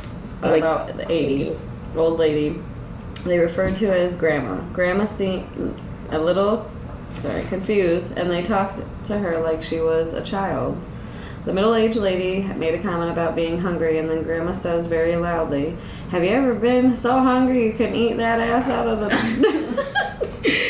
uh, 0.43 0.51
Like 0.51 0.59
about 0.59 0.95
the 0.97 1.05
80s, 1.05 1.59
old 1.95 2.19
lady. 2.19 2.59
They 3.23 3.39
referred 3.39 3.76
to 3.78 3.88
as 3.88 4.15
grandma. 4.15 4.61
Grandma 4.71 5.05
seemed 5.05 5.80
a 6.11 6.19
little, 6.19 6.69
sorry, 7.17 7.41
confused, 7.45 8.15
and 8.17 8.30
they 8.30 8.43
talked 8.43 8.80
to 9.05 9.17
her 9.17 9.39
like 9.39 9.63
she 9.63 9.80
was 9.80 10.13
a 10.13 10.21
child. 10.21 10.80
The 11.45 11.53
middle-aged 11.53 11.97
lady 11.97 12.43
made 12.55 12.76
a 12.76 12.82
comment 12.82 13.11
about 13.11 13.36
being 13.36 13.59
hungry, 13.59 13.97
and 13.97 14.09
then 14.09 14.23
Grandma 14.23 14.53
says 14.53 14.88
very 14.88 15.15
loudly, 15.15 15.76
"Have 16.09 16.23
you 16.23 16.32
ever 16.32 16.55
been 16.55 16.95
so 16.95 17.19
hungry 17.19 17.65
you 17.65 17.73
can 17.73 17.93
eat 17.93 18.17
that 18.17 18.39
ass 18.39 18.67
out 18.67 18.88
of 18.88 18.99
the 18.99 19.09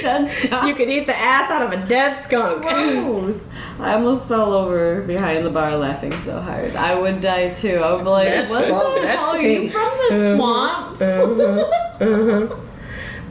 dead 0.01 0.45
skunk?" 0.45 0.67
You 0.67 0.75
could 0.75 0.89
eat 0.89 1.07
the 1.07 1.15
ass 1.15 1.49
out 1.51 1.61
of 1.61 1.71
a 1.71 1.85
dead 1.87 2.19
skunk. 2.19 2.63
Gross. 2.63 3.47
I 3.79 3.93
almost 3.93 4.27
fell 4.27 4.53
over 4.53 5.01
behind 5.01 5.45
the 5.45 5.49
bar 5.49 5.75
laughing 5.75 6.13
so 6.21 6.39
hard. 6.39 6.75
I 6.75 6.97
would 6.97 7.19
die 7.21 7.53
too. 7.53 7.77
I 7.77 7.91
would 7.93 8.03
be 8.03 8.09
like, 8.09 8.29
That's 8.29 8.49
what 8.49 8.69
fuck- 8.69 8.95
the 8.95 9.01
that's 9.01 9.21
hell 9.21 9.35
are 9.35 9.41
you 9.41 9.69
from 9.69 9.83
the 9.83 9.87
uh-huh. 9.87 10.35
swamps? 10.37 11.01
Uh-huh. 11.01 11.61
uh-huh. 11.99 12.55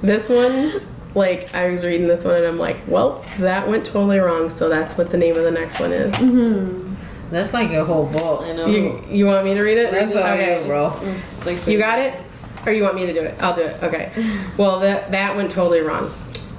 This 0.03 0.29
one, 0.29 0.83
like, 1.15 1.55
I 1.55 1.71
was 1.71 1.83
reading 1.83 2.09
this 2.09 2.25
one 2.25 2.35
and 2.35 2.47
I'm 2.47 2.59
like, 2.59 2.77
well, 2.87 3.25
that 3.39 3.67
went 3.69 3.87
totally 3.87 4.19
wrong, 4.19 4.51
so 4.51 4.69
that's 4.69 4.99
what 4.99 5.11
the 5.11 5.17
name 5.17 5.37
of 5.37 5.45
the 5.45 5.51
next 5.51 5.81
one 5.81 5.93
is. 5.93 6.13
Mm-hmm. 6.13 6.95
That's 7.31 7.55
like 7.55 7.71
a 7.71 7.85
whole 7.85 8.07
book. 8.07 8.43
I 8.43 8.53
know. 8.53 8.67
You, 8.67 9.03
you 9.09 9.27
want 9.27 9.45
me 9.45 9.55
to 9.55 9.63
read 9.63 9.79
it? 9.79 9.91
That's 9.93 10.15
all 10.15 10.23
okay. 10.23 10.61
you, 10.61 10.67
bro. 10.67 10.97
It's 11.03 11.47
like 11.47 11.67
You 11.67 11.79
got 11.79 11.99
it? 11.99 12.21
Or 12.67 12.73
you 12.73 12.83
want 12.83 12.97
me 12.97 13.07
to 13.07 13.13
do 13.13 13.23
it? 13.23 13.43
I'll 13.43 13.57
do 13.57 13.63
it. 13.63 13.83
Okay. 13.83 14.13
Well, 14.57 14.81
that 14.81 15.11
that 15.11 15.37
went 15.37 15.51
totally 15.51 15.81
wrong. 15.81 16.13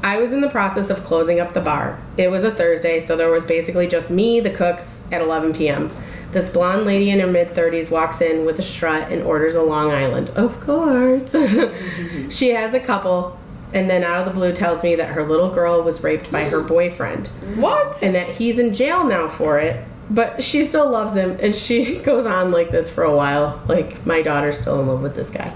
I 0.04 0.18
was 0.20 0.32
in 0.32 0.42
the 0.42 0.50
process 0.50 0.90
of 0.90 1.04
closing 1.04 1.40
up 1.40 1.54
the 1.54 1.62
bar. 1.62 2.00
It 2.18 2.30
was 2.30 2.44
a 2.44 2.52
Thursday, 2.52 3.00
so 3.00 3.18
there 3.18 3.32
was 3.32 3.46
basically 3.46 3.88
just 3.88 4.10
me, 4.10 4.40
the 4.40 4.52
cooks, 4.52 5.02
at 5.12 5.22
11 5.22 5.54
p.m. 5.54 5.90
This 6.32 6.50
blonde 6.50 6.86
lady 6.86 7.10
in 7.10 7.20
her 7.20 7.28
mid 7.28 7.50
30s 7.50 7.90
walks 7.92 8.22
in 8.22 8.46
with 8.46 8.60
a 8.60 8.62
strut 8.62 9.12
and 9.12 9.24
orders 9.24 9.56
a 9.56 9.62
Long 9.62 9.92
Island. 9.92 10.30
Of 10.32 10.60
course. 10.62 11.32
she 12.30 12.50
has 12.50 12.74
a 12.74 12.80
couple, 12.80 13.40
and 13.74 13.90
then 13.90 14.04
out 14.04 14.20
of 14.20 14.26
the 14.26 14.40
blue 14.40 14.54
tells 14.54 14.84
me 14.84 14.96
that 14.96 15.10
her 15.14 15.24
little 15.24 15.50
girl 15.50 15.82
was 15.82 16.04
raped 16.04 16.32
by 16.32 16.46
her 16.46 16.62
boyfriend 16.62 17.28
What? 17.56 18.02
and 18.04 18.14
that 18.16 18.30
he's 18.30 18.60
in 18.60 18.74
jail 18.74 19.04
now 19.06 19.28
for 19.30 19.60
it 19.60 19.86
but 20.10 20.44
she 20.44 20.64
still 20.64 20.90
loves 20.90 21.16
him, 21.16 21.38
and 21.42 21.56
she 21.56 21.98
goes 22.04 22.26
on 22.26 22.52
like 22.52 22.72
this 22.72 22.90
for 22.90 23.04
a 23.04 23.16
while. 23.16 23.62
Like 23.68 24.06
my 24.06 24.22
daughter's 24.22 24.60
still 24.60 24.80
in 24.80 24.88
love 24.88 25.02
with 25.02 25.16
this 25.16 25.30
guy. 25.30 25.54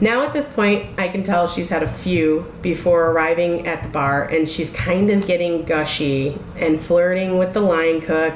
Now 0.00 0.22
at 0.22 0.32
this 0.32 0.46
point, 0.48 0.86
I 0.98 1.08
can 1.08 1.22
tell 1.22 1.46
she's 1.48 1.68
had 1.68 1.82
a 1.82 1.88
few 1.90 2.52
before 2.62 3.10
arriving 3.10 3.66
at 3.66 3.82
the 3.82 3.88
bar, 3.88 4.24
and 4.24 4.48
she's 4.48 4.70
kind 4.70 5.10
of 5.10 5.26
getting 5.26 5.64
gushy 5.64 6.38
and 6.56 6.80
flirting 6.80 7.36
with 7.38 7.52
the 7.52 7.60
line 7.60 8.00
cook. 8.00 8.34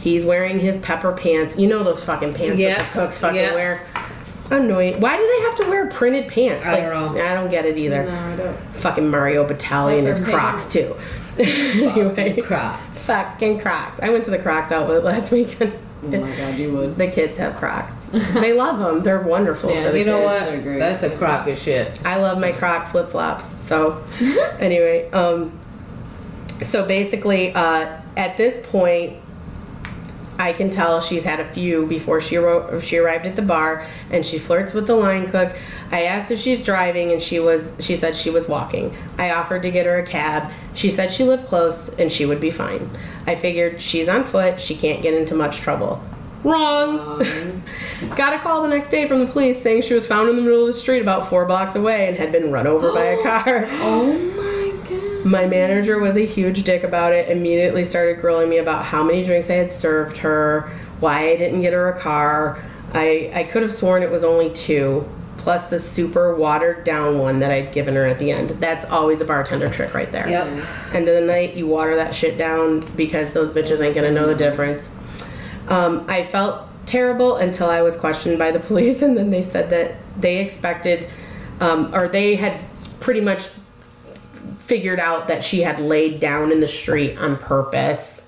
He's 0.00 0.24
wearing 0.24 0.58
his 0.58 0.76
pepper 0.78 1.12
pants. 1.12 1.56
You 1.58 1.68
know 1.68 1.82
those 1.84 2.02
fucking 2.04 2.34
pants 2.34 2.58
Yeah, 2.58 2.78
that 2.78 2.92
the 2.92 3.00
cooks 3.00 3.18
fucking 3.18 3.36
yeah. 3.40 3.54
wear. 3.54 3.86
Annoying. 4.50 5.00
Why 5.00 5.16
do 5.16 5.26
they 5.26 5.40
have 5.46 5.56
to 5.56 5.64
wear 5.70 5.86
printed 5.88 6.28
pants? 6.28 6.66
I 6.66 6.80
don't 6.80 7.14
know. 7.14 7.22
I 7.22 7.32
don't 7.32 7.50
get 7.50 7.64
it 7.64 7.78
either. 7.78 8.04
No, 8.04 8.12
I 8.14 8.36
don't. 8.36 8.56
Fucking 8.74 9.08
Mario 9.08 9.46
Batali 9.48 9.98
and 9.98 10.06
his 10.06 10.22
Crocs 10.22 10.68
too. 10.70 10.94
anyway, 11.38 12.38
Crap. 12.42 12.78
fucking 12.94 13.60
Crocs. 13.60 13.98
I 14.00 14.10
went 14.10 14.24
to 14.26 14.30
the 14.30 14.38
Crocs 14.38 14.70
outlet 14.70 15.02
last 15.04 15.32
weekend. 15.32 15.72
Oh 16.12 16.20
my 16.20 16.36
god, 16.36 16.58
you 16.58 16.72
would. 16.72 16.96
The 16.96 17.06
kids 17.10 17.38
have 17.38 17.56
Crocs. 17.56 17.94
they 18.34 18.52
love 18.52 18.78
them. 18.78 19.02
They're 19.02 19.20
wonderful 19.22 19.70
Yeah, 19.70 19.84
for 19.86 19.92
the 19.92 19.98
You 20.00 20.04
know 20.04 20.26
kids. 20.28 20.50
what? 20.52 20.62
great. 20.62 20.78
That's 20.78 21.02
a 21.02 21.10
crock 21.16 21.46
of 21.48 21.58
shit. 21.58 21.98
I 22.04 22.16
love 22.16 22.38
my 22.38 22.52
Croc 22.52 22.88
flip 22.88 23.10
flops. 23.10 23.46
So, 23.46 24.02
anyway, 24.58 25.10
um, 25.12 25.58
so 26.62 26.86
basically, 26.86 27.52
uh, 27.54 28.00
at 28.16 28.36
this 28.36 28.64
point, 28.70 29.16
I 30.38 30.52
can 30.52 30.68
tell 30.70 31.00
she's 31.00 31.24
had 31.24 31.40
a 31.40 31.48
few 31.52 31.86
before 31.86 32.20
she 32.20 32.36
ro- 32.36 32.80
she 32.80 32.98
arrived 32.98 33.26
at 33.26 33.36
the 33.36 33.42
bar, 33.42 33.86
and 34.10 34.24
she 34.26 34.38
flirts 34.38 34.74
with 34.74 34.86
the 34.86 34.94
line 34.96 35.30
cook. 35.30 35.54
I 35.92 36.04
asked 36.04 36.30
if 36.30 36.40
she's 36.40 36.62
driving, 36.64 37.12
and 37.12 37.22
she 37.22 37.38
was. 37.38 37.72
She 37.80 37.96
said 37.96 38.16
she 38.16 38.30
was 38.30 38.48
walking. 38.48 38.96
I 39.18 39.30
offered 39.30 39.62
to 39.62 39.70
get 39.70 39.86
her 39.86 39.98
a 39.98 40.06
cab. 40.06 40.50
She 40.74 40.90
said 40.90 41.12
she 41.12 41.22
lived 41.24 41.46
close 41.46 41.88
and 42.00 42.10
she 42.10 42.26
would 42.26 42.40
be 42.40 42.50
fine. 42.50 42.90
I 43.26 43.36
figured 43.36 43.80
she's 43.80 44.08
on 44.08 44.24
foot. 44.24 44.60
She 44.60 44.74
can't 44.74 45.02
get 45.02 45.14
into 45.14 45.34
much 45.36 45.58
trouble. 45.58 46.02
Wrong. 46.42 47.22
Got 48.16 48.34
a 48.34 48.38
call 48.40 48.62
the 48.62 48.68
next 48.68 48.88
day 48.88 49.06
from 49.08 49.20
the 49.20 49.26
police 49.26 49.62
saying 49.62 49.82
she 49.82 49.94
was 49.94 50.06
found 50.06 50.28
in 50.28 50.36
the 50.36 50.42
middle 50.42 50.66
of 50.66 50.74
the 50.74 50.78
street 50.78 51.00
about 51.00 51.28
four 51.28 51.44
blocks 51.46 51.74
away 51.74 52.08
and 52.08 52.16
had 52.16 52.32
been 52.32 52.50
run 52.50 52.66
over 52.66 52.92
by 52.92 53.04
a 53.04 53.22
car. 53.22 53.66
Oh 53.70 54.12
my. 54.12 54.53
My 55.24 55.46
manager 55.46 55.98
was 55.98 56.16
a 56.16 56.26
huge 56.26 56.64
dick 56.64 56.84
about 56.84 57.12
it, 57.12 57.30
immediately 57.30 57.82
started 57.84 58.20
grilling 58.20 58.50
me 58.50 58.58
about 58.58 58.84
how 58.84 59.02
many 59.02 59.24
drinks 59.24 59.48
I 59.48 59.54
had 59.54 59.72
served 59.72 60.18
her, 60.18 60.70
why 61.00 61.30
I 61.30 61.36
didn't 61.36 61.62
get 61.62 61.72
her 61.72 61.88
a 61.88 61.98
car. 61.98 62.62
I, 62.92 63.30
I 63.34 63.44
could 63.44 63.62
have 63.62 63.72
sworn 63.72 64.02
it 64.02 64.10
was 64.10 64.22
only 64.22 64.50
two, 64.50 65.08
plus 65.38 65.68
the 65.68 65.78
super 65.78 66.34
watered 66.34 66.84
down 66.84 67.18
one 67.18 67.38
that 67.38 67.50
I'd 67.50 67.72
given 67.72 67.94
her 67.94 68.04
at 68.04 68.18
the 68.18 68.30
end. 68.30 68.50
That's 68.50 68.84
always 68.84 69.22
a 69.22 69.24
bartender 69.24 69.70
trick 69.70 69.94
right 69.94 70.12
there. 70.12 70.28
Yep. 70.28 70.66
End 70.92 71.08
of 71.08 71.14
the 71.14 71.26
night, 71.26 71.54
you 71.54 71.66
water 71.66 71.96
that 71.96 72.14
shit 72.14 72.36
down 72.36 72.82
because 72.94 73.32
those 73.32 73.48
bitches 73.48 73.80
ain't 73.80 73.94
gonna 73.94 74.12
know 74.12 74.26
the 74.26 74.34
difference. 74.34 74.90
Um, 75.68 76.04
I 76.06 76.26
felt 76.26 76.68
terrible 76.84 77.36
until 77.36 77.70
I 77.70 77.80
was 77.80 77.96
questioned 77.96 78.38
by 78.38 78.50
the 78.50 78.60
police, 78.68 79.00
and 79.00 79.16
then 79.16 79.30
they 79.30 79.42
said 79.42 79.70
that 79.70 79.94
they 80.20 80.38
expected, 80.38 81.08
um, 81.60 81.94
or 81.94 82.08
they 82.08 82.36
had 82.36 82.60
pretty 83.00 83.22
much 83.22 83.48
figured 84.66 85.00
out 85.00 85.28
that 85.28 85.44
she 85.44 85.60
had 85.60 85.78
laid 85.80 86.20
down 86.20 86.50
in 86.52 86.60
the 86.60 86.68
street 86.68 87.16
on 87.18 87.36
purpose. 87.36 88.22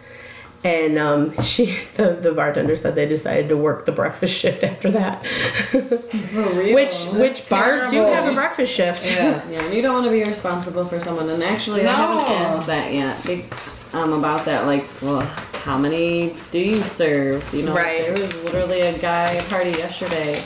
And 0.64 0.99
um, 0.99 1.41
she, 1.43 1.78
the, 1.97 2.12
the 2.20 2.32
bartender 2.32 2.74
said 2.76 2.95
they 2.97 3.07
decided 3.07 3.49
to 3.51 3.57
work 3.57 3.87
the 3.87 3.93
breakfast 3.93 4.34
shift 4.37 4.64
after 4.64 4.91
that. 4.93 5.24
For 5.26 5.78
real. 6.59 6.74
which 6.74 7.05
which 7.12 7.47
That's 7.47 7.51
bars 7.51 7.91
do 7.91 7.99
terrible. 7.99 8.14
have 8.14 8.32
a 8.32 8.34
breakfast 8.34 8.74
shift? 8.74 9.07
Yeah. 9.07 9.49
Yeah, 9.49 9.62
and 9.64 9.74
you 9.74 9.80
don't 9.82 9.95
want 9.95 10.07
to 10.07 10.11
be 10.11 10.24
responsible 10.24 10.84
for 10.87 10.99
someone. 11.01 11.28
And 11.30 11.43
actually, 11.43 11.87
I 11.87 11.93
haven't 11.95 12.18
asked 12.37 12.66
that 12.66 12.93
yet. 12.93 13.22
Be- 13.26 13.45
Um, 13.93 14.12
about 14.12 14.45
that, 14.45 14.66
like, 14.66 14.84
well, 15.01 15.20
how 15.64 15.78
many 15.78 16.34
do 16.51 16.59
you 16.59 16.82
serve? 16.82 17.41
You 17.55 17.62
know, 17.62 17.72
like, 17.72 17.84
Right. 17.84 18.03
there 18.03 18.12
was 18.20 18.34
literally 18.45 18.80
a 18.82 18.99
guy 18.99 19.37
at 19.37 19.45
a 19.47 19.49
party 19.49 19.70
yesterday. 19.70 20.43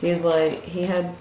He's 0.00 0.22
like, 0.22 0.62
he 0.62 0.82
had. 0.82 1.12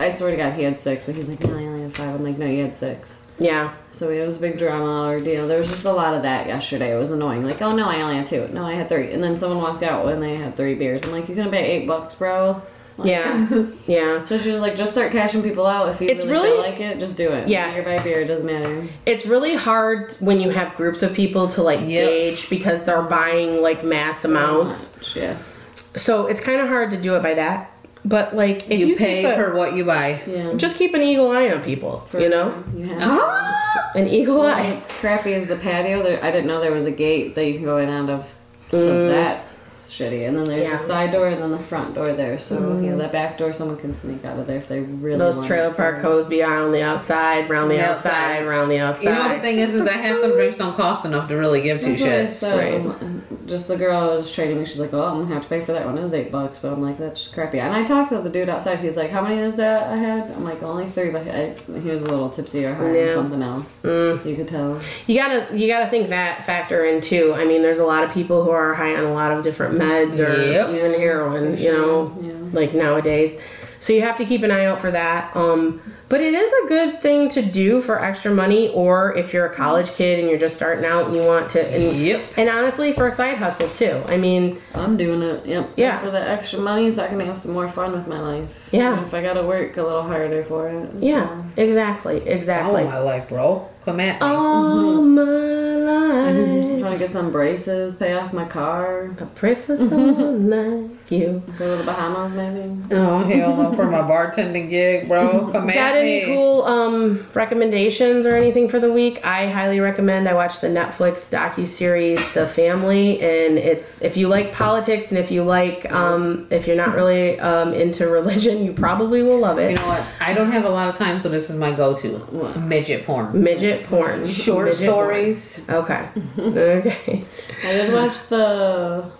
I 0.00 0.10
swear 0.10 0.30
to 0.30 0.36
God, 0.36 0.52
he 0.54 0.62
had 0.62 0.78
six, 0.78 1.04
but 1.04 1.14
he's 1.14 1.28
like, 1.28 1.40
no, 1.40 1.50
I 1.56 1.64
only 1.66 1.82
had 1.82 1.94
five. 1.94 2.14
I'm 2.14 2.22
like, 2.24 2.38
no, 2.38 2.46
you 2.46 2.62
had 2.62 2.74
six. 2.74 3.22
Yeah. 3.38 3.72
So 3.92 4.10
it 4.10 4.24
was 4.26 4.36
a 4.38 4.40
big 4.40 4.58
drama 4.58 5.08
or 5.08 5.20
deal. 5.20 5.46
There 5.46 5.58
was 5.58 5.68
just 5.68 5.84
a 5.84 5.92
lot 5.92 6.14
of 6.14 6.22
that 6.22 6.46
yesterday. 6.48 6.94
It 6.94 6.98
was 6.98 7.10
annoying. 7.10 7.44
Like, 7.44 7.62
oh 7.62 7.74
no, 7.74 7.88
I 7.88 8.00
only 8.02 8.16
had 8.16 8.26
two. 8.26 8.48
No, 8.48 8.64
I 8.64 8.74
had 8.74 8.88
three. 8.88 9.12
And 9.12 9.22
then 9.22 9.36
someone 9.36 9.58
walked 9.62 9.82
out 9.84 10.04
when 10.04 10.20
they 10.20 10.34
had 10.36 10.56
three 10.56 10.74
beers. 10.74 11.04
I'm 11.04 11.12
like, 11.12 11.28
you're 11.28 11.36
gonna 11.36 11.50
pay 11.50 11.64
eight 11.64 11.86
bucks, 11.86 12.14
bro? 12.16 12.60
Like- 12.96 13.08
Yeah. 13.08 13.48
Yeah. 13.86 14.26
So 14.26 14.38
she 14.38 14.50
was 14.50 14.60
like, 14.60 14.76
just 14.76 14.90
start 14.90 15.12
cashing 15.12 15.42
people 15.44 15.66
out. 15.66 15.88
If 15.88 16.00
you 16.00 16.08
It's 16.08 16.24
really, 16.26 16.48
really- 16.50 16.68
like 16.68 16.80
it, 16.80 16.98
just 16.98 17.16
do 17.16 17.30
it. 17.30 17.48
Yeah. 17.48 17.72
Beer 17.72 17.84
by 17.84 18.02
beer, 18.02 18.20
it 18.20 18.26
doesn't 18.26 18.46
matter. 18.46 18.88
It's 19.06 19.24
really 19.24 19.54
hard 19.54 20.12
when 20.18 20.40
you 20.40 20.50
have 20.50 20.74
groups 20.74 21.04
of 21.04 21.14
people 21.14 21.46
to 21.48 21.62
like 21.62 21.78
Yep. 21.80 21.88
gauge 22.08 22.50
because 22.50 22.82
they're 22.82 23.02
buying 23.02 23.62
like 23.62 23.84
mass 23.84 24.24
amounts. 24.24 24.96
Much, 24.96 25.16
Yes. 25.16 25.54
So 25.94 26.26
it's 26.26 26.40
kind 26.40 26.60
of 26.60 26.66
hard 26.68 26.90
to 26.90 26.96
do 26.96 27.14
it 27.14 27.22
by 27.22 27.34
that. 27.34 27.72
But 28.08 28.34
like 28.34 28.58
if 28.70 28.78
You, 28.80 28.86
you, 28.88 28.96
pay 28.96 29.22
keep 29.22 29.30
a- 29.32 29.36
for 29.36 29.54
what 29.54 29.74
you 29.74 29.84
buy. 29.84 30.22
Yeah. 30.26 30.54
just 30.54 30.78
keep 30.78 30.94
an 30.94 31.02
eagle 31.02 31.30
eye 31.30 31.50
on 31.50 31.62
people, 31.62 32.08
you 32.14 32.28
know? 32.30 32.46
You 32.76 32.84
have 32.86 32.98
Ah! 33.02 33.90
An 33.94 34.08
eagle 34.08 34.38
Well, 34.40 34.46
eye. 34.54 34.72
What's 34.74 34.92
crappy 34.98 35.34
as 35.34 35.46
the 35.46 35.56
patio. 35.56 36.02
There, 36.02 36.22
I 36.24 36.30
didn't 36.30 36.46
know 36.46 36.60
there 36.60 36.72
was 36.72 36.84
a 36.86 36.90
gate 37.06 37.34
that 37.34 37.44
you 37.46 37.54
can 37.54 37.64
go 37.64 37.76
in 37.78 37.88
and 37.88 38.08
out 38.10 38.20
of. 38.20 38.32
So 38.70 39.08
that's 39.08 39.87
shitty. 39.98 40.26
And 40.28 40.36
then 40.36 40.44
there's. 40.44 40.68
Yeah. 40.68 40.74
A 40.74 40.78
side 40.78 41.12
door 41.12 41.28
and 41.28 41.40
then 41.42 41.50
the 41.50 41.58
front 41.58 41.94
door 41.94 42.12
there. 42.12 42.38
So 42.38 42.54
you 42.78 42.90
know 42.90 42.98
that 42.98 43.12
back 43.12 43.38
door, 43.38 43.52
someone 43.52 43.76
can 43.78 43.94
sneak 43.94 44.24
out 44.24 44.38
of 44.38 44.46
there 44.46 44.58
if 44.58 44.68
they 44.68 44.80
really. 44.80 45.18
Those 45.18 45.36
want 45.36 45.46
trailer 45.48 45.70
to. 45.70 45.76
park 45.76 45.98
hose 46.00 46.26
be 46.26 46.42
on 46.42 46.72
the 46.72 46.82
outside, 46.82 47.48
round 47.48 47.70
the 47.70 47.76
The 47.76 47.84
outside, 47.88 48.10
outside. 48.38 48.46
round 48.46 48.70
the 48.70 48.78
outside. 48.78 49.02
You 49.04 49.10
know 49.10 49.22
what 49.22 49.34
the 49.36 49.40
thing 49.40 49.58
is, 49.58 49.74
is 49.74 49.84
that 49.84 49.94
half 49.94 50.20
them 50.20 50.32
drinks 50.32 50.56
don't 50.58 50.76
cost 50.76 51.04
enough 51.04 51.28
to 51.28 51.36
really 51.36 51.62
give 51.62 51.80
two 51.80 51.96
That's 51.96 52.00
what 52.02 52.10
I 52.10 52.14
shits. 52.24 52.30
said. 52.32 52.84
Right. 52.86 53.02
Um, 53.02 53.22
Just 53.46 53.66
the 53.68 53.76
girl 53.78 53.96
I 53.96 54.04
was 54.14 54.30
trading, 54.30 54.58
me. 54.58 54.66
she's 54.66 54.78
like, 54.78 54.92
"Oh, 54.92 55.02
I'm 55.02 55.22
gonna 55.22 55.32
have 55.34 55.42
to 55.44 55.48
pay 55.48 55.62
for 55.64 55.72
that 55.72 55.86
one. 55.86 55.96
It 55.96 56.02
was 56.02 56.12
eight 56.12 56.30
bucks." 56.30 56.58
But 56.60 56.72
I'm 56.74 56.82
like, 56.82 56.98
"That's 56.98 57.28
crappy." 57.28 57.58
And 57.60 57.74
I 57.74 57.82
talked 57.84 58.10
to 58.10 58.18
the 58.20 58.28
dude 58.28 58.48
outside. 58.50 58.78
He's 58.80 58.96
like, 58.96 59.10
"How 59.10 59.22
many 59.22 59.40
is 59.40 59.56
that 59.56 59.84
I 59.84 59.96
had?" 59.96 60.30
I'm 60.32 60.44
like, 60.44 60.62
"Only 60.62 60.86
three, 60.86 61.08
but 61.10 61.26
I, 61.26 61.54
he 61.80 61.88
was 61.90 62.02
a 62.02 62.06
little 62.08 62.28
tipsy 62.28 62.66
or 62.66 62.74
high 62.74 62.94
Yeah. 62.94 63.08
on 63.12 63.14
something 63.14 63.42
else. 63.42 63.80
Mm. 63.82 64.24
You 64.26 64.36
could 64.36 64.48
tell. 64.48 64.78
You 65.06 65.16
gotta 65.16 65.46
you 65.56 65.66
gotta 65.66 65.88
think 65.88 66.08
that 66.10 66.44
factor 66.44 66.84
in 66.84 67.00
too. 67.00 67.32
I 67.34 67.44
mean, 67.46 67.62
there's 67.62 67.78
a 67.78 67.86
lot 67.86 68.04
of 68.04 68.12
people 68.12 68.44
who 68.44 68.50
are 68.50 68.74
high 68.74 68.94
on 68.96 69.04
a 69.04 69.14
lot 69.14 69.32
of 69.32 69.42
different 69.42 69.78
meds 69.78 69.87
or 69.92 70.42
Yep. 70.42 70.68
even 70.74 70.94
heroin. 70.94 71.56
You 71.58 71.72
know, 71.72 72.12
Yeah. 72.20 72.32
like 72.52 72.74
nowadays. 72.74 73.36
So 73.80 73.92
you 73.92 74.02
have 74.02 74.16
to 74.16 74.24
keep 74.24 74.42
an 74.42 74.50
eye 74.50 74.64
out 74.64 74.80
for 74.80 74.90
that. 74.90 75.30
Um, 75.36 75.80
but 76.08 76.20
it 76.20 76.34
is 76.34 76.50
a 76.64 76.68
good 76.68 77.00
thing 77.00 77.28
to 77.30 77.42
do 77.42 77.80
for 77.80 78.02
extra 78.02 78.32
money, 78.32 78.70
or 78.74 79.14
if 79.16 79.32
you're 79.32 79.46
a 79.46 79.54
college 79.54 79.92
kid 79.94 80.18
and 80.18 80.28
you're 80.28 80.38
just 80.38 80.56
starting 80.56 80.84
out 80.84 81.06
and 81.06 81.14
you 81.14 81.22
want 81.22 81.50
to. 81.50 81.60
And, 81.64 81.96
Yep. 81.96 82.20
and 82.38 82.48
honestly, 82.50 82.92
for 82.92 83.06
a 83.06 83.12
side 83.12 83.36
hustle 83.36 83.68
too. 83.68 84.00
I 84.08 84.16
mean, 84.16 84.58
I'm 84.74 84.96
doing 84.96 85.22
it. 85.22 85.46
Yep. 85.46 85.68
Yeah. 85.76 85.90
Just 85.92 86.02
for 86.04 86.10
the 86.10 86.20
extra 86.28 86.58
money, 86.58 86.90
so 86.90 87.04
I 87.04 87.06
can 87.08 87.20
have 87.20 87.38
some 87.38 87.52
more 87.52 87.68
fun 87.68 87.92
with 87.92 88.08
my 88.08 88.18
life. 88.20 88.48
Yeah. 88.72 88.96
And 88.96 89.06
if 89.06 89.14
I 89.14 89.22
gotta 89.22 89.42
work 89.44 89.76
a 89.76 89.82
little 89.82 90.02
harder 90.02 90.42
for 90.42 90.68
it. 90.68 90.88
yeah, 90.98 91.28
all. 91.30 91.44
exactly, 91.56 92.22
exactly. 92.26 92.82
All 92.82 92.88
my 92.90 92.98
life, 92.98 93.28
bro. 93.28 93.68
Come 93.88 94.00
at 94.00 94.20
me. 94.20 94.26
All 94.26 95.00
my 95.00 95.22
life. 95.22 96.78
Trying 96.80 96.92
to 96.92 96.98
get 96.98 97.10
some 97.10 97.32
braces, 97.32 97.96
pay 97.96 98.12
off 98.12 98.32
my 98.34 98.44
car, 98.44 99.10
I 99.18 99.24
pray 99.24 99.54
for 99.54 99.76
someone 99.76 100.50
like 100.50 101.10
you. 101.10 101.42
go 101.58 101.70
to 101.70 101.76
the 101.76 101.84
Bahamas 101.84 102.34
maybe. 102.34 102.70
Oh 102.92 103.20
hell 103.24 103.56
no! 103.56 103.74
For 103.74 103.86
my 103.86 103.98
bartending 104.00 104.68
gig, 104.68 105.08
bro. 105.08 105.48
Come 105.52 105.66
Got 105.68 105.76
at 105.76 105.96
any 105.96 106.26
me. 106.26 106.34
cool 106.34 106.64
um, 106.64 107.26
recommendations 107.34 108.26
or 108.26 108.36
anything 108.36 108.68
for 108.68 108.78
the 108.78 108.92
week? 108.92 109.24
I 109.24 109.48
highly 109.48 109.80
recommend. 109.80 110.28
I 110.28 110.34
watched 110.34 110.60
the 110.60 110.68
Netflix 110.68 111.30
docu 111.30 111.66
series 111.66 112.20
The 112.34 112.46
Family, 112.46 113.20
and 113.20 113.58
it's 113.58 114.02
if 114.02 114.16
you 114.16 114.28
like 114.28 114.52
politics 114.52 115.08
and 115.08 115.18
if 115.18 115.30
you 115.30 115.44
like 115.44 115.90
um, 115.90 116.46
if 116.50 116.66
you're 116.66 116.76
not 116.76 116.94
really 116.94 117.40
um, 117.40 117.72
into 117.72 118.06
religion, 118.06 118.64
you 118.64 118.72
probably 118.72 119.22
will 119.22 119.38
love 119.38 119.58
it. 119.58 119.70
You 119.70 119.76
know 119.76 119.86
what? 119.86 120.04
I 120.20 120.34
don't 120.34 120.52
have 120.52 120.64
a 120.64 120.70
lot 120.70 120.88
of 120.88 120.96
time, 120.96 121.18
so 121.20 121.28
this 121.28 121.48
is 121.50 121.56
my 121.56 121.72
go-to. 121.72 122.18
Midget 122.60 123.04
porn. 123.06 123.42
Midget 123.42 123.77
porn, 123.84 124.26
Short 124.26 124.66
Midget 124.66 124.80
stories. 124.88 125.60
porn. 125.60 125.78
Okay, 125.84 126.08
okay. 126.38 127.24
I 127.64 127.72
did 127.72 127.92
watch 127.94 128.26
the 128.28 129.10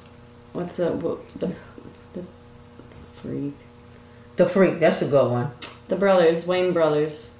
what's 0.52 0.78
it? 0.78 1.00
The, 1.00 1.54
the 2.14 2.24
freak. 3.22 3.54
The 4.36 4.46
Freak. 4.46 4.78
That's 4.78 5.02
a 5.02 5.06
good 5.08 5.30
one. 5.32 5.50
The 5.88 5.96
brothers, 5.96 6.46
Wayne 6.46 6.72
brothers. 6.72 7.30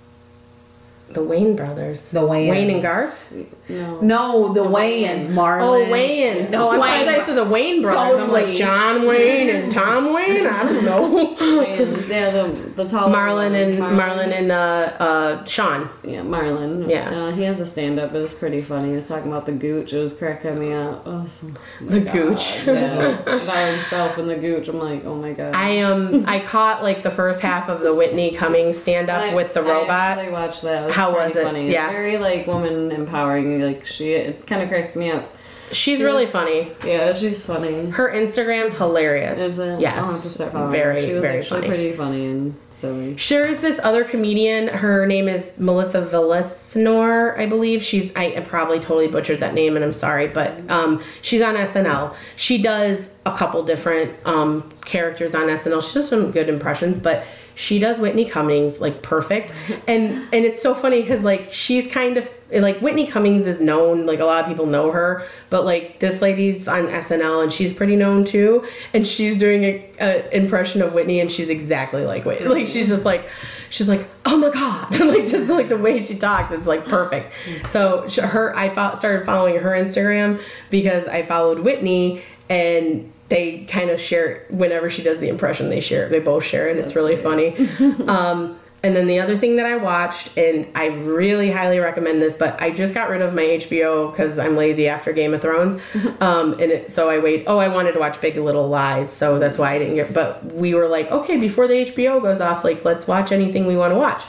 The 1.11 1.23
Wayne 1.23 1.55
brothers. 1.55 2.09
The 2.11 2.27
Wayne. 2.27 2.51
Wayne 2.51 2.71
and 2.71 2.83
Garth. 2.83 3.33
No. 3.69 4.01
No, 4.01 4.53
the 4.55 4.61
Wayans, 4.65 5.27
Marlon. 5.27 5.87
Oh, 5.87 5.93
Wayans. 5.93 6.51
No, 6.51 6.69
I 6.71 6.79
Wayne. 6.79 6.81
thought 7.07 7.15
I 7.23 7.27
said 7.27 7.35
the 7.37 7.45
Wayne 7.45 7.83
brothers. 7.83 8.21
I'm 8.21 8.33
like 8.33 8.57
John 8.57 9.07
Wayne 9.07 9.51
and 9.51 9.71
Tom 9.73 10.15
Wayne. 10.15 10.47
I 10.47 10.63
don't 10.65 10.85
know. 10.85 11.37
Wayans, 11.37 12.09
yeah, 12.09 12.31
the 12.31 12.49
the 12.77 12.89
tall 12.89 13.11
Marlon 13.11 13.55
and 13.55 13.79
Marlon 13.79 14.33
and 14.33 14.51
uh, 14.53 14.93
uh, 14.99 15.45
Shawn. 15.45 15.89
Yeah, 16.03 16.21
Marlon. 16.23 16.89
Yeah. 16.89 17.11
Uh, 17.11 17.31
he 17.33 17.43
has 17.43 17.61
a 17.61 17.67
stand 17.67 17.99
up. 17.99 18.15
It 18.15 18.19
was 18.21 18.33
pretty 18.35 18.61
funny. 18.61 18.91
He 18.91 18.97
was 18.97 19.09
talking 19.09 19.31
about 19.31 19.47
the 19.47 19.53
gooch. 19.53 19.93
It 19.93 19.99
was 19.99 20.13
cracking 20.15 20.59
me 20.59 20.73
up. 20.73 21.03
Oh, 21.07 21.27
so, 21.27 21.47
The 21.85 22.01
gooch. 22.01 22.65
Yeah. 22.67 23.19
about 23.21 23.75
himself 23.75 24.19
and 24.19 24.31
the 24.31 24.37
gooch. 24.37 24.69
I'm 24.69 24.79
like, 24.79 25.05
oh 25.05 25.15
my 25.15 25.33
god. 25.33 25.55
I 25.55 25.81
um 25.81 26.25
I 26.27 26.41
caught 26.41 26.83
like 26.83 27.03
the 27.03 27.11
first 27.11 27.41
half 27.41 27.69
of 27.69 27.81
the 27.81 27.95
Whitney 27.95 28.31
Cummings 28.33 28.79
stand 28.79 29.11
up 29.11 29.35
with 29.35 29.53
the 29.55 29.61
I 29.61 29.69
robot. 29.69 29.91
actually 29.91 30.33
watched 30.33 30.63
that. 30.63 30.89
It 30.91 30.95
How 30.95 31.13
was 31.13 31.35
it? 31.37 31.43
Funny. 31.45 31.71
Yeah. 31.71 31.87
It's 31.87 31.93
very 31.93 32.19
like 32.19 32.47
woman 32.47 32.93
empowering. 32.93 33.58
Like 33.63 33.87
she, 33.87 34.13
it 34.13 34.47
kind 34.47 34.63
of 34.63 34.69
cracks 34.69 34.97
me 34.97 35.11
up. 35.11 35.35
She's 35.73 36.01
really 36.01 36.27
funny. 36.27 36.73
Yeah, 36.85 37.15
she's 37.15 37.45
funny. 37.45 37.91
Her 37.91 38.11
Instagram's 38.11 38.77
hilarious. 38.77 39.39
Is 39.39 39.59
it? 39.59 39.81
Yes. 39.81 40.05
I'll 40.05 40.13
have 40.13 40.23
to 40.23 40.29
start 40.29 40.53
following 40.53 40.73
very, 40.73 41.01
her. 41.03 41.07
She 41.07 41.13
was 41.15 41.23
very 41.23 41.39
actually 41.39 41.61
funny. 41.61 41.69
pretty 41.69 41.93
funny 41.93 42.27
and 42.27 42.57
silly. 42.71 43.15
There 43.15 43.47
is 43.47 43.61
this 43.61 43.79
other 43.83 44.05
comedian. 44.05 44.69
Her 44.69 45.07
name 45.07 45.29
is 45.29 45.59
Melissa 45.59 46.03
Villaseñor, 46.03 47.39
I 47.39 47.47
believe. 47.47 47.83
She's 47.83 48.15
I 48.17 48.41
probably 48.41 48.81
totally 48.81 49.09
butchered 49.09 49.41
that 49.41 49.55
name, 49.55 49.77
and 49.77 49.85
I'm 49.85 49.93
sorry, 49.93 50.29
but 50.29 50.59
um, 50.71 51.03
she's 51.23 51.43
on 51.43 51.55
SNL. 51.55 52.15
She 52.37 52.63
does 52.63 53.11
a 53.27 53.37
couple 53.37 53.63
different 53.63 54.15
um, 54.27 54.71
characters 54.85 55.35
on 55.35 55.49
SNL. 55.49 55.87
She 55.87 55.95
does 55.95 56.09
some 56.09 56.31
good 56.31 56.49
impressions, 56.49 56.99
but 56.99 57.27
she 57.59 57.81
does 57.81 57.99
Whitney 57.99 58.25
Cummings 58.25 58.81
like 58.81 59.03
perfect, 59.03 59.53
and 59.89 60.13
and 60.33 60.45
it's 60.45 60.63
so 60.63 60.77
funny 60.77 61.01
because 61.01 61.25
like 61.25 61.53
she's 61.53 61.91
kind 61.91 62.17
of 62.17 62.29
like 62.53 62.81
Whitney 62.81 63.05
Cummings 63.05 63.49
is 63.49 63.61
known, 63.61 64.07
like 64.07 64.21
a 64.21 64.25
lot 64.25 64.45
of 64.45 64.47
people 64.49 64.65
know 64.67 64.93
her, 64.93 65.27
but 65.51 65.65
like 65.65 65.99
this 65.99 66.23
lady's 66.23 66.69
on 66.69 66.87
SNL 66.87 67.43
and 67.43 67.53
she's 67.53 67.73
pretty 67.73 67.97
known 67.97 68.25
too, 68.25 68.65
and 68.95 69.05
she's 69.05 69.37
doing 69.37 69.65
a, 69.65 69.91
a 70.01 70.37
impression 70.37 70.83
of 70.83 70.95
Whitney 70.95 71.19
and 71.19 71.33
she's 71.33 71.51
exactly 71.51 72.05
like 72.05 72.25
Whitney. 72.25 72.47
Like 72.47 72.69
she's 72.69 72.87
just 72.87 73.05
like, 73.05 73.29
she's 73.71 73.89
like, 73.89 74.07
oh 74.25 74.37
my 74.37 74.51
god, 74.51 74.97
like 75.01 75.27
just 75.27 75.51
like 75.51 75.69
the 75.69 75.77
way 75.77 76.01
she 76.01 76.15
talks, 76.15 76.53
it's 76.53 76.69
like 76.69 76.85
perfect. 76.85 77.33
So 77.67 78.09
her, 78.23 78.57
I 78.57 78.69
fo- 78.69 78.95
started 78.95 79.27
following 79.27 79.59
her 79.59 79.71
Instagram 79.71 80.41
because 80.71 81.09
I 81.09 81.25
followed 81.25 81.59
Whitney 81.59 82.23
and. 82.49 83.13
They 83.29 83.65
kind 83.69 83.91
of 83.91 84.01
share 84.01 84.47
whenever 84.51 84.89
she 84.89 85.03
does 85.03 85.19
the 85.19 85.29
impression. 85.29 85.69
They 85.69 85.81
share. 85.81 86.09
They 86.09 86.19
both 86.21 86.45
share 86.45 86.69
it. 86.69 86.79
It's 86.79 86.95
really 86.95 87.17
funny. 87.17 87.57
Um, 88.09 88.59
and 88.83 88.95
then 88.95 89.09
the 89.09 89.19
other 89.19 89.37
thing 89.37 89.57
that 89.57 89.67
I 89.67 89.77
watched, 89.77 90.37
and 90.39 90.69
I 90.75 90.87
really 90.87 91.51
highly 91.51 91.81
recommend 91.81 92.21
this, 92.21 92.35
but 92.35 92.61
I 92.63 92.71
just 92.71 92.95
got 92.95 93.11
rid 93.11 93.23
of 93.23 93.35
my 93.35 93.43
HBO 93.43 94.11
because 94.11 94.39
I'm 94.39 94.55
lazy 94.55 94.87
after 94.87 95.13
Game 95.13 95.35
of 95.35 95.43
Thrones. 95.43 95.81
Um, 96.21 96.55
and 96.55 96.73
it, 96.73 96.91
so 96.91 97.09
I 97.09 97.19
wait. 97.19 97.45
Oh, 97.47 97.59
I 97.59 97.69
wanted 97.69 97.93
to 97.93 98.01
watch 98.01 98.21
Big 98.21 98.37
Little 98.37 98.69
Lies, 98.69 99.13
so 99.13 99.39
that's 99.39 99.57
why 99.57 99.75
I 99.75 99.79
didn't 99.79 99.95
get. 99.95 100.13
But 100.13 100.45
we 100.47 100.75
were 100.75 100.89
like, 100.89 101.11
okay, 101.13 101.37
before 101.37 101.69
the 101.69 101.87
HBO 101.87 102.21
goes 102.21 102.41
off, 102.41 102.65
like 102.65 102.85
let's 102.85 103.07
watch 103.07 103.31
anything 103.31 103.67
we 103.67 103.77
want 103.77 103.93
to 103.93 103.99
watch. 103.99 104.25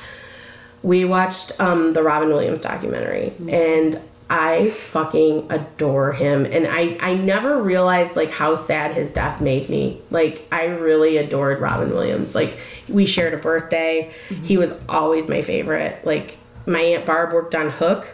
We 0.84 1.04
watched 1.04 1.60
um, 1.60 1.94
the 1.94 2.04
Robin 2.04 2.30
Williams 2.30 2.62
documentary, 2.62 3.34
and 3.50 4.00
I 4.30 4.70
fucking 4.70 5.48
adore 5.50 6.14
him. 6.14 6.46
And 6.46 6.68
I 6.68 6.98
I 7.02 7.16
never 7.16 7.62
realized 7.62 8.16
like 8.16 8.32
how 8.32 8.56
sad 8.56 8.94
his 8.94 9.12
death 9.12 9.42
made 9.42 9.70
me. 9.70 10.02
Like 10.12 10.48
I 10.52 10.66
really 10.66 11.18
adored 11.18 11.60
Robin 11.60 11.90
Williams. 11.90 12.36
Like 12.36 12.60
we 12.88 13.06
shared 13.06 13.34
a 13.34 13.38
birthday. 13.38 14.12
Mm-hmm. 14.30 14.46
He 14.46 14.58
was 14.58 14.80
always 14.88 15.28
my 15.28 15.42
favorite. 15.42 16.06
Like 16.06 16.38
my 16.68 16.80
aunt 16.80 17.06
Barb 17.06 17.34
worked 17.34 17.56
on 17.56 17.72
Hook, 17.72 18.08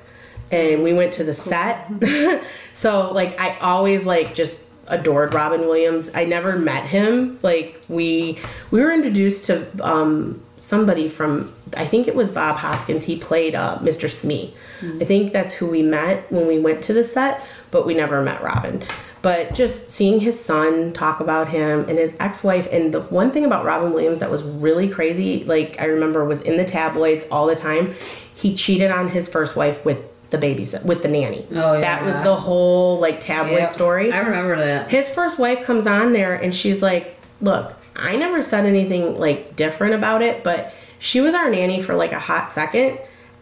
and 0.51 0.83
we 0.83 0.93
went 0.93 1.13
to 1.13 1.23
the 1.23 1.33
set. 1.33 1.87
Mm-hmm. 1.89 2.45
so 2.71 3.11
like 3.11 3.39
I 3.39 3.57
always 3.59 4.05
like 4.05 4.33
just 4.33 4.64
adored 4.87 5.33
Robin 5.33 5.61
Williams. 5.61 6.09
I 6.13 6.25
never 6.25 6.57
met 6.57 6.85
him. 6.85 7.39
Like 7.41 7.81
we 7.87 8.39
we 8.71 8.81
were 8.81 8.91
introduced 8.91 9.45
to 9.47 9.67
um 9.85 10.41
somebody 10.57 11.07
from 11.07 11.51
I 11.75 11.85
think 11.85 12.07
it 12.07 12.15
was 12.15 12.29
Bob 12.29 12.57
Hoskins. 12.57 13.05
He 13.05 13.17
played 13.17 13.55
uh, 13.55 13.77
Mr. 13.79 14.09
Smee. 14.09 14.53
I 15.01 15.05
think 15.05 15.33
that's 15.33 15.53
who 15.53 15.67
we 15.67 15.81
met 15.81 16.31
when 16.31 16.47
we 16.47 16.59
went 16.59 16.83
to 16.83 16.93
the 16.93 17.03
set, 17.03 17.45
but 17.71 17.85
we 17.85 17.93
never 17.93 18.21
met 18.21 18.41
Robin. 18.41 18.83
But 19.21 19.55
just 19.55 19.91
seeing 19.91 20.19
his 20.19 20.39
son 20.39 20.93
talk 20.93 21.19
about 21.19 21.47
him 21.47 21.89
and 21.89 21.97
his 21.97 22.15
ex-wife 22.19 22.67
and 22.71 22.93
the 22.93 23.01
one 23.01 23.31
thing 23.31 23.43
about 23.43 23.65
Robin 23.65 23.91
Williams 23.91 24.19
that 24.19 24.29
was 24.29 24.43
really 24.43 24.87
crazy, 24.87 25.43
like 25.45 25.81
I 25.81 25.85
remember 25.85 26.23
was 26.25 26.41
in 26.41 26.57
the 26.57 26.65
tabloids 26.65 27.25
all 27.31 27.47
the 27.47 27.55
time. 27.55 27.95
He 28.35 28.55
cheated 28.55 28.91
on 28.91 29.09
his 29.09 29.27
first 29.27 29.55
wife 29.55 29.83
with 29.83 29.97
the 30.35 30.45
babysit 30.45 30.83
with 30.83 31.01
the 31.01 31.07
nanny. 31.07 31.45
Oh, 31.51 31.79
That 31.79 32.03
was 32.03 32.15
the 32.21 32.35
whole 32.35 32.99
like 32.99 33.19
tabloid 33.19 33.59
Yep. 33.59 33.71
story 33.71 34.11
I 34.11 34.19
remember 34.19 34.57
that. 34.57 34.89
his 34.89 35.09
first 35.09 35.39
wife 35.39 35.63
comes 35.63 35.87
on 35.87 36.13
there 36.13 36.35
and 36.35 36.53
she's 36.53 36.81
like 36.81 37.17
look 37.41 37.73
i 37.95 38.15
never 38.15 38.41
said 38.41 38.65
anything 38.65 39.17
like 39.19 39.55
different 39.55 39.93
about 39.93 40.21
it 40.21 40.43
but 40.43 40.73
she 40.99 41.21
was 41.21 41.33
our 41.33 41.49
nanny 41.49 41.81
for 41.81 41.95
like 41.95 42.11
a 42.11 42.19
hot 42.19 42.51
second 42.51 42.97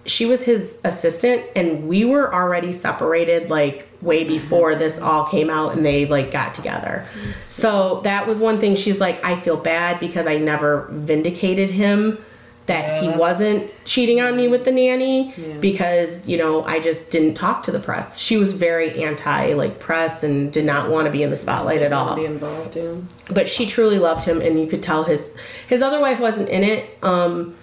she 0.05 0.25
was 0.25 0.43
his 0.43 0.79
assistant 0.83 1.43
and 1.55 1.87
we 1.87 2.03
were 2.03 2.33
already 2.33 2.71
separated 2.71 3.49
like 3.49 3.87
way 4.01 4.21
mm-hmm. 4.21 4.33
before 4.33 4.75
this 4.75 4.99
all 4.99 5.25
came 5.25 5.49
out 5.49 5.73
and 5.75 5.85
they 5.85 6.05
like 6.05 6.31
got 6.31 6.53
together 6.53 7.07
so 7.47 8.01
that 8.01 8.27
was 8.27 8.37
one 8.37 8.59
thing 8.59 8.75
she's 8.75 8.99
like 8.99 9.23
i 9.23 9.39
feel 9.39 9.57
bad 9.57 9.99
because 9.99 10.27
i 10.27 10.37
never 10.37 10.87
vindicated 10.91 11.69
him 11.69 12.17
that 12.65 13.03
he 13.03 13.09
wasn't 13.09 13.69
cheating 13.83 14.21
on 14.21 14.37
me 14.37 14.47
with 14.47 14.63
the 14.63 14.71
nanny 14.71 15.33
because 15.59 16.27
you 16.27 16.37
know 16.37 16.63
I 16.63 16.79
just 16.79 17.11
didn't 17.11 17.33
talk 17.33 17.63
to 17.63 17.71
the 17.71 17.79
press. 17.79 18.17
She 18.17 18.37
was 18.37 18.53
very 18.53 19.03
anti 19.03 19.53
like 19.53 19.79
press 19.79 20.23
and 20.23 20.51
did 20.51 20.65
not 20.65 20.89
want 20.89 21.05
to 21.05 21.11
be 21.11 21.23
in 21.23 21.29
the 21.29 21.35
spotlight 21.35 21.81
at 21.81 21.91
all. 21.91 22.15
Be 22.15 22.25
involved 22.25 22.77
in. 22.77 23.07
But 23.29 23.49
she 23.49 23.65
truly 23.65 23.99
loved 23.99 24.23
him, 24.23 24.41
and 24.41 24.59
you 24.59 24.67
could 24.67 24.83
tell 24.83 25.03
his 25.03 25.33
his 25.67 25.81
other 25.81 25.99
wife 25.99 26.19
wasn't 26.19 26.49
in 26.49 26.63
it. 26.63 26.97
Um, 27.03 27.55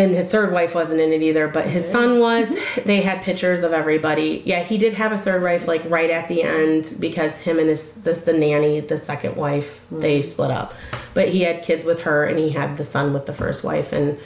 and 0.00 0.14
his 0.14 0.28
third 0.28 0.50
wife 0.52 0.74
wasn't 0.74 0.98
in 0.98 1.12
it 1.12 1.20
either, 1.20 1.46
but 1.46 1.66
his 1.66 1.86
son 1.86 2.20
was. 2.20 2.50
They 2.84 3.02
had 3.02 3.22
pictures 3.22 3.62
of 3.62 3.72
everybody. 3.72 4.42
Yeah, 4.46 4.62
he 4.62 4.78
did 4.78 4.94
have 4.94 5.12
a 5.12 5.18
third 5.18 5.42
wife 5.42 5.66
like 5.66 5.82
right 5.90 6.08
at 6.08 6.28
the 6.28 6.42
end 6.42 6.94
because 6.98 7.40
him 7.40 7.58
and 7.58 7.68
his 7.68 7.94
this 7.96 8.22
the 8.22 8.32
nanny, 8.32 8.80
the 8.80 8.96
second 8.96 9.36
wife, 9.36 9.84
they 9.90 10.22
split 10.22 10.50
up. 10.50 10.72
But 11.14 11.28
he 11.28 11.42
had 11.42 11.62
kids 11.62 11.84
with 11.84 12.02
her 12.02 12.24
and 12.24 12.38
he 12.38 12.50
had 12.50 12.76
the 12.76 12.84
son 12.84 13.12
with 13.12 13.26
the 13.26 13.34
first 13.34 13.62
wife 13.64 13.92
and 13.92 14.18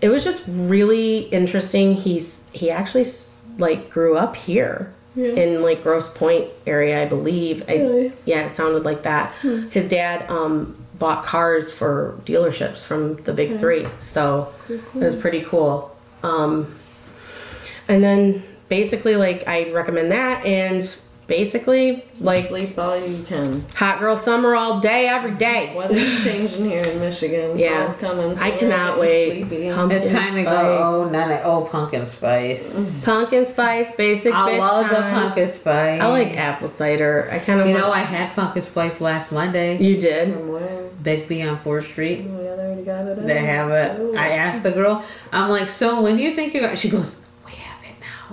it 0.00 0.10
was 0.10 0.22
just 0.22 0.44
really 0.46 1.20
interesting. 1.30 1.94
He's 1.94 2.44
he 2.52 2.70
actually 2.70 3.06
like 3.58 3.90
grew 3.90 4.16
up 4.16 4.36
here 4.36 4.92
in 5.16 5.62
like 5.62 5.82
Grosse 5.82 6.08
Pointe 6.10 6.48
area, 6.66 7.02
I 7.02 7.06
believe. 7.06 7.64
I, 7.68 7.72
Yeah, 8.24 8.46
it 8.46 8.52
sounded 8.52 8.84
like 8.84 9.02
that. 9.02 9.32
His 9.72 9.88
dad 9.88 10.30
um, 10.30 10.76
bought 10.98 11.24
cars 11.24 11.72
for 11.72 12.18
dealerships 12.24 12.84
from 12.84 13.16
the 13.22 13.32
big 13.32 13.56
three, 13.56 13.86
so 14.00 14.52
it 14.68 14.82
was 14.94 15.14
pretty 15.14 15.42
cool. 15.42 15.96
Um, 16.22 16.74
and 17.88 18.02
then 18.02 18.42
basically, 18.68 19.16
like 19.16 19.46
I 19.46 19.70
recommend 19.72 20.12
that, 20.12 20.44
and 20.44 20.84
basically 21.28 22.04
like 22.20 22.46
Sleep 22.46 22.76
all 22.76 22.98
you 22.98 23.22
can. 23.22 23.64
hot 23.76 24.00
girl 24.00 24.16
summer 24.16 24.56
all 24.56 24.80
day, 24.80 25.06
every 25.06 25.32
day. 25.32 25.72
Weather's 25.76 26.24
changing 26.24 26.70
here 26.70 26.82
in 26.82 26.98
Michigan. 26.98 27.56
Yeah. 27.56 27.86
Fall's 27.86 28.00
coming. 28.00 28.36
so 28.36 28.42
I 28.42 28.50
cannot 28.50 28.98
wait. 28.98 29.46
sleepy. 29.46 29.66
It's 29.68 29.76
Pumpkin 29.76 30.10
time 30.10 30.34
to 30.34 30.42
go. 30.42 30.80
Oh, 30.82 31.10
none 31.10 31.40
oh, 31.44 31.68
pumpkin 31.70 32.06
spice. 32.06 33.04
Pumpkin 33.04 33.44
spice, 33.46 33.94
basic 33.94 34.34
I 34.34 34.50
bitch 34.50 34.58
love 34.58 34.88
the 34.90 34.96
pumpkin 34.96 35.48
spice. 35.48 36.00
I 36.00 36.06
like 36.06 36.36
apple 36.36 36.68
cider. 36.68 37.28
I 37.30 37.38
kind 37.38 37.60
of 37.60 37.68
You 37.68 37.74
know, 37.74 37.92
I 37.92 38.00
had 38.00 38.34
pumpkin 38.34 38.62
spice 38.62 39.00
last 39.00 39.30
Monday. 39.30 39.76
you 39.78 40.00
did. 40.00 40.34
From 40.34 40.48
where? 40.48 40.88
Biggby 41.02 41.48
on 41.48 41.58
4th 41.60 41.84
Street. 41.84 42.26
Oh, 42.28 42.42
yeah, 42.42 42.56
they 42.56 42.62
already 42.62 42.82
got 42.82 43.06
it. 43.06 43.26
They 43.26 43.38
in. 43.38 43.44
have 43.44 43.70
it. 43.70 44.00
Ooh. 44.00 44.16
I 44.16 44.30
asked 44.30 44.62
the 44.62 44.72
girl, 44.72 45.04
I'm 45.30 45.50
like, 45.50 45.68
so 45.68 46.00
when 46.02 46.16
do 46.16 46.22
you 46.22 46.34
think 46.34 46.54
you're 46.54 46.64
going? 46.64 46.76
She 46.76 46.88
goes, 46.88 47.16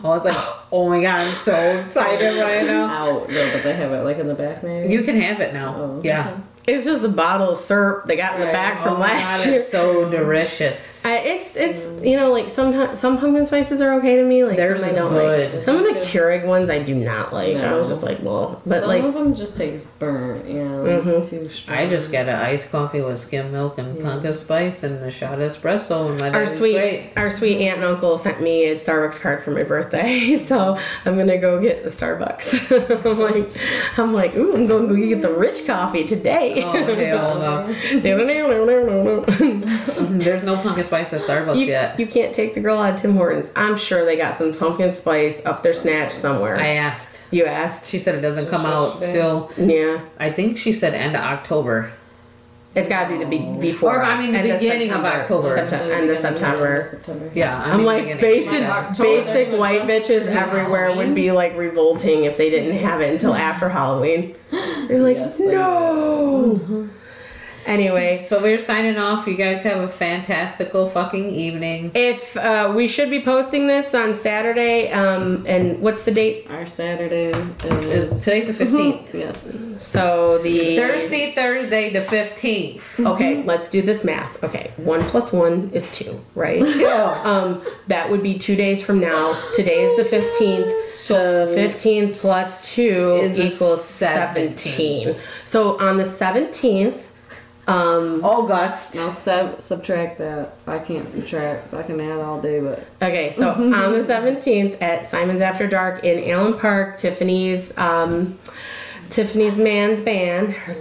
I 0.05 0.09
was 0.09 0.25
like, 0.25 0.37
oh 0.71 0.89
my 0.89 1.01
God, 1.01 1.27
I'm 1.27 1.35
so 1.35 1.53
excited 1.53 2.41
right 2.41 2.65
now. 2.65 2.85
Out. 2.85 3.29
No, 3.29 3.51
but 3.53 3.63
they 3.63 3.73
have 3.73 3.91
it 3.91 4.03
like 4.03 4.17
in 4.17 4.27
the 4.27 4.35
back 4.35 4.63
maybe. 4.63 4.91
You 4.93 5.03
can 5.03 5.19
have 5.19 5.39
it 5.41 5.53
now. 5.53 5.75
Oh, 5.75 6.01
yeah. 6.03 6.29
okay. 6.29 6.41
It's 6.67 6.83
just 6.83 7.03
a 7.03 7.09
bottle 7.09 7.51
of 7.51 7.57
syrup 7.57 8.05
they 8.07 8.15
got 8.15 8.39
in 8.39 8.45
the 8.47 8.51
back 8.51 8.81
from 8.81 8.93
Oh 8.95 8.97
my 8.97 9.05
last 9.07 9.43
God, 9.43 9.49
year. 9.51 9.59
it's 9.59 9.69
so 9.71 10.09
delicious. 10.09 11.05
I, 11.05 11.17
it's 11.17 11.55
it's 11.55 11.85
you 12.03 12.17
know 12.17 12.31
like 12.31 12.49
sometimes 12.49 12.97
some 12.99 13.19
pumpkin 13.19 13.45
spices 13.45 13.81
are 13.81 13.93
okay 13.99 14.15
to 14.15 14.23
me 14.23 14.43
like 14.43 14.57
Theirs 14.57 14.79
some 14.81 14.89
I 14.89 14.93
don't 14.93 15.13
good. 15.13 15.53
like. 15.53 15.61
Some 15.61 15.75
of 15.77 15.83
the 15.83 15.93
Good. 15.93 16.03
Keurig 16.07 16.45
ones 16.45 16.69
I 16.71 16.79
do 16.81 16.95
not 16.95 17.31
like. 17.31 17.55
I 17.57 17.73
was 17.75 17.87
just 17.87 18.01
like 18.01 18.17
well, 18.23 18.59
but 18.65 18.79
Some 18.79 18.89
like 18.89 19.03
of 19.03 19.13
them 19.13 19.35
just 19.35 19.57
taste 19.57 19.99
burnt, 19.99 20.47
you 20.49 20.63
know, 20.65 20.83
Mhm. 21.05 21.29
too 21.29 21.47
strong. 21.49 21.77
I 21.77 21.87
just 21.87 22.11
got 22.11 22.27
an 22.27 22.35
iced 22.39 22.71
coffee 22.71 23.01
with 23.01 23.19
skim 23.19 23.51
milk 23.51 23.77
and 23.77 24.01
pumpkin 24.03 24.33
spice 24.33 24.81
and 24.81 25.03
the 25.03 25.11
shot 25.11 25.37
espresso, 25.37 26.09
and 26.09 26.19
my 26.19 26.31
our 26.31 26.47
sweet 26.47 26.73
great. 26.73 27.09
our 27.15 27.29
sweet 27.29 27.61
aunt 27.61 27.77
and 27.77 27.85
uncle 27.85 28.17
sent 28.17 28.41
me 28.41 28.65
a 28.65 28.73
Starbucks 28.75 29.21
card 29.21 29.43
for 29.43 29.51
my 29.51 29.61
birthday, 29.63 30.35
so 30.47 30.79
I'm 31.05 31.15
gonna 31.15 31.37
go 31.37 31.61
get 31.61 31.83
the 31.83 31.89
Starbucks. 31.89 33.05
I'm 33.05 33.19
like 33.19 33.51
I'm 33.99 34.13
like 34.13 34.35
ooh 34.35 34.55
I'm 34.55 34.65
going 34.65 34.87
to 34.89 34.95
go 34.95 35.07
get 35.09 35.21
the 35.21 35.29
rich 35.31 35.67
coffee 35.67 36.05
today. 36.05 36.54
Oh 36.65 36.95
hell 36.95 37.39
no! 37.39 37.73
There's 40.17 40.43
no 40.43 40.55
pumpkin 40.57 40.83
spice 40.83 41.13
at 41.13 41.21
Starbucks 41.21 41.65
yet. 41.65 41.99
you 41.99 42.07
can't 42.07 42.33
take 42.33 42.53
the 42.53 42.59
girl 42.59 42.79
out 42.79 42.93
of 42.95 42.99
Tim 43.01 43.15
Hortons. 43.15 43.51
I'm 43.55 43.77
sure 43.77 44.05
they 44.05 44.15
got 44.17 44.35
some 44.35 44.53
pumpkin 44.53 44.93
spice 44.93 45.45
up 45.45 45.61
their 45.63 45.73
snatch 45.73 46.11
somewhere. 46.13 46.57
I 46.57 46.69
asked. 46.75 47.19
you 47.31 47.45
asked? 47.45 47.87
She 47.89 47.97
said 47.97 48.15
it 48.15 48.21
doesn't 48.21 48.47
come 48.47 48.65
out 48.65 48.99
yesterday. 49.01 49.13
till 49.13 49.51
Yeah. 49.57 50.01
I 50.19 50.31
think 50.31 50.57
she 50.57 50.73
said 50.73 50.93
end 50.93 51.15
of 51.15 51.21
October. 51.21 51.91
It's 52.75 52.89
got 52.89 53.05
to 53.07 53.17
be 53.17 53.23
the 53.23 53.25
be- 53.29 53.57
before. 53.59 53.97
Or, 53.99 54.03
I 54.03 54.19
mean, 54.19 54.33
the 54.33 54.39
end 54.39 54.59
beginning 54.59 54.91
of 54.91 54.97
September. 55.03 55.21
October. 55.21 55.55
Septem- 55.55 55.91
end 55.91 56.09
of 56.09 56.17
September. 56.17 56.87
September. 56.89 57.29
Yeah, 57.33 57.57
I 57.63 57.71
I'm 57.71 57.77
mean, 57.77 57.85
like 57.85 58.19
basic, 58.19 58.51
Yeah. 58.59 58.93
basic 58.97 59.57
white 59.57 59.83
bitches 59.83 60.25
everywhere 60.27 60.93
would 60.93 61.15
be 61.15 61.31
like 61.31 61.55
revolting 61.57 62.25
if 62.25 62.35
they 62.35 62.49
didn't 62.49 62.77
have 62.79 62.99
it 62.99 63.13
until 63.13 63.33
after 63.33 63.69
Halloween. 63.69 64.35
They're 64.51 64.99
like, 64.99 65.15
Yes, 65.17 65.37
they 65.37 65.45
no. 65.47 66.89
Anyway, 67.65 68.23
So 68.23 68.41
we're 68.41 68.59
signing 68.59 68.97
off. 68.97 69.27
You 69.27 69.35
guys 69.35 69.63
have 69.63 69.79
a 69.79 69.87
fantastical 69.87 70.85
fucking 70.85 71.29
evening. 71.29 71.91
if 71.93 72.35
uh, 72.37 72.71
we 72.75 72.87
should 72.87 73.09
be 73.09 73.21
posting 73.21 73.67
this 73.67 73.93
on 73.93 74.17
Saturday, 74.19 74.91
um, 74.91 75.45
and 75.47 75.79
what's 75.81 76.03
the 76.03 76.11
date? 76.11 76.47
Our 76.49 76.65
Saturday 76.65 77.31
Is- 77.65 78.11
is. 78.11 78.23
Today's 78.23 78.47
the 78.55 78.65
15th. 78.65 79.13
yes. 79.13 79.81
So 79.83 80.39
the 80.41 80.77
Thursday, 80.77 81.31
Thursday, 81.31 81.91
the 81.91 81.99
15th. 82.01 83.05
Okay, 83.05 83.43
let's 83.43 83.69
do 83.69 83.81
this 83.81 84.03
math. 84.05 84.41
Okay, 84.43 84.71
one 84.77 85.03
plus 85.09 85.33
one 85.33 85.69
is 85.73 85.91
two, 85.91 86.19
right? 86.35 86.63
Yeah. 86.85 87.19
Um, 87.23 87.61
that 87.87 88.09
would 88.09 88.21
be 88.23 88.37
two 88.37 88.55
days 88.55 88.81
from 88.83 88.99
now. 88.99 89.41
Today 89.55 89.83
is 89.83 89.95
the 89.97 90.05
fifteenth. 90.05 90.91
So 90.91 91.47
fifteenth 91.53 92.19
plus 92.19 92.73
two 92.75 93.17
Is 93.21 93.35
the 93.37 93.47
equals 93.47 93.81
17th. 93.81 94.59
seventeen. 94.59 95.15
So 95.45 95.79
on 95.79 95.97
the 95.97 96.05
seventeenth, 96.05 97.04
um, 97.67 98.23
August. 98.23 98.95
Now 98.95 99.09
sub- 99.09 99.61
subtract 99.61 100.17
that. 100.19 100.55
I 100.67 100.79
can't 100.79 101.07
subtract. 101.07 101.73
I 101.73 101.83
can 101.83 101.99
add 101.99 102.19
all 102.19 102.41
day, 102.41 102.59
but 102.59 102.85
okay, 103.01 103.31
so 103.31 103.51
on 103.53 103.71
the 103.71 104.03
seventeenth 104.03 104.81
at 104.81 105.09
Simon's 105.09 105.41
After 105.41 105.67
Dark 105.67 106.03
in 106.03 106.29
Allen 106.29 106.59
Park, 106.59 106.97
Tiffany's 106.97 107.75
um, 107.77 108.37
Tiffany's 109.09 109.57
Man's 109.57 110.01
Band, 110.01 110.53
her 110.53 110.75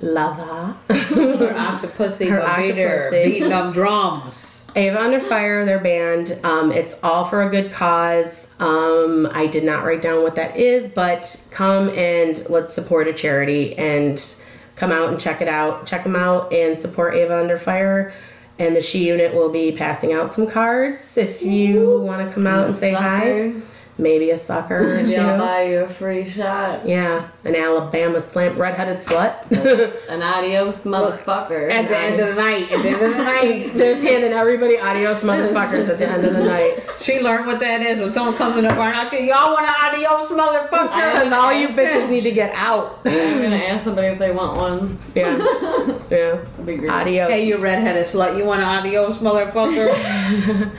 lover. 0.00 0.76
Her 0.88 0.94
octopussy, 1.54 2.28
Her 2.28 2.56
beater, 2.56 3.10
beating 3.12 3.50
them 3.50 3.72
drums. 3.72 4.66
Ava 4.76 5.00
Under 5.00 5.20
Fire, 5.20 5.64
their 5.64 5.80
band. 5.80 6.38
Um, 6.44 6.70
it's 6.70 6.94
all 7.02 7.24
for 7.24 7.42
a 7.42 7.50
good 7.50 7.72
cause. 7.72 8.46
Um, 8.60 9.26
I 9.32 9.46
did 9.46 9.64
not 9.64 9.84
write 9.84 10.02
down 10.02 10.22
what 10.22 10.36
that 10.36 10.56
is, 10.56 10.86
but 10.92 11.42
come 11.50 11.88
and 11.90 12.48
let's 12.48 12.72
support 12.72 13.08
a 13.08 13.12
charity 13.12 13.76
and 13.76 14.18
come 14.80 14.90
out 14.92 15.10
and 15.10 15.20
check 15.20 15.42
it 15.42 15.48
out. 15.48 15.86
Check 15.86 16.04
them 16.04 16.16
out 16.16 16.50
and 16.52 16.76
support 16.76 17.14
Ava 17.14 17.38
Under 17.38 17.58
Fire. 17.58 18.12
And 18.58 18.74
the 18.74 18.80
She 18.80 19.06
Unit 19.06 19.34
will 19.34 19.50
be 19.50 19.72
passing 19.72 20.12
out 20.14 20.32
some 20.32 20.50
cards 20.50 21.18
if 21.18 21.42
you 21.42 22.00
want 22.00 22.26
to 22.26 22.34
come 22.34 22.46
out 22.46 22.66
and 22.66 22.74
say 22.74 22.92
hi. 22.92 23.52
Sucker. 24.00 24.08
Maybe 24.08 24.30
a 24.30 24.38
sucker 24.38 24.76
or 24.78 24.94
Maybe 25.02 25.16
I'll 25.16 25.38
buy 25.38 25.62
you 25.64 25.78
a 25.80 25.88
free 25.88 26.28
shot. 26.28 26.86
Yeah, 26.86 27.28
an 27.44 27.54
Alabama 27.54 28.20
slam, 28.20 28.56
redheaded 28.56 29.02
slut. 29.02 29.50
An 30.08 30.22
adios 30.22 30.84
motherfucker. 30.84 31.70
At 31.70 31.88
the 31.88 31.98
end 31.98 32.20
of 32.20 32.34
the 32.34 32.42
night. 32.42 32.70
At 32.72 32.82
the 32.82 32.88
end 32.88 33.02
of 33.02 33.16
the 33.16 33.24
night. 33.24 33.72
Just 33.76 34.02
handing 34.02 34.32
everybody 34.32 34.78
adios 34.78 35.18
motherfuckers 35.18 35.88
at 35.88 35.98
the 35.98 36.08
end 36.08 36.24
of 36.24 36.34
the 36.34 36.44
night. 36.44 36.80
She 37.00 37.20
learned 37.20 37.46
what 37.46 37.60
that 37.60 37.82
is 37.82 38.00
when 38.00 38.10
someone 38.12 38.34
comes 38.34 38.56
in 38.56 38.64
the 38.64 38.70
bar 38.70 38.88
and 38.88 38.96
I 38.96 39.08
say, 39.08 39.26
Y'all 39.26 39.52
want 39.52 39.66
an 39.66 39.74
adios 39.78 40.28
motherfucker? 40.28 41.12
Because 41.12 41.32
all 41.32 41.52
you 41.52 41.68
bitches 41.68 42.08
need 42.08 42.22
to 42.22 42.32
get 42.32 42.52
out. 42.54 43.00
I'm 43.04 43.42
gonna 43.42 43.56
ask 43.56 43.84
somebody 43.84 44.08
if 44.08 44.18
they 44.18 44.32
want 44.32 44.56
one. 44.56 44.98
Yeah. 45.14 45.36
Yeah. 46.10 46.44
That'd 46.60 46.66
be 46.66 46.76
great. 46.76 46.90
Adios. 46.90 47.30
Hey, 47.30 47.46
you 47.46 47.58
redheaded 47.58 48.04
slut, 48.06 48.36
you 48.36 48.44
want 48.44 48.60
an 48.62 48.68
adios 48.68 49.18
motherfucker? 49.18 49.92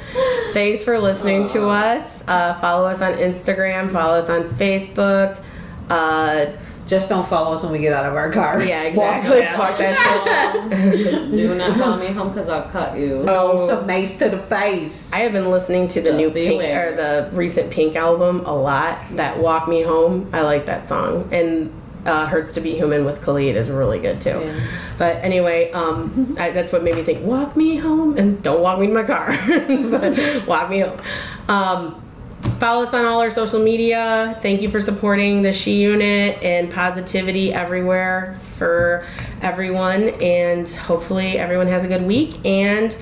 Thanks 0.54 0.84
for 0.84 1.00
listening 1.00 1.48
to 1.50 1.68
us. 1.70 2.24
Uh, 2.28 2.54
follow 2.60 2.88
us 2.88 3.02
on 3.02 3.14
Instagram. 3.14 3.92
Follow 3.92 4.14
us 4.16 4.30
on 4.30 4.44
Facebook. 4.52 5.42
Uh, 5.90 6.52
Just 6.88 7.08
don't 7.10 7.26
follow 7.28 7.56
us 7.56 7.64
when 7.64 7.72
we 7.72 7.80
get 7.80 7.94
out 7.94 8.06
of 8.06 8.16
our 8.16 8.32
car. 8.32 8.62
yeah, 8.62 8.84
exactly. 8.84 9.42
Fuck 9.44 9.56
Fuck 9.56 9.78
that 9.80 10.68
shit. 10.98 11.32
Do 11.32 11.56
not 11.56 11.78
follow 11.78 11.98
me 11.98 12.08
home 12.08 12.30
because 12.30 12.50
I'll 12.50 12.70
cut 12.70 12.98
you. 12.98 13.24
Oh, 13.30 13.66
so 13.68 13.86
nice 13.86 14.18
to 14.20 14.30
the 14.30 14.40
face. 14.44 15.12
I 15.14 15.20
have 15.20 15.32
been 15.32 15.50
listening 15.50 15.88
to 15.90 16.02
the 16.02 16.10
Just 16.12 16.18
new 16.18 16.32
Pink 16.32 16.54
aware. 16.56 16.92
or 16.94 16.96
the 16.98 17.30
recent 17.36 17.72
Pink 17.72 17.96
album 17.96 18.42
a 18.46 18.54
lot. 18.54 18.98
That 19.14 19.40
"Walk 19.40 19.68
Me 19.70 19.82
Home," 19.84 20.30
I 20.34 20.42
like 20.42 20.66
that 20.66 20.88
song, 20.90 21.30
and 21.32 21.72
uh, 22.06 22.28
"Hurts 22.28 22.54
to 22.54 22.62
Be 22.62 22.76
Human" 22.76 23.06
with 23.06 23.22
Khalid 23.22 23.56
is 23.56 23.70
really 23.70 24.00
good 24.00 24.22
too. 24.22 24.42
Yeah. 24.44 24.60
But 24.98 25.18
anyway, 25.24 25.72
um, 25.72 26.36
I, 26.40 26.52
that's 26.52 26.72
what 26.72 26.84
made 26.84 26.96
me 26.96 27.04
think, 27.04 27.26
"Walk 27.26 27.56
me 27.56 27.78
home," 27.78 28.18
and 28.18 28.42
don't 28.44 28.62
walk 28.62 28.80
me 28.80 28.88
to 28.88 28.94
my 28.94 29.04
car, 29.04 29.28
but 29.48 30.48
walk 30.48 30.70
me 30.70 30.80
home. 30.80 31.00
Um, 31.48 32.02
follow 32.60 32.84
us 32.84 32.94
on 32.94 33.06
all 33.06 33.22
our 33.22 33.32
social 33.32 33.60
media. 33.64 34.38
Thank 34.42 34.62
you 34.62 34.70
for 34.70 34.82
supporting 34.82 35.42
the 35.42 35.52
She 35.52 35.82
Unit 35.82 36.42
and 36.44 36.72
positivity 36.72 37.54
everywhere 37.54 38.38
for 38.58 39.06
everyone, 39.42 40.10
and 40.22 40.70
hopefully 40.70 41.38
everyone 41.38 41.68
has 41.68 41.84
a 41.84 41.88
good 41.88 42.04
week. 42.04 42.44
And 42.46 42.96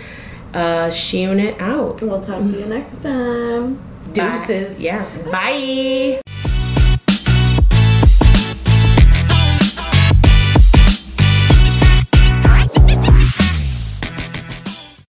uh, 0.53 0.91
She 0.91 1.21
Unit 1.21 1.59
out. 1.59 2.01
We'll 2.01 2.21
talk 2.23 2.41
to 2.49 2.59
you 2.59 2.65
next 2.65 3.03
time. 3.03 3.79
Deuces. 4.13 4.81
Yeah. 4.81 5.05
Bye. 5.31 6.21